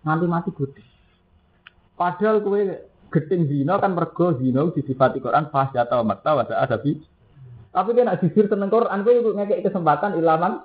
nanti 0.00 0.24
mati 0.24 0.48
gudeg. 0.56 0.84
Padahal 2.00 2.40
kue 2.40 2.88
geting 3.12 3.44
zino 3.44 3.76
kan 3.76 3.92
mergo 3.92 4.32
zino 4.40 4.72
disifati 4.72 5.20
Quran 5.20 5.52
fasyata 5.52 6.00
wa 6.00 6.16
makta 6.16 6.30
wa 6.32 6.48
ada. 6.48 6.80
Tapi 6.80 7.90
nak 8.00 8.18
jujur 8.24 8.48
tentang 8.48 8.72
Quran, 8.72 9.04
kue 9.04 9.20
ngekek 9.20 9.68
kesempatan 9.68 10.16
ilaman 10.16 10.64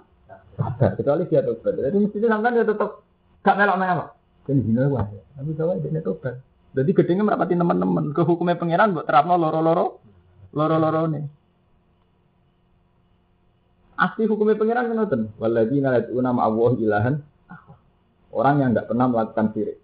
sabar. 0.56 0.92
Kecuali 0.96 1.24
dia 1.28 1.44
tobat. 1.44 1.74
Jadi 1.76 1.98
mesti 2.00 2.18
sampai 2.24 2.56
dia 2.56 2.66
tetap 2.66 2.90
gak 3.46 3.56
melok 3.60 3.78
melok. 3.78 4.10
Kan 4.48 4.58
zino 4.64 4.84
wah. 4.92 5.06
Tapi 5.36 5.52
kalau 5.54 5.78
dia 5.80 6.02
tobat. 6.02 6.36
Jadi 6.76 6.92
gedengnya 6.92 7.24
merapati 7.24 7.54
teman-teman. 7.56 8.12
Ke 8.12 8.22
hukumnya 8.28 8.60
pangeran 8.60 8.92
buat 8.92 9.08
terapno 9.08 9.40
loro-loro, 9.40 10.04
loro-loro 10.52 11.02
nih. 11.08 11.24
Asli 13.96 14.28
hukumnya 14.28 14.60
pangeran 14.60 14.92
kan 14.92 14.96
ngoten. 15.00 15.22
Waladina 15.40 15.96
yad'una 16.00 16.32
Allah 16.36 16.72
ilahan. 16.76 17.16
Orang 18.36 18.60
yang 18.60 18.76
tidak 18.76 18.92
pernah 18.92 19.08
melakukan 19.08 19.46
syirik. 19.56 19.78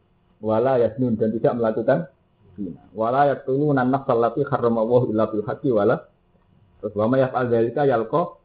Wala 0.44 0.76
yasnun 0.82 1.16
dan 1.16 1.32
tidak 1.32 1.56
melakukan 1.56 2.12
zina. 2.60 2.82
Wala 2.92 3.32
yaqtuluna 3.32 3.88
nafsal 3.88 4.20
lati 4.20 4.44
Allah 4.44 5.02
illa 5.08 5.24
bil 5.32 5.44
wala 5.72 5.96
terus 6.82 6.98
wa 6.98 7.06
may 7.06 7.22
yaf'al 7.22 7.46
dzalika 7.46 7.86
yalqa 7.86 8.41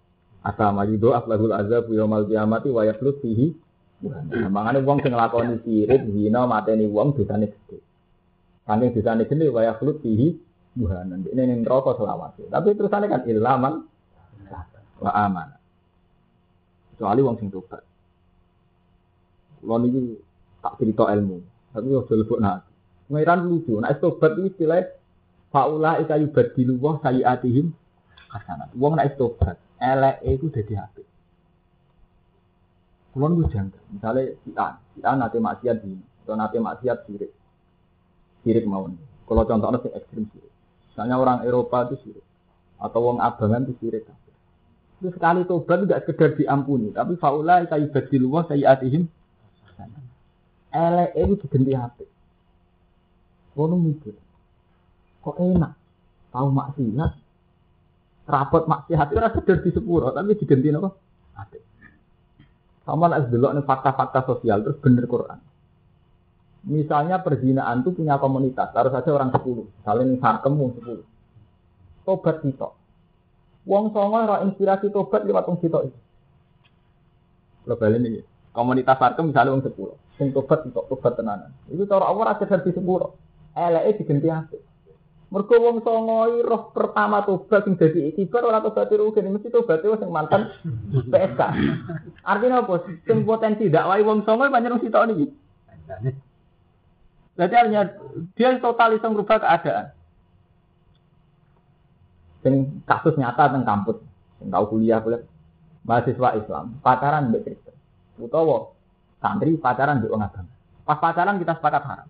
asama 0.47 0.87
yudo 0.87 1.11
aflahul 1.11 1.51
azab 1.51 1.91
yaumal 1.91 2.23
qiyamati 2.31 2.71
wa 2.71 2.87
yaflut 2.87 3.19
fihi 3.19 3.67
Nah, 3.97 4.53
mangane 4.53 4.85
wong 4.85 5.01
sing 5.01 5.17
nglakoni 5.17 5.65
sirik, 5.65 6.05
zina, 6.13 6.45
mateni 6.45 6.85
wong 6.85 7.17
dosane 7.17 7.49
gedhe. 7.49 7.81
Saking 8.69 8.93
dosane 8.93 9.25
gede 9.25 9.49
wa 9.49 9.65
yaflut 9.65 10.05
fihi 10.05 10.37
buhanan. 10.77 11.25
Ini 11.25 11.43
ning 11.49 11.65
neraka 11.65 11.97
selawase. 11.97 12.45
Tapi 12.53 12.77
terusane 12.77 13.09
kan 13.09 13.25
ilaman 13.25 13.89
wa 15.01 15.11
aman. 15.17 15.49
Kecuali 16.93 17.21
wong 17.25 17.37
sing 17.41 17.49
tobat. 17.49 17.81
Kulo 19.65 19.81
niki 19.81 20.21
tak 20.61 20.77
cerita 20.77 21.09
ilmu, 21.09 21.41
tapi 21.73 21.89
yo 21.89 22.05
lebok 22.05 22.41
nak. 22.45 22.69
Ngiran 23.09 23.49
lucu, 23.49 23.81
nek 23.81 23.97
tobat 24.03 24.37
iki 24.37 24.53
istilah 24.53 24.85
faula 25.49 26.05
ika 26.05 26.21
yubadilu 26.21 26.77
wa 26.77 27.01
sayiatihim 27.01 27.73
hasanat. 28.29 28.77
Wong 28.77 29.01
nek 29.01 29.17
tobat, 29.17 29.57
elek 29.81 30.17
iku 30.25 30.47
dadi 30.49 30.75
apik. 30.77 31.07
Kulo 33.17 33.33
niku 33.33 33.49
janggal. 33.49 33.81
Misale 33.93 34.37
si 34.45 34.53
A, 34.57 34.77
si 34.93 35.01
A 35.01 35.17
nate 35.17 35.41
maksiat 35.41 35.81
di, 35.81 35.97
atau 36.25 36.37
nate 36.37 36.61
maksiat 36.61 37.09
sirik. 37.09 37.33
Sirik 38.45 38.69
mawon. 38.69 39.01
Kalau 39.25 39.49
contohnya 39.49 39.81
sing 39.81 39.93
ekstrim 39.97 40.25
sirik. 40.33 40.53
Misalnya 40.93 41.17
orang 41.17 41.39
Eropa 41.49 41.89
itu 41.89 41.97
sirik. 42.05 42.27
Atau 42.77 43.01
wong 43.09 43.25
abangan 43.25 43.65
itu 43.65 43.75
sirik. 43.81 44.05
Itu 45.01 45.13
sekali 45.13 45.49
tobat 45.49 45.85
tidak 45.85 46.05
sekedar 46.05 46.31
diampuni, 46.37 46.89
tapi 46.93 47.17
faula 47.21 47.65
kayu 47.69 47.89
badil 47.93 48.29
wa 48.29 48.45
sayyatihim. 48.49 49.09
Elek 50.77 51.11
itu 51.17 51.35
diganti 51.41 51.73
hati. 51.73 52.07
Kono 53.57 53.81
mikir. 53.81 54.13
Kok 55.25 55.41
enak? 55.41 55.73
Tahu 56.37 56.49
maksiat. 56.53 57.26
Rapot 58.27 58.67
maksiat 58.67 59.15
itu 59.15 59.19
rasa 59.23 59.39
di 59.39 59.71
sepuro, 59.71 60.11
tapi 60.11 60.35
diganti 60.35 60.75
apa? 60.75 60.91
Hati. 61.39 61.59
Sama 62.83 63.07
lah 63.07 63.23
delok 63.23 63.55
nih 63.55 63.63
fakta-fakta 63.63 64.27
sosial 64.27 64.67
terus 64.67 64.83
bener 64.83 65.07
Quran. 65.07 65.39
Misalnya 66.67 67.23
perzinaan 67.23 67.87
itu 67.87 67.95
punya 67.95 68.19
komunitas, 68.19 68.75
harus 68.75 68.91
saja 68.91 69.15
orang 69.15 69.31
sepuluh, 69.31 69.71
saling 69.87 70.19
sarkemu 70.19 70.67
sepuluh. 70.75 71.07
Tobat 72.03 72.43
kita. 72.43 72.75
Wong 73.67 73.91
songo 73.91 74.19
ora 74.23 74.43
inspirasi 74.47 74.91
tobat 74.95 75.23
lewat 75.27 75.47
wong 75.47 75.59
sitok 75.63 75.91
iki. 75.91 76.01
Lo 77.67 77.75
balen 77.79 78.07
iki. 78.07 78.23
Komunitas 78.55 78.99
Sarkem 78.99 79.31
misalnya 79.31 79.53
wong 79.53 79.63
10. 79.63 80.19
Sing 80.19 80.31
tobat 80.31 80.67
untuk 80.67 80.87
tobat 80.87 81.19
tenanan. 81.19 81.51
Itu 81.67 81.85
cara 81.91 82.07
Allah 82.09 82.31
ora 82.31 82.35
sekedar 82.39 82.63
di 82.63 82.71
10. 82.71 82.83
Eleke 83.59 84.03
digenti 84.03 84.31
apik. 84.31 84.63
Mergo 85.27 85.59
wong 85.59 85.83
songo 85.83 86.39
roh 86.47 86.71
pertama 86.71 87.27
tobat 87.27 87.67
sing 87.67 87.75
dadi 87.75 88.15
ikibar 88.15 88.47
ora 88.47 88.63
tobat 88.63 88.87
rugi 88.95 89.27
mesti 89.27 89.51
tobat 89.51 89.83
wis 89.83 89.99
sing 89.99 90.11
mantan 90.15 90.55
PSK. 91.13 91.41
Artinya 92.23 92.63
apa? 92.63 92.87
Sing 93.03 93.27
potensi 93.27 93.67
dakwah 93.67 93.99
wong 94.07 94.23
songo 94.23 94.47
pancen 94.47 94.79
wong 94.79 94.83
sitok 94.87 95.07
niki. 95.11 95.27
Berarti 97.35 97.55
artinya 97.59 97.83
dia 98.39 98.55
total 98.63 98.95
iso 98.95 99.07
merubah 99.11 99.43
keadaan. 99.43 99.87
Sing 102.47 102.55
kasus 102.87 103.19
nyata 103.19 103.51
teng 103.51 103.67
kampus, 103.67 103.99
sing 104.39 104.49
tau 104.55 104.71
kuliah 104.71 105.03
kuliah 105.03 105.27
mahasiswa 105.83 106.39
Islam, 106.39 106.79
pacaran 106.87 107.35
mbek 107.35 107.51
Kristen. 107.51 107.75
Utawa 108.23 108.71
santri 109.19 109.59
pacaran 109.59 109.99
mbek 109.99 110.15
wong 110.15 110.23
agama. 110.23 110.51
Pas 110.87 111.03
pacaran 111.03 111.43
kita 111.43 111.59
sepakat 111.59 111.83
haram. 111.83 112.09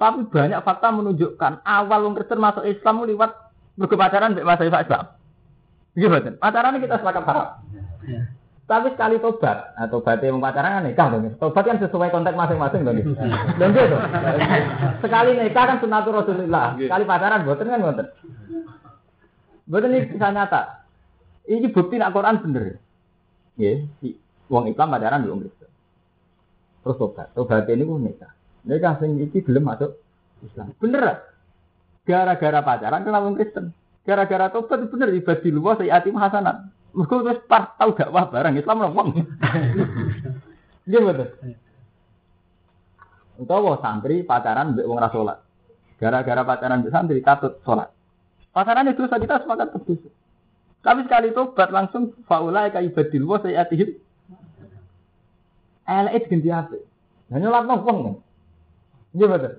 Tapi 0.00 0.26
banyak 0.26 0.60
fakta 0.66 0.88
menunjukkan 0.90 1.62
awal 1.62 1.98
wong 2.08 2.14
Kristen 2.18 2.42
masuk 2.42 2.66
Islam 2.66 3.06
lewat 3.06 3.30
berkepacaran 3.78 4.34
mbek 4.34 4.46
mahasiswa 4.46 4.82
Islam. 4.82 5.04
Gimana? 5.92 6.30
Pacaran 6.40 6.80
kita 6.80 6.96
sepakat 7.00 7.24
haram. 7.28 7.48
Tapi 8.62 8.88
sekali 8.94 9.20
tobat, 9.20 9.76
nah, 9.76 9.84
tobatnya 9.90 10.32
mau 10.32 10.48
pacaran 10.48 10.80
kan 10.80 10.84
nikah 10.86 11.06
dong. 11.12 11.36
Tobat 11.36 11.64
kan 11.66 11.76
sesuai 11.76 12.08
konteks 12.08 12.38
masing-masing 12.38 12.88
dong. 12.88 13.04
Dan 13.60 13.68
gitu. 13.76 13.96
Sekali 15.04 15.30
nikah 15.36 15.64
kan 15.68 15.78
sunatul 15.82 16.16
Rasulullah. 16.16 16.72
Sekali 16.80 17.04
pacaran 17.04 17.44
boten 17.44 17.68
kan 17.68 17.84
boten. 17.84 18.06
Boten 19.68 19.92
ini 19.92 20.08
bisa 20.08 20.32
nyata. 20.32 20.88
Ini 21.44 21.68
bukti 21.68 22.00
nak 22.00 22.16
Quran 22.16 22.40
bener. 22.40 22.80
Ya, 23.60 23.84
si 24.00 24.16
wong 24.48 24.72
Islam 24.72 24.94
pacaran 24.94 25.26
di 25.26 25.28
Kristen. 25.28 25.70
Terus 26.80 26.96
tobat. 26.96 27.28
Tobat 27.36 27.68
ini 27.68 27.84
pun 27.84 28.08
nikah. 28.08 28.32
Nikah 28.62 28.98
sing 29.02 29.18
iki 29.18 29.42
belum 29.42 29.66
masuk 29.66 29.98
Islam. 30.46 30.70
Bener. 30.78 31.22
Gara-gara 32.02 32.60
pacaran 32.62 33.02
kenapa 33.06 33.26
wong 33.30 33.36
Kristen? 33.38 33.70
Gara-gara 34.02 34.50
tobat 34.50 34.90
bener 34.90 35.14
ibadah 35.14 35.42
di 35.42 35.50
luar 35.54 35.78
saya 35.78 36.02
atim 36.02 36.18
hasanat. 36.18 36.66
Mergo 36.92 37.22
wis 37.22 37.38
par 37.46 37.78
tau 37.78 37.94
dakwah 37.94 38.26
barang 38.30 38.58
Islam 38.58 38.82
lho 38.82 38.90
wong. 38.94 39.08
Iya 40.82 40.98
betul. 40.98 41.30
Utawa 43.38 43.78
santri 43.78 44.26
pacaran 44.26 44.74
mbek 44.74 44.82
wong 44.82 44.98
ra 44.98 45.14
salat. 45.14 45.38
Gara-gara 46.02 46.42
pacaran 46.42 46.82
mbek 46.82 46.90
santri 46.90 47.22
katut 47.22 47.62
salat. 47.62 47.94
Pacaran 48.50 48.90
itu 48.90 49.06
saja 49.06 49.22
kita 49.22 49.46
sepakat 49.46 49.78
terus. 49.78 50.02
Tapi 50.82 51.06
sekali 51.06 51.30
tobat 51.30 51.70
langsung 51.70 52.10
faulai 52.26 52.74
kayak 52.74 52.90
ibadil 52.90 53.30
wa 53.30 53.38
sayyatihim. 53.38 53.94
Elek 55.86 56.26
ganti 56.26 56.50
apa? 56.50 56.76
Hanya 57.30 57.48
lapang 57.48 57.80
wong. 57.86 58.18
Iya 59.12 59.26
betul. 59.28 59.54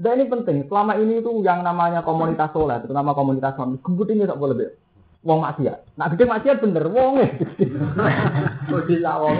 Dan 0.00 0.16
ini 0.16 0.32
penting. 0.32 0.56
Selama 0.64 0.96
ini 0.96 1.20
itu 1.20 1.28
yang 1.44 1.60
namanya 1.60 2.00
komunitas 2.00 2.48
soleh, 2.56 2.80
terutama 2.80 3.12
komunitas 3.12 3.52
suami, 3.52 3.76
kebut 3.84 4.08
ini 4.08 4.24
tak 4.24 4.40
boleh 4.40 4.56
deh. 4.56 4.72
Wong 5.20 5.44
maksiat. 5.44 6.00
Nak 6.00 6.16
gede 6.16 6.24
maksiat 6.24 6.56
bener 6.64 6.88
wong 6.88 7.20
e. 7.20 7.28
Oh 8.72 8.80
tidak 8.88 9.16
wong. 9.20 9.36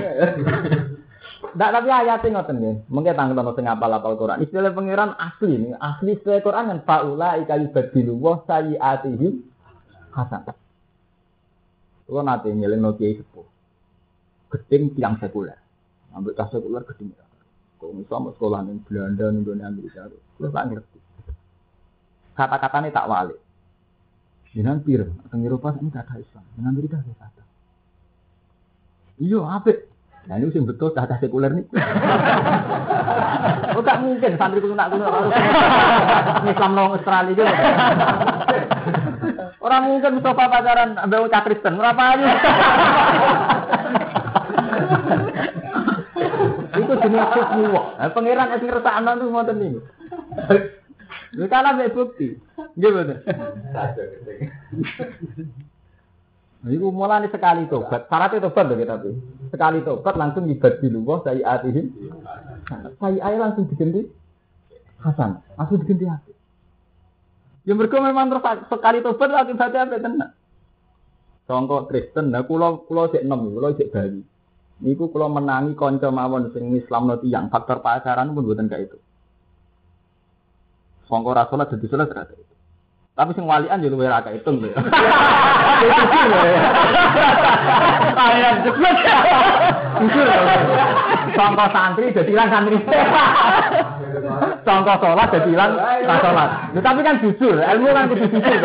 Ndak 1.57 1.71
tapi 1.73 1.89
ayatnya 1.89 2.29
ngoten 2.37 2.57
nggih. 2.61 2.77
Mengke 2.93 3.17
tanggal 3.17 3.57
sing 3.57 3.65
apal-apal 3.65 4.21
Quran. 4.21 4.45
Istilah 4.45 4.77
pangeran 4.77 5.17
asli 5.17 5.57
nih. 5.57 5.73
Asli 5.81 6.21
istilah 6.21 6.45
Quran 6.45 6.69
kan 6.69 6.81
faula 6.85 7.41
ikali 7.41 7.73
badilu 7.73 8.21
wa 8.21 8.45
sayiatihim 8.45 9.41
hasan. 10.13 10.53
Kulo 12.05 12.21
nate 12.21 12.53
nyeling 12.53 12.85
no 12.85 12.93
kiai 13.01 13.17
sepuh. 13.17 13.49
Gedeng 14.53 14.93
tiang 14.93 15.17
sekuler. 15.17 15.57
Ambil 16.13 16.37
tas 16.37 16.53
sekuler 16.53 16.85
gedeng. 16.85 17.17
Kok 17.81 18.21
mau 18.21 18.33
sekolah 18.37 18.61
ning 18.69 18.85
Belanda 18.85 19.33
ning 19.33 19.65
Amerika. 19.65 20.05
Kulo 20.37 20.53
tak 20.53 20.69
ngerti. 20.69 20.99
Kata-katanya 22.37 22.93
tak 22.93 23.09
wali. 23.09 23.37
Jangan 24.53 24.83
pir, 24.83 25.07
teng 25.31 25.47
Eropa 25.47 25.73
ini 25.79 25.95
kata 25.95 26.19
Islam, 26.19 26.43
jangan 26.59 26.71
Amerika 26.75 26.99
kata. 27.01 27.43
Iya, 29.23 29.41
apa? 29.47 29.73
Nah 30.27 30.37
ini 30.37 30.53
sing 30.53 30.67
betul 30.69 30.91
tata 30.93 31.17
sekuler 31.23 31.55
nih. 31.55 31.65
oh 33.79 33.83
tak 33.87 33.99
mungkin 34.05 34.37
santri 34.37 34.61
kuno 34.61 34.75
nak 34.77 34.93
harus 34.93 35.33
Islam 36.51 36.71
nong 36.77 36.99
Australia 36.99 37.33
juga. 37.33 37.55
Orang 39.61 39.83
mungkin 39.93 40.19
Mustafa 40.19 40.45
pacaran 40.51 40.91
ambil 40.99 41.31
cak 41.31 41.45
Kristen, 41.47 41.79
berapa 41.79 42.03
aja? 42.17 42.29
Itu 47.11 47.19
jenis 47.19 47.49
semua. 47.51 47.83
Pangeran 48.15 48.55
es 48.55 48.63
ngerasa 48.63 49.19
tuh 49.19 49.29
mau 49.31 49.43
ini. 49.43 49.79
Lu 51.35 51.47
kalah 51.47 51.75
mbek 51.75 51.95
bukti. 51.95 52.39
Nggih 52.79 52.91
betul. 52.95 53.19
Nah, 56.61 56.69
itu 56.77 56.87
mulai 56.93 57.25
sekali 57.33 57.65
tobat. 57.73 58.05
Syaratnya 58.13 58.45
tobat 58.45 58.69
loh 58.69 58.77
kita 58.77 59.01
tuh. 59.01 59.17
Sekali 59.49 59.81
tobat 59.81 60.15
langsung 60.21 60.45
ibad 60.45 60.77
di 60.85 60.93
luar 60.93 61.25
saya 61.25 61.57
atihim. 61.57 61.89
Saya 63.01 63.19
ayah 63.25 63.49
langsung 63.49 63.65
diganti 63.65 64.05
Hasan. 65.01 65.41
Langsung 65.57 65.81
diganti 65.81 66.05
hati. 66.05 66.33
Ya 67.65 67.73
mereka 67.73 67.97
memang 68.05 68.29
terus 68.29 68.45
sekali 68.69 69.01
tobat 69.01 69.33
akibatnya 69.33 69.89
apa 69.89 69.97
tenang. 70.05 70.33
Sangka 71.49 71.91
Kristen, 71.91 72.31
nah 72.31 72.47
kula 72.47 72.79
kula 72.87 73.11
sik 73.11 73.27
enom, 73.27 73.51
kula 73.51 73.75
sik 73.75 73.91
Bali. 73.91 74.23
Niku 74.81 75.13
kula 75.13 75.29
menangi 75.29 75.77
kanca 75.77 76.09
mawon 76.09 76.57
sing 76.57 76.73
Islamno 76.73 77.21
tiyang, 77.21 77.53
faktor 77.53 77.85
pacaran 77.85 78.33
pun 78.33 78.49
mboten 78.49 78.65
kayak 78.65 78.89
itu. 78.89 78.97
Sangka 81.05 81.37
ra 81.37 81.45
salat 81.53 81.69
dadi 81.69 81.85
salat 81.91 82.09
ra 82.09 82.25
itu. 82.25 82.49
Tapi 83.13 83.37
sing 83.37 83.45
walian 83.45 83.85
yo 83.85 83.93
luwih 83.93 84.09
ra 84.09 84.25
hitung 84.25 84.65
lho. 84.65 84.73
Ayam 88.17 88.57
cepet. 88.65 88.97
Jujur. 90.01 90.29
Sangka 91.37 91.67
santri 91.77 92.17
dadi 92.17 92.33
lan 92.33 92.49
santri. 92.49 92.79
Sangka 94.65 94.95
salat 94.97 95.29
dadi 95.29 95.53
lan 95.53 95.71
ra 96.09 96.17
salat. 96.25 96.51
Lho 96.73 96.81
tapi 96.81 97.05
kan 97.05 97.21
jujur, 97.21 97.61
ilmu 97.61 97.89
kan 97.93 98.09
kudu 98.09 98.33
jujur. 98.33 98.61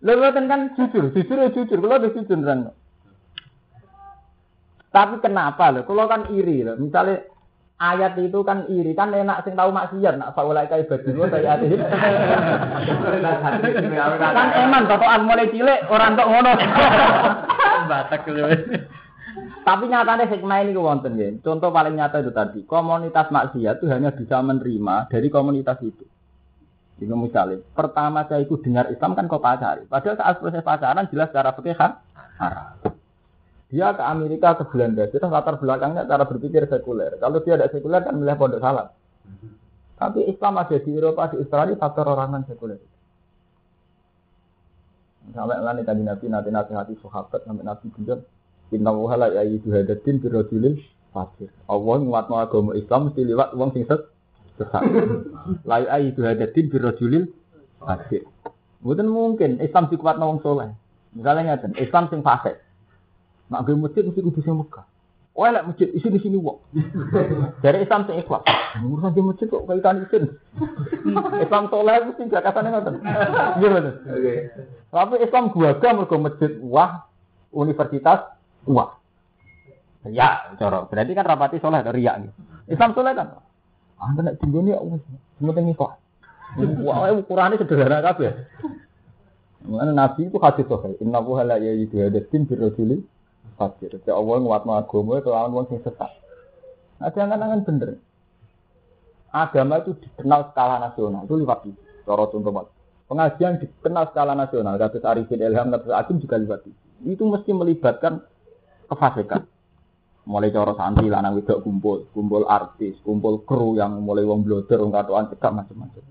Mboten 0.00 0.44
kan 0.50 0.60
jujur, 0.74 1.04
jujur 1.14 1.36
ya 1.38 1.54
jujur, 1.54 1.78
kula 1.78 2.02
wis 2.02 2.18
jujur 2.18 2.40
kan. 2.42 2.74
Tapi 4.90 5.22
kenapa 5.22 5.70
lho? 5.70 5.86
Kalau 5.86 6.10
kan 6.10 6.26
iri 6.34 6.66
lho. 6.66 6.74
Misalnya 6.74 7.22
ayat 7.78 8.18
itu 8.18 8.42
kan 8.42 8.66
iri 8.66 8.92
kan 8.92 9.14
enak 9.14 9.46
sing 9.46 9.54
tahu 9.54 9.70
maksiat 9.70 10.18
nak 10.18 10.34
faulai 10.34 10.66
kai 10.66 10.84
badu 10.84 11.24
saya 11.30 11.56
ati. 11.56 11.78
kan 14.18 14.48
eman 14.66 14.84
totoan 14.90 15.22
mulai 15.24 15.48
cilik 15.54 15.86
orang 15.88 16.18
tok 16.18 16.28
ngono. 16.28 16.52
Batak. 17.90 18.26
Tapi 19.60 19.84
nyatanya 19.86 20.26
hikmah 20.26 20.58
ini 20.66 20.74
wonten 20.74 21.20
ya. 21.20 21.30
Contoh 21.44 21.70
paling 21.70 21.94
nyata 21.94 22.24
itu 22.24 22.32
tadi, 22.34 22.60
komunitas 22.66 23.30
maksiat 23.30 23.78
itu 23.78 23.86
hanya 23.92 24.10
bisa 24.10 24.40
menerima 24.42 25.06
dari 25.12 25.28
komunitas 25.30 25.78
itu. 25.84 26.02
Jadi 27.00 27.14
misalnya, 27.16 27.64
pertama 27.72 28.28
saya 28.28 28.44
ikut 28.44 28.60
dengar 28.60 28.92
Islam 28.92 29.16
kan 29.16 29.24
kau 29.24 29.40
pacari. 29.40 29.88
Padahal 29.88 30.20
saat 30.20 30.36
proses 30.36 30.60
pacaran 30.60 31.08
jelas 31.08 31.32
secara 31.32 31.56
fikih 31.56 31.76
haram. 31.76 32.99
Dia 33.70 33.94
ke 33.94 34.02
Amerika, 34.02 34.58
ke 34.58 34.66
Belanda, 34.66 35.06
kita 35.06 35.30
latar 35.30 35.54
belakangnya 35.62 36.02
cara 36.02 36.26
berpikir 36.26 36.66
sekuler. 36.66 37.14
Kalau 37.22 37.38
dia 37.38 37.54
ada 37.54 37.70
sekuler 37.70 38.02
kan 38.02 38.18
milih 38.18 38.34
pondok 38.34 38.58
salam. 38.58 38.90
Tapi 39.94 40.26
Islam 40.26 40.58
ada 40.58 40.74
di 40.74 40.90
Eropa, 40.90 41.30
di 41.30 41.38
Australia 41.38 41.78
faktor 41.78 42.10
orangan 42.10 42.42
sekuler. 42.50 42.82
Sampai 45.30 45.62
nanti 45.62 45.86
tadi 45.86 46.02
Nabi 46.02 46.26
nanti 46.26 46.50
nasihati 46.50 46.98
sahabat 46.98 47.46
sampai 47.46 47.62
Nabi 47.62 47.86
bilang, 47.94 48.26
Inna 48.74 48.90
wuhala 48.90 49.30
ya 49.30 49.46
itu 49.46 49.70
hadatin 49.70 50.18
birojulil 50.18 50.78
fakir. 51.14 51.50
Allah 51.70 51.96
nguat 52.02 52.26
agama 52.30 52.74
Islam 52.74 53.10
mesti 53.10 53.22
lewat 53.22 53.54
uang 53.54 53.70
sing 53.74 53.86
set 53.86 54.10
sesat. 54.58 54.82
Lai 55.62 55.86
ayi 55.86 56.10
itu 56.10 56.26
hadatin 56.26 56.66
birojulil 56.70 57.30
fakir. 57.78 58.26
Mungkin 58.82 59.06
mungkin 59.06 59.50
Islam 59.62 59.86
dikuat 59.86 60.18
nawang 60.18 60.42
soleh. 60.42 60.74
Misalnya 61.14 61.54
ngeten, 61.54 61.74
Islam 61.78 62.06
sing 62.08 62.22
fasik. 62.22 62.58
Nak 63.50 63.66
gue 63.66 63.74
masjid 63.74 64.06
mesti 64.06 64.22
kudu 64.22 64.40
sing 64.46 64.54
Mekah. 64.54 64.86
Oh, 65.34 65.46
lek 65.46 65.66
masjid 65.66 65.88
isi 65.94 66.10
di 66.10 66.18
sini 66.22 66.38
wong. 66.38 66.58
Dari 67.62 67.82
Islam 67.82 68.06
sing 68.06 68.18
ikhlas. 68.18 68.42
Urusan 68.82 69.14
di 69.14 69.22
masjid 69.22 69.46
kok 69.46 69.66
kaitan 69.66 70.06
isin. 70.06 70.36
Islam 71.44 71.70
soleh 71.70 71.96
mesti 72.06 72.30
jakatane 72.30 72.68
ngoten. 72.70 72.94
Iya 73.58 73.68
bener. 73.70 73.94
Oke. 74.10 74.34
Tapi 74.90 75.14
Islam 75.22 75.54
gua 75.54 75.78
mergo 75.78 76.16
masjid 76.18 76.50
wah, 76.62 77.06
universitas 77.54 78.36
wah. 78.66 78.98
Ya, 80.06 80.50
cara. 80.58 80.86
Berarti 80.86 81.12
kan 81.14 81.26
rapati 81.26 81.56
soleh 81.62 81.82
dari 81.82 82.02
riak 82.02 82.16
gitu. 82.26 82.40
Islam 82.70 82.90
soleh 82.94 83.12
kan. 83.14 83.38
Anda 84.00 84.32
nak 84.32 84.38
tinggal 84.42 84.64
ini, 84.66 84.72
wis 84.76 85.02
penting 85.38 85.72
ikhlas. 85.72 85.94
Wah, 86.82 87.06
ukurannya 87.14 87.58
sederhana 87.58 88.02
kabeh. 88.02 88.34
Mengenai 89.62 89.94
Nabi 89.94 90.26
itu 90.26 90.38
hadis 90.40 90.66
sohail. 90.66 90.96
Inna 91.04 91.20
wuha 91.20 91.44
la 91.44 91.60
ya 91.60 91.76
yidu 91.76 92.00
hadatin 92.00 92.48
birrojuli 92.48 93.04
fakir. 93.58 93.98
Ya 94.06 94.14
Allah 94.14 94.36
nguatno 94.38 94.72
agama 94.76 95.18
itu 95.18 95.30
lawan 95.30 95.52
wong 95.54 95.66
sing 95.70 95.80
sesat. 95.82 96.10
Nah, 97.00 97.10
jangan-jangan 97.10 97.64
bener. 97.64 97.90
Agama 99.30 99.80
itu 99.80 99.94
dikenal 99.96 100.50
skala 100.52 100.76
nasional 100.82 101.24
itu 101.24 101.34
lewat 101.38 101.60
itu. 101.70 101.80
Cara 102.04 102.24
contoh. 102.28 102.66
Pengajian 103.06 103.62
dikenal 103.62 104.04
skala 104.10 104.34
nasional. 104.34 104.74
Kasus 104.76 105.06
Arifin 105.06 105.40
Ilham, 105.40 105.70
Nabi 105.70 105.90
Akim 105.94 106.18
juga 106.18 106.36
lewat 106.36 106.66
itu. 106.66 106.78
Itu 107.06 107.24
mesti 107.30 107.50
melibatkan 107.54 108.20
kefasikan. 108.90 109.46
Mulai 110.28 110.52
cara 110.52 110.76
santri 110.76 111.08
lanang 111.08 111.40
wedok 111.40 111.64
kumpul, 111.64 112.06
kumpul 112.12 112.44
artis, 112.44 112.94
kumpul 113.02 113.40
kru 113.48 113.80
yang 113.80 114.04
mulai 114.04 114.22
wong 114.22 114.44
bloder, 114.44 114.78
wong 114.78 114.92
katoan 114.92 115.32
cekak 115.32 115.50
macam-macam. 115.50 116.04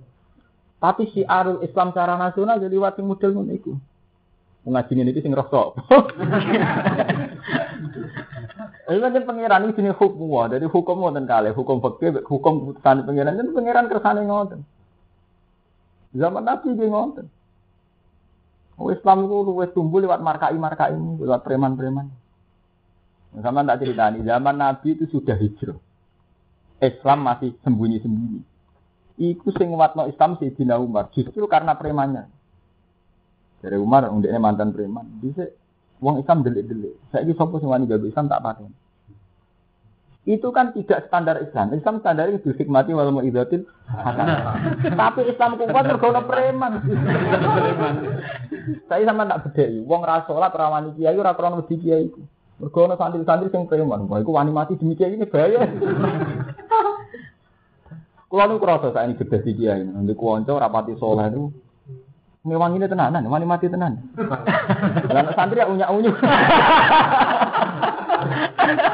Tapi 0.79 1.03
si 1.11 1.21
arul 1.27 1.61
Islam 1.61 1.91
secara 1.91 2.15
nasional 2.15 2.57
jadi 2.57 2.73
wati 2.79 3.03
model 3.05 3.35
ngono 3.35 3.51
iku. 3.53 3.75
Ngaji 4.65 4.91
ini 4.95 5.21
sing 5.21 5.35
rosok. 5.35 5.77
Ini 8.89 8.99
kan 8.99 9.23
pangeran 9.23 9.69
ini 9.69 9.77
jenis 9.77 9.95
hukum 9.95 10.27
wah, 10.33 10.51
jadi 10.51 10.67
hukum 10.67 10.99
ngoten 10.99 11.23
kali, 11.29 11.55
hukum 11.55 11.79
fikih, 11.79 12.25
hukum 12.27 12.73
putusan 12.73 13.07
pangeran 13.07 13.39
kan 13.39 13.47
pangeran 13.55 13.85
kersane 13.87 14.21
ngoten. 14.27 14.59
Zaman 16.11 16.43
Nabi 16.43 16.75
dia 16.75 16.89
ngoten. 16.89 17.25
Oh, 18.79 18.89
Islam 18.95 19.27
itu 19.27 19.35
luwes 19.43 19.75
tumbuh 19.75 19.99
lewat 19.99 20.23
markai-markai 20.23 20.95
ini, 20.95 21.19
lewat 21.19 21.43
preman-preman. 21.43 22.07
Sama 23.43 23.61
tak 23.67 23.83
ceritani, 23.83 24.23
zaman 24.23 24.55
Nabi 24.55 24.95
itu 24.95 25.05
sudah 25.11 25.35
hijrah. 25.35 25.77
Islam 26.79 27.27
masih 27.27 27.53
sembunyi-sembunyi. 27.61 28.41
Iku 29.19 29.51
sing 29.51 29.67
watno 29.75 30.07
Islam 30.07 30.39
Sayyidina 30.39 30.79
Umar, 30.79 31.11
justru 31.11 31.43
karena 31.51 31.75
premannya. 31.75 32.31
Dari 33.59 33.75
Umar, 33.75 34.07
undeknya 34.07 34.39
mantan 34.39 34.71
preman. 34.71 35.19
Bisa 35.19 35.51
Wong 35.99 36.23
Islam 36.23 36.47
delik-delik. 36.47 36.95
Saya 37.11 37.27
ini 37.27 37.35
sopo 37.35 37.59
sing 37.59 37.67
wani 37.67 37.83
gawe 37.83 37.99
Islam 38.07 38.31
tak 38.31 38.39
paten. 38.39 38.71
Itu 40.29 40.51
kan 40.55 40.71
tidak 40.71 41.09
standar 41.11 41.41
Islam. 41.43 41.75
Islam 41.75 41.99
standar 41.99 42.31
itu 42.31 42.53
hikmati 42.55 42.93
wal 42.93 43.11
mau'izatil 43.11 43.65
Tapi 45.01 45.21
Islam 45.25 45.57
kuat 45.59 45.85
mergo 45.89 46.09
preman. 46.23 46.73
Saya 48.87 49.03
sama 49.03 49.27
tak 49.27 49.49
bedheki. 49.49 49.83
Wong 49.83 50.01
ra 50.05 50.23
salat 50.23 50.55
ra 50.55 50.67
wani 50.71 50.95
kiai 50.95 51.17
ora 51.19 51.35
krana 51.35 51.59
wedi 51.59 51.75
kiai 51.81 52.07
iku. 52.07 52.21
Mergo 52.63 52.79
ana 52.87 52.95
santri-santri 52.95 53.51
sing 53.51 53.67
preman. 53.67 54.07
Wah 54.07 54.23
iku 54.23 54.31
wani 54.35 54.55
mati 54.55 54.79
demi 54.79 54.95
kiai 54.95 55.19
ini 55.19 55.27
bahaya. 55.27 55.67
Kulo 58.29 58.43
nu 58.45 58.61
krasa 58.61 58.93
saiki 58.93 59.25
gedhe 59.25 59.37
di 59.41 59.51
kiai. 59.57 59.81
Nanti 59.81 60.13
kuwanca 60.13 60.61
rapati 60.61 60.93
saleh 61.01 61.27
itu 61.33 61.49
Ngewang 62.39 62.79
ini 62.79 62.87
tenanan, 62.87 63.27
wani 63.27 63.43
mati 63.43 63.67
tenan. 63.67 63.99
Lah 65.13 65.27
santri 65.35 65.59
ya 65.59 65.67
unyak-unyuk. 65.67 66.15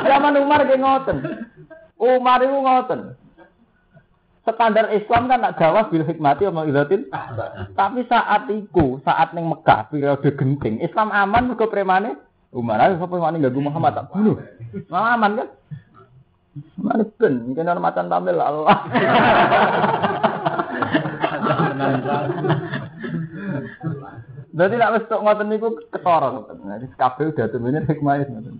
Zaman 0.10 0.41
Umar 0.41 0.66
ge 0.66 0.82
ngoten. 0.82 1.18
Umar 2.02 2.41
itu 2.41 2.58
ngoten. 2.58 3.14
Standar 4.46 4.89
Islam 4.93 5.30
kan 5.30 5.41
nak 5.41 5.58
gawas 5.62 5.89
bil 5.93 6.06
hikmati 6.06 6.50
sama 6.50 6.66
ilatin. 6.66 7.06
Tapi 7.74 8.02
saat 8.10 8.50
itu, 8.50 9.02
saat 9.06 9.34
neng 9.38 9.50
Mekah 9.54 9.93
periode 9.93 10.30
genting, 10.38 10.82
Islam 10.82 11.10
aman 11.14 11.50
mergo 11.50 11.70
premane 11.70 12.18
Umar 12.54 12.80
ayo 12.82 12.96
sapa 13.02 13.20
wani 13.20 13.41
ganggu 13.41 13.62
Muhammad 13.62 14.00
tak 14.00 14.10
bunuh. 14.16 14.39
Aman 14.89 15.43
kan? 15.43 15.50
Mana 16.80 17.04
ben, 17.20 17.52
mungkin 17.52 17.68
orang 17.68 17.84
macan 17.84 18.08
tamil 18.08 18.39
Allah. 18.39 18.80
Jadi 24.55 24.73
nak 24.80 24.91
wis 24.95 25.07
tok 25.11 25.23
ngoten 25.23 25.47
niku 25.51 25.67
ketara 25.91 26.32
ngoten. 26.32 26.57
Jadi 26.63 26.86
kabeh 26.95 27.26
udah 27.32 27.47
temene 27.51 27.80
hikmah 27.84 28.15
ngoten. 28.23 28.55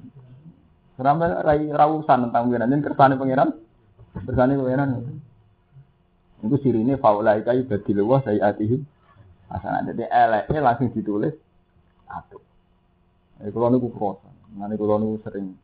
Sampai 0.96 1.32
rai 1.44 1.68
rawusan 1.72 2.30
tentang 2.30 2.48
pengiran 2.48 2.72
ini 2.72 2.84
kersane 2.84 3.16
pengiran. 3.20 3.50
Kersane. 4.16 4.56
Itu 6.46 6.56
sirine 6.62 6.96
faulai 7.00 7.44
kai 7.44 7.64
badil 7.68 8.00
wa 8.04 8.20
sayiatihim. 8.24 8.82
Asana 9.46 9.86
jadi 9.88 10.10
eleke 10.10 10.58
langsung 10.58 10.90
ditulis 10.92 11.36
atuh. 12.10 12.42
Eh 13.44 13.52
kula 13.52 13.72
niku 13.72 13.92
kroso. 13.94 14.28
Ngene 14.56 14.76
kula 14.76 15.00
niku 15.00 15.20
sering 15.24 15.56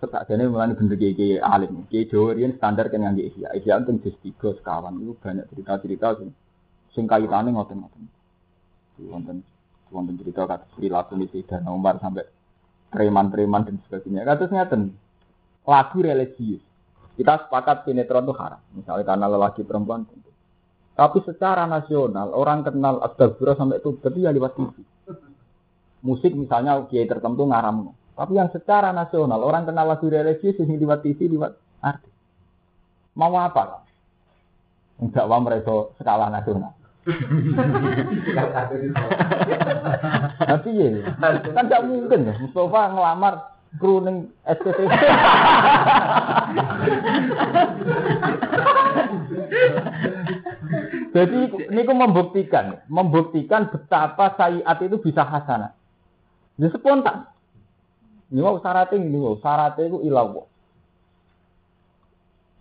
Setakjane 0.00 0.48
mulane 0.48 0.72
bener 0.72 0.96
kiai 0.96 1.36
alim. 1.44 1.84
Kiai 1.92 2.08
Jawa 2.08 2.32
riyen 2.32 2.56
standar 2.56 2.88
kan 2.88 3.04
ngangge 3.04 3.20
ihya. 3.20 3.52
Ihya 3.52 3.84
untuk 3.84 4.00
jus 4.00 4.16
3 4.24 4.56
sekawan 4.56 4.96
itu 4.96 5.12
banyak 5.20 5.44
cerita-cerita 5.52 6.16
sing 6.16 6.32
sing 6.96 7.04
kaitane 7.04 7.52
ngoten-ngoten 7.52 8.19
wonten 9.08 9.40
wonten 9.88 10.14
cerita 10.20 10.44
kata 10.44 10.66
perilaku 10.76 11.16
misi 11.16 11.40
dan 11.46 11.64
Umar 11.70 11.96
sampai 12.02 12.26
preman-preman 12.90 13.64
dan 13.64 13.76
sebagainya. 13.86 14.26
Kata 14.26 14.50
ngeten 14.50 14.92
lagu 15.64 15.98
religius. 16.02 16.62
Kita 17.14 17.46
sepakat 17.46 17.84
sinetron 17.84 18.24
itu 18.26 18.34
haram. 18.34 18.60
Misalnya 18.72 19.04
karena 19.04 19.26
lelaki 19.28 19.62
perempuan 19.62 20.08
tentu. 20.08 20.30
Tapi 20.96 21.20
secara 21.24 21.68
nasional 21.68 22.32
orang 22.32 22.64
kenal 22.64 23.00
astagfirullah 23.04 23.56
sampai 23.56 23.78
itu 23.78 23.92
berarti 23.96 24.20
ya 24.24 24.30
lewat 24.32 24.52
TV. 24.56 24.74
Musik 26.00 26.32
misalnya 26.32 26.80
kiai 26.88 27.04
tertentu 27.04 27.44
ngaram. 27.44 27.92
Tapi 28.16 28.32
yang 28.36 28.48
secara 28.52 28.92
nasional 28.92 29.40
orang 29.40 29.68
kenal 29.68 29.84
lagu 29.88 30.08
religius 30.08 30.60
ini 30.60 30.80
lewat 30.80 31.04
TV, 31.04 31.28
lewat 31.28 31.52
artis. 31.84 32.12
Mau 33.16 33.32
apa? 33.36 33.84
Enggak 35.00 35.24
wah 35.28 35.40
mereka 35.40 35.92
skala 35.96 36.28
nasional. 36.28 36.72
Tapi 40.40 40.68
ya, 40.76 40.88
kan 41.56 41.64
gak 41.64 41.84
mungkin 41.88 42.28
ya. 42.28 42.34
Mustafa 42.36 42.92
ngelamar 42.92 43.34
kru 43.80 44.04
ning 44.04 44.28
SPT. 44.44 44.84
Jadi 51.10 51.38
ini 51.72 51.80
ku 51.88 51.92
membuktikan, 51.96 52.84
membuktikan 52.92 53.72
betapa 53.72 54.36
sayiat 54.36 54.76
itu 54.84 55.00
bisa 55.00 55.24
hasanah. 55.24 55.72
Ini 56.60 56.68
spontan. 56.76 57.24
Ini 58.28 58.44
mau 58.44 58.60
syaratnya 58.60 59.00
ini 59.00 59.16
mau 59.16 59.40
syaratnya 59.40 59.88
itu 59.88 60.04
ilawo. 60.04 60.46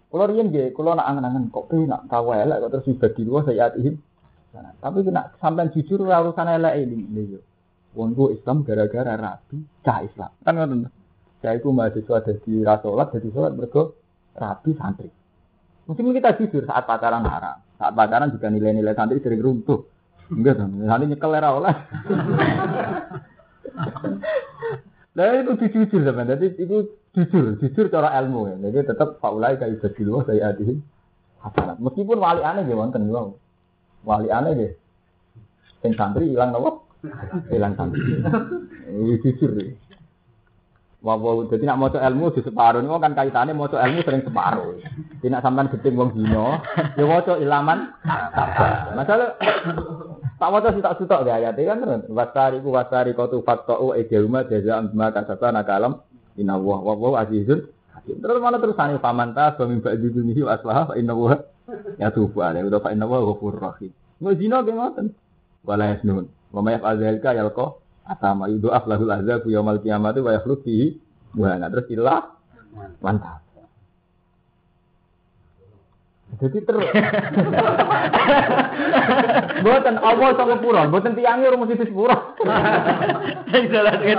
Kalau 0.09 0.25
rian 0.25 0.49
gak, 0.49 0.73
kalau 0.73 0.97
nak 0.97 1.05
angen-angen 1.05 1.53
kok 1.53 1.69
tuh 1.69 1.85
nak 1.85 2.09
elek 2.09 2.57
kok 2.65 2.71
terus 2.71 2.87
dibagi 2.87 3.21
dua 3.27 3.43
sayiat 3.45 3.75
ini. 3.77 4.08
Tapi 4.53 4.97
nak 5.13 5.37
sampai 5.37 5.69
jujur 5.69 6.01
urusan 6.03 6.49
elek 6.49 6.73
ini 6.81 7.37
yo. 7.37 7.39
Wong 7.97 8.13
Islam 8.33 8.61
gara-gara 8.65 9.17
rapi 9.17 9.57
cah 9.81 10.05
Islam. 10.05 10.31
Kan 10.45 10.53
ngoten. 10.57 10.89
Saya 11.39 11.55
itu 11.55 11.71
mahasiswa 11.71 12.19
dari 12.19 12.53
rasolat, 12.67 13.15
jadi 13.15 13.31
sholat 13.31 13.55
mergo 13.55 13.95
rapi 14.35 14.75
santri. 14.75 15.07
Mungkin 15.87 16.11
kita 16.11 16.35
jujur 16.35 16.67
saat 16.67 16.83
pacaran 16.83 17.23
haram. 17.23 17.63
Saat 17.79 17.95
pacaran 17.95 18.29
juga 18.35 18.51
nilai-nilai 18.51 18.91
santri 18.91 19.23
sering 19.23 19.39
runtuh. 19.39 19.87
Enggak 20.29 20.61
dong, 20.61 20.83
nanti 20.83 21.09
nyekel 21.09 21.33
era 21.33 21.49
oleh. 21.55 21.75
Nah 25.09 25.35
itu 25.35 25.51
jujur 25.67 25.99
teman, 26.05 26.31
jadi 26.31 26.47
itu 26.55 26.95
jujur, 27.11 27.59
jujur 27.59 27.85
cara 27.91 28.15
ilmu 28.23 28.55
ya. 28.55 28.55
Jadi 28.69 28.87
tetap 28.93 29.19
faulai 29.19 29.59
kayak 29.59 29.83
badilu 29.83 30.23
saya 30.23 30.55
adihin 30.55 30.79
hasanat. 31.43 31.75
Meskipun 31.81 32.23
wali 32.23 32.39
aneh 32.39 32.63
ya 32.63 32.75
wonten. 32.77 33.09
Wali 34.07 34.29
aneh 34.31 34.51
ya. 34.55 34.69
Sing 35.83 35.95
santri 35.95 36.31
hilang 36.31 36.51
nopo? 36.55 36.87
Hilang 37.51 37.75
santri. 37.79 38.03
Ini 38.89 39.15
jujur 39.23 39.51
ya. 39.59 39.71
Wah, 40.99 41.15
wow, 41.15 41.47
jadi 41.47 41.63
nak 41.63 41.79
mau 41.79 41.87
ilmu 41.87 42.35
di 42.35 42.43
separuh 42.43 42.83
ini 42.83 42.91
kan 42.91 43.15
kaitannya 43.15 43.55
mau 43.55 43.71
ilmu 43.71 44.03
sering 44.03 44.19
separuh. 44.19 44.83
Tidak 45.23 45.39
sampai 45.39 45.71
geting 45.71 45.95
wong 45.95 46.11
dino, 46.11 46.59
ya 46.99 47.03
mau 47.07 47.23
ilaman. 47.23 47.95
Masalah 48.99 49.39
tak 50.35 50.49
mau 50.51 50.59
sih 50.59 50.83
tak 50.83 50.99
sutok 50.99 51.23
gak 51.23 51.39
ayat 51.39 51.55
kan 51.55 51.79
terus. 51.79 52.03
Wasari 52.11 52.59
ku 52.59 52.75
wasari 52.75 53.15
kau 53.15 53.31
tuh 53.31 53.39
fatko 53.47 53.95
edeluma 53.95 54.43
jaza 54.51 54.83
ambma 54.83 55.15
kasaba 55.15 55.55
nakalam 55.55 56.03
inna 56.35 56.59
wah 56.59 56.83
wah 56.83 56.99
wah 56.99 57.23
azizun. 57.23 57.63
Terus 58.03 58.43
mana 58.43 58.59
terus 58.59 58.75
ani 58.75 58.99
famanta 58.99 59.55
bamimba 59.55 59.95
dudumihi 59.95 60.43
aslah 60.51 60.99
inna 60.99 61.15
wah 61.15 61.39
ya 62.01 62.09
tubuh 62.13 62.45
ada 62.45 62.61
udah 62.61 62.81
fa 62.81 62.93
inna 62.93 63.05
wah 63.05 63.21
ghafur 63.21 63.55
rahim. 63.57 63.91
Mau 64.19 64.35
zina 64.35 64.61
ge 64.65 64.71
ngoten. 64.73 65.15
Wala 65.63 65.95
yasnun. 65.95 66.27
Wa 66.49 66.59
may 66.65 66.75
yaf'al 66.77 66.97
dzalika 66.97 67.31
yalqa 67.37 67.79
Atama 68.09 68.49
yudo 68.49 68.73
aflahul 68.73 69.13
azab 69.13 69.45
yaumal 69.45 69.77
kiamat 69.85 70.17
wa 70.17 70.33
yakhlud 70.33 70.65
fihi 70.65 70.97
wa 71.37 71.61
terus 71.69 71.85
ilah 71.93 72.33
mantap. 73.05 73.45
Jadi 76.41 76.57
terus. 76.65 76.89
Buatan 79.65 79.97
Allah 80.01 80.29
sama 80.39 80.57
pura, 80.57 80.89
buatan 80.89 81.13
tiangnya 81.13 81.53
rumah 81.53 81.69
situ 81.69 81.89
pura. 81.93 82.33
Sing 83.53 83.69
salah 83.69 83.93
sing 84.01 84.17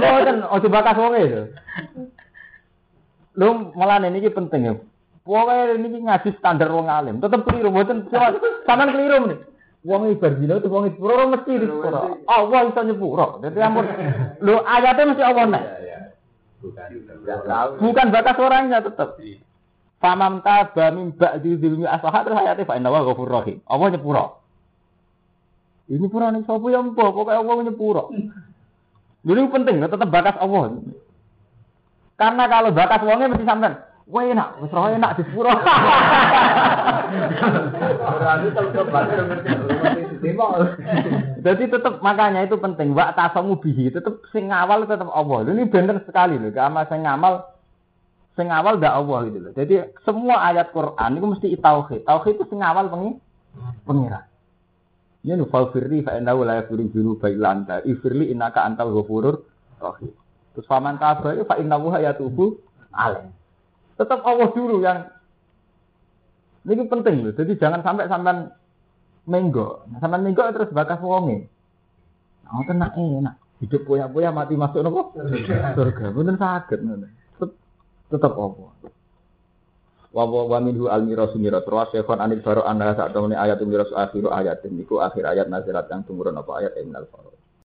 Buatan 0.00 0.36
ojo 0.48 0.68
bakas 0.72 0.96
wong 0.96 1.14
itu. 1.20 1.42
Lu 3.36 3.76
malah 3.76 4.00
ini 4.00 4.24
penting 4.32 4.60
ya. 4.64 4.74
Pokoknya 5.24 5.80
ini 5.80 6.04
ngaji 6.04 6.36
standar 6.36 6.68
wong 6.68 6.84
alim. 6.84 7.16
Tetap 7.16 7.48
keliru, 7.48 7.72
buatan 7.72 8.04
sampean 8.68 8.92
keliru 8.92 9.24
nih. 9.24 9.40
Wong 9.84 10.12
ibar 10.12 10.36
zina 10.36 10.60
itu 10.60 10.68
wong 10.68 10.92
sepuro 10.92 11.28
mesti 11.32 11.52
di 11.60 11.66
sepuro. 11.68 12.20
Allah 12.28 12.60
iso 12.68 12.80
nyepuro. 12.84 13.26
Dadi 13.40 13.60
ampun 13.60 13.84
lho 14.44 14.60
ayatnya 14.64 15.08
mesti 15.12 15.24
Allah 15.24 15.44
nek. 15.48 15.64
Bukan 17.80 18.06
batas 18.12 18.36
orangnya 18.36 18.84
tetap. 18.84 19.16
Famam 20.00 20.44
taba 20.44 20.92
min 20.92 21.16
ba'di 21.16 21.56
dzulmi 21.56 21.88
asaha 21.88 22.20
terus 22.24 22.40
ayatnya 22.44 22.68
fa 22.68 22.76
inna 22.76 22.92
wa 22.92 23.04
ghafur 23.04 23.28
rahim. 23.28 23.64
Allah 23.64 23.96
nyepuro. 23.96 24.24
Ini 25.88 26.06
pura 26.08 26.32
nih 26.32 26.48
sapa 26.48 26.64
ya 26.68 26.80
mbok 26.80 27.12
pokoke 27.12 27.32
Allah 27.32 27.64
nyepuro. 27.64 28.12
Jadi 29.24 29.40
penting 29.48 29.84
tetap 29.84 30.08
batas 30.08 30.36
Allah. 30.36 30.80
Karena 32.20 32.44
kalau 32.48 32.76
batas 32.76 33.00
wongnya 33.04 33.32
mesti 33.32 33.44
sampean 33.48 33.74
Wah 34.04 34.20
enak, 34.20 34.60
wis 34.60 34.68
roh 34.68 34.84
enak 34.84 35.16
di 35.16 35.24
sepuro. 35.24 35.48
Berarti 38.20 38.46
Jadi 41.40 41.64
tetap 41.72 42.04
makanya 42.04 42.44
itu 42.44 42.60
penting. 42.60 42.92
Wak 42.92 43.16
tasamu 43.16 43.56
bihi 43.56 43.88
tetap 43.88 44.20
sing 44.28 44.52
awal 44.52 44.84
tetap 44.84 45.08
Allah. 45.08 45.48
Ini 45.48 45.64
benar 45.72 46.04
sekali 46.04 46.36
loh. 46.36 46.52
Karena 46.52 46.84
sing 46.84 47.00
ngamal 47.00 47.48
sing 48.36 48.52
awal 48.52 48.76
ndak 48.76 48.92
Allah 48.92 49.18
gitu 49.32 49.38
loh. 49.40 49.52
Jadi 49.56 49.74
semua 50.04 50.52
ayat 50.52 50.68
Quran 50.76 51.10
itu 51.16 51.26
mesti 51.26 51.46
tauhid. 51.56 52.04
Tauhid 52.04 52.34
itu 52.36 52.44
sing 52.52 52.60
awal 52.60 52.92
pengi 52.92 53.16
pengira. 53.88 54.28
Ya 55.24 55.40
nu 55.40 55.48
firli 55.48 56.04
fa 56.04 56.20
innahu 56.20 56.44
la 56.44 56.60
yaghfiru 56.60 56.92
dzunuba 56.92 57.32
illa 57.32 57.56
anta. 57.56 57.80
Ifirli 57.88 58.28
innaka 58.28 58.68
antal 58.68 58.92
ghafurur 58.92 59.40
rahim. 59.80 60.12
Terus 60.52 60.68
faman 60.68 61.00
taba 61.00 61.32
fa 61.48 61.56
innahu 61.56 61.88
yatubu 61.96 62.60
alaih. 62.92 63.32
Tetap 63.94 64.20
Allah 64.26 64.48
dulu 64.50 64.82
yang 64.82 65.06
ini 66.64 66.82
penting 66.88 67.28
loh. 67.28 67.32
Jadi 67.36 67.60
jangan 67.60 67.84
sampai 67.84 68.08
sampai 68.08 68.48
menggo. 69.28 69.84
Sampai 70.00 70.20
menggo 70.20 70.48
terus 70.50 70.72
bakas 70.72 71.00
wonge. 71.04 71.46
Nah, 72.44 72.64
tenang 72.64 72.92
enak. 72.96 73.34
Hidup 73.60 73.86
poya-poya 73.88 74.32
mati 74.32 74.56
masuk 74.56 74.80
nopo? 74.84 75.12
Surga. 75.16 76.06
Bener 76.12 76.36
sakit 76.36 76.78
Tetap 76.84 77.50
tetap 78.12 78.32
Allah. 78.36 78.72
Wa 80.14 80.24
wa 80.30 80.58
minhu 80.62 80.86
al 80.86 81.02
mirasu 81.02 81.42
miras 81.42 81.66
wa 81.66 81.90
syaikhon 81.90 82.22
anil 82.22 82.38
anha 82.38 82.94
saat 82.94 83.10
ayat 83.18 83.58
miras 83.66 83.90
akhiru 83.90 84.30
ayat 84.30 84.62
niku 84.70 85.02
akhir 85.02 85.26
ayat 85.26 85.50
nazirat 85.50 85.90
yang 85.90 86.06
tumurun 86.06 86.38
apa 86.38 86.62
ayat 86.62 86.78
minal 86.86 87.02
faro. 87.10 87.33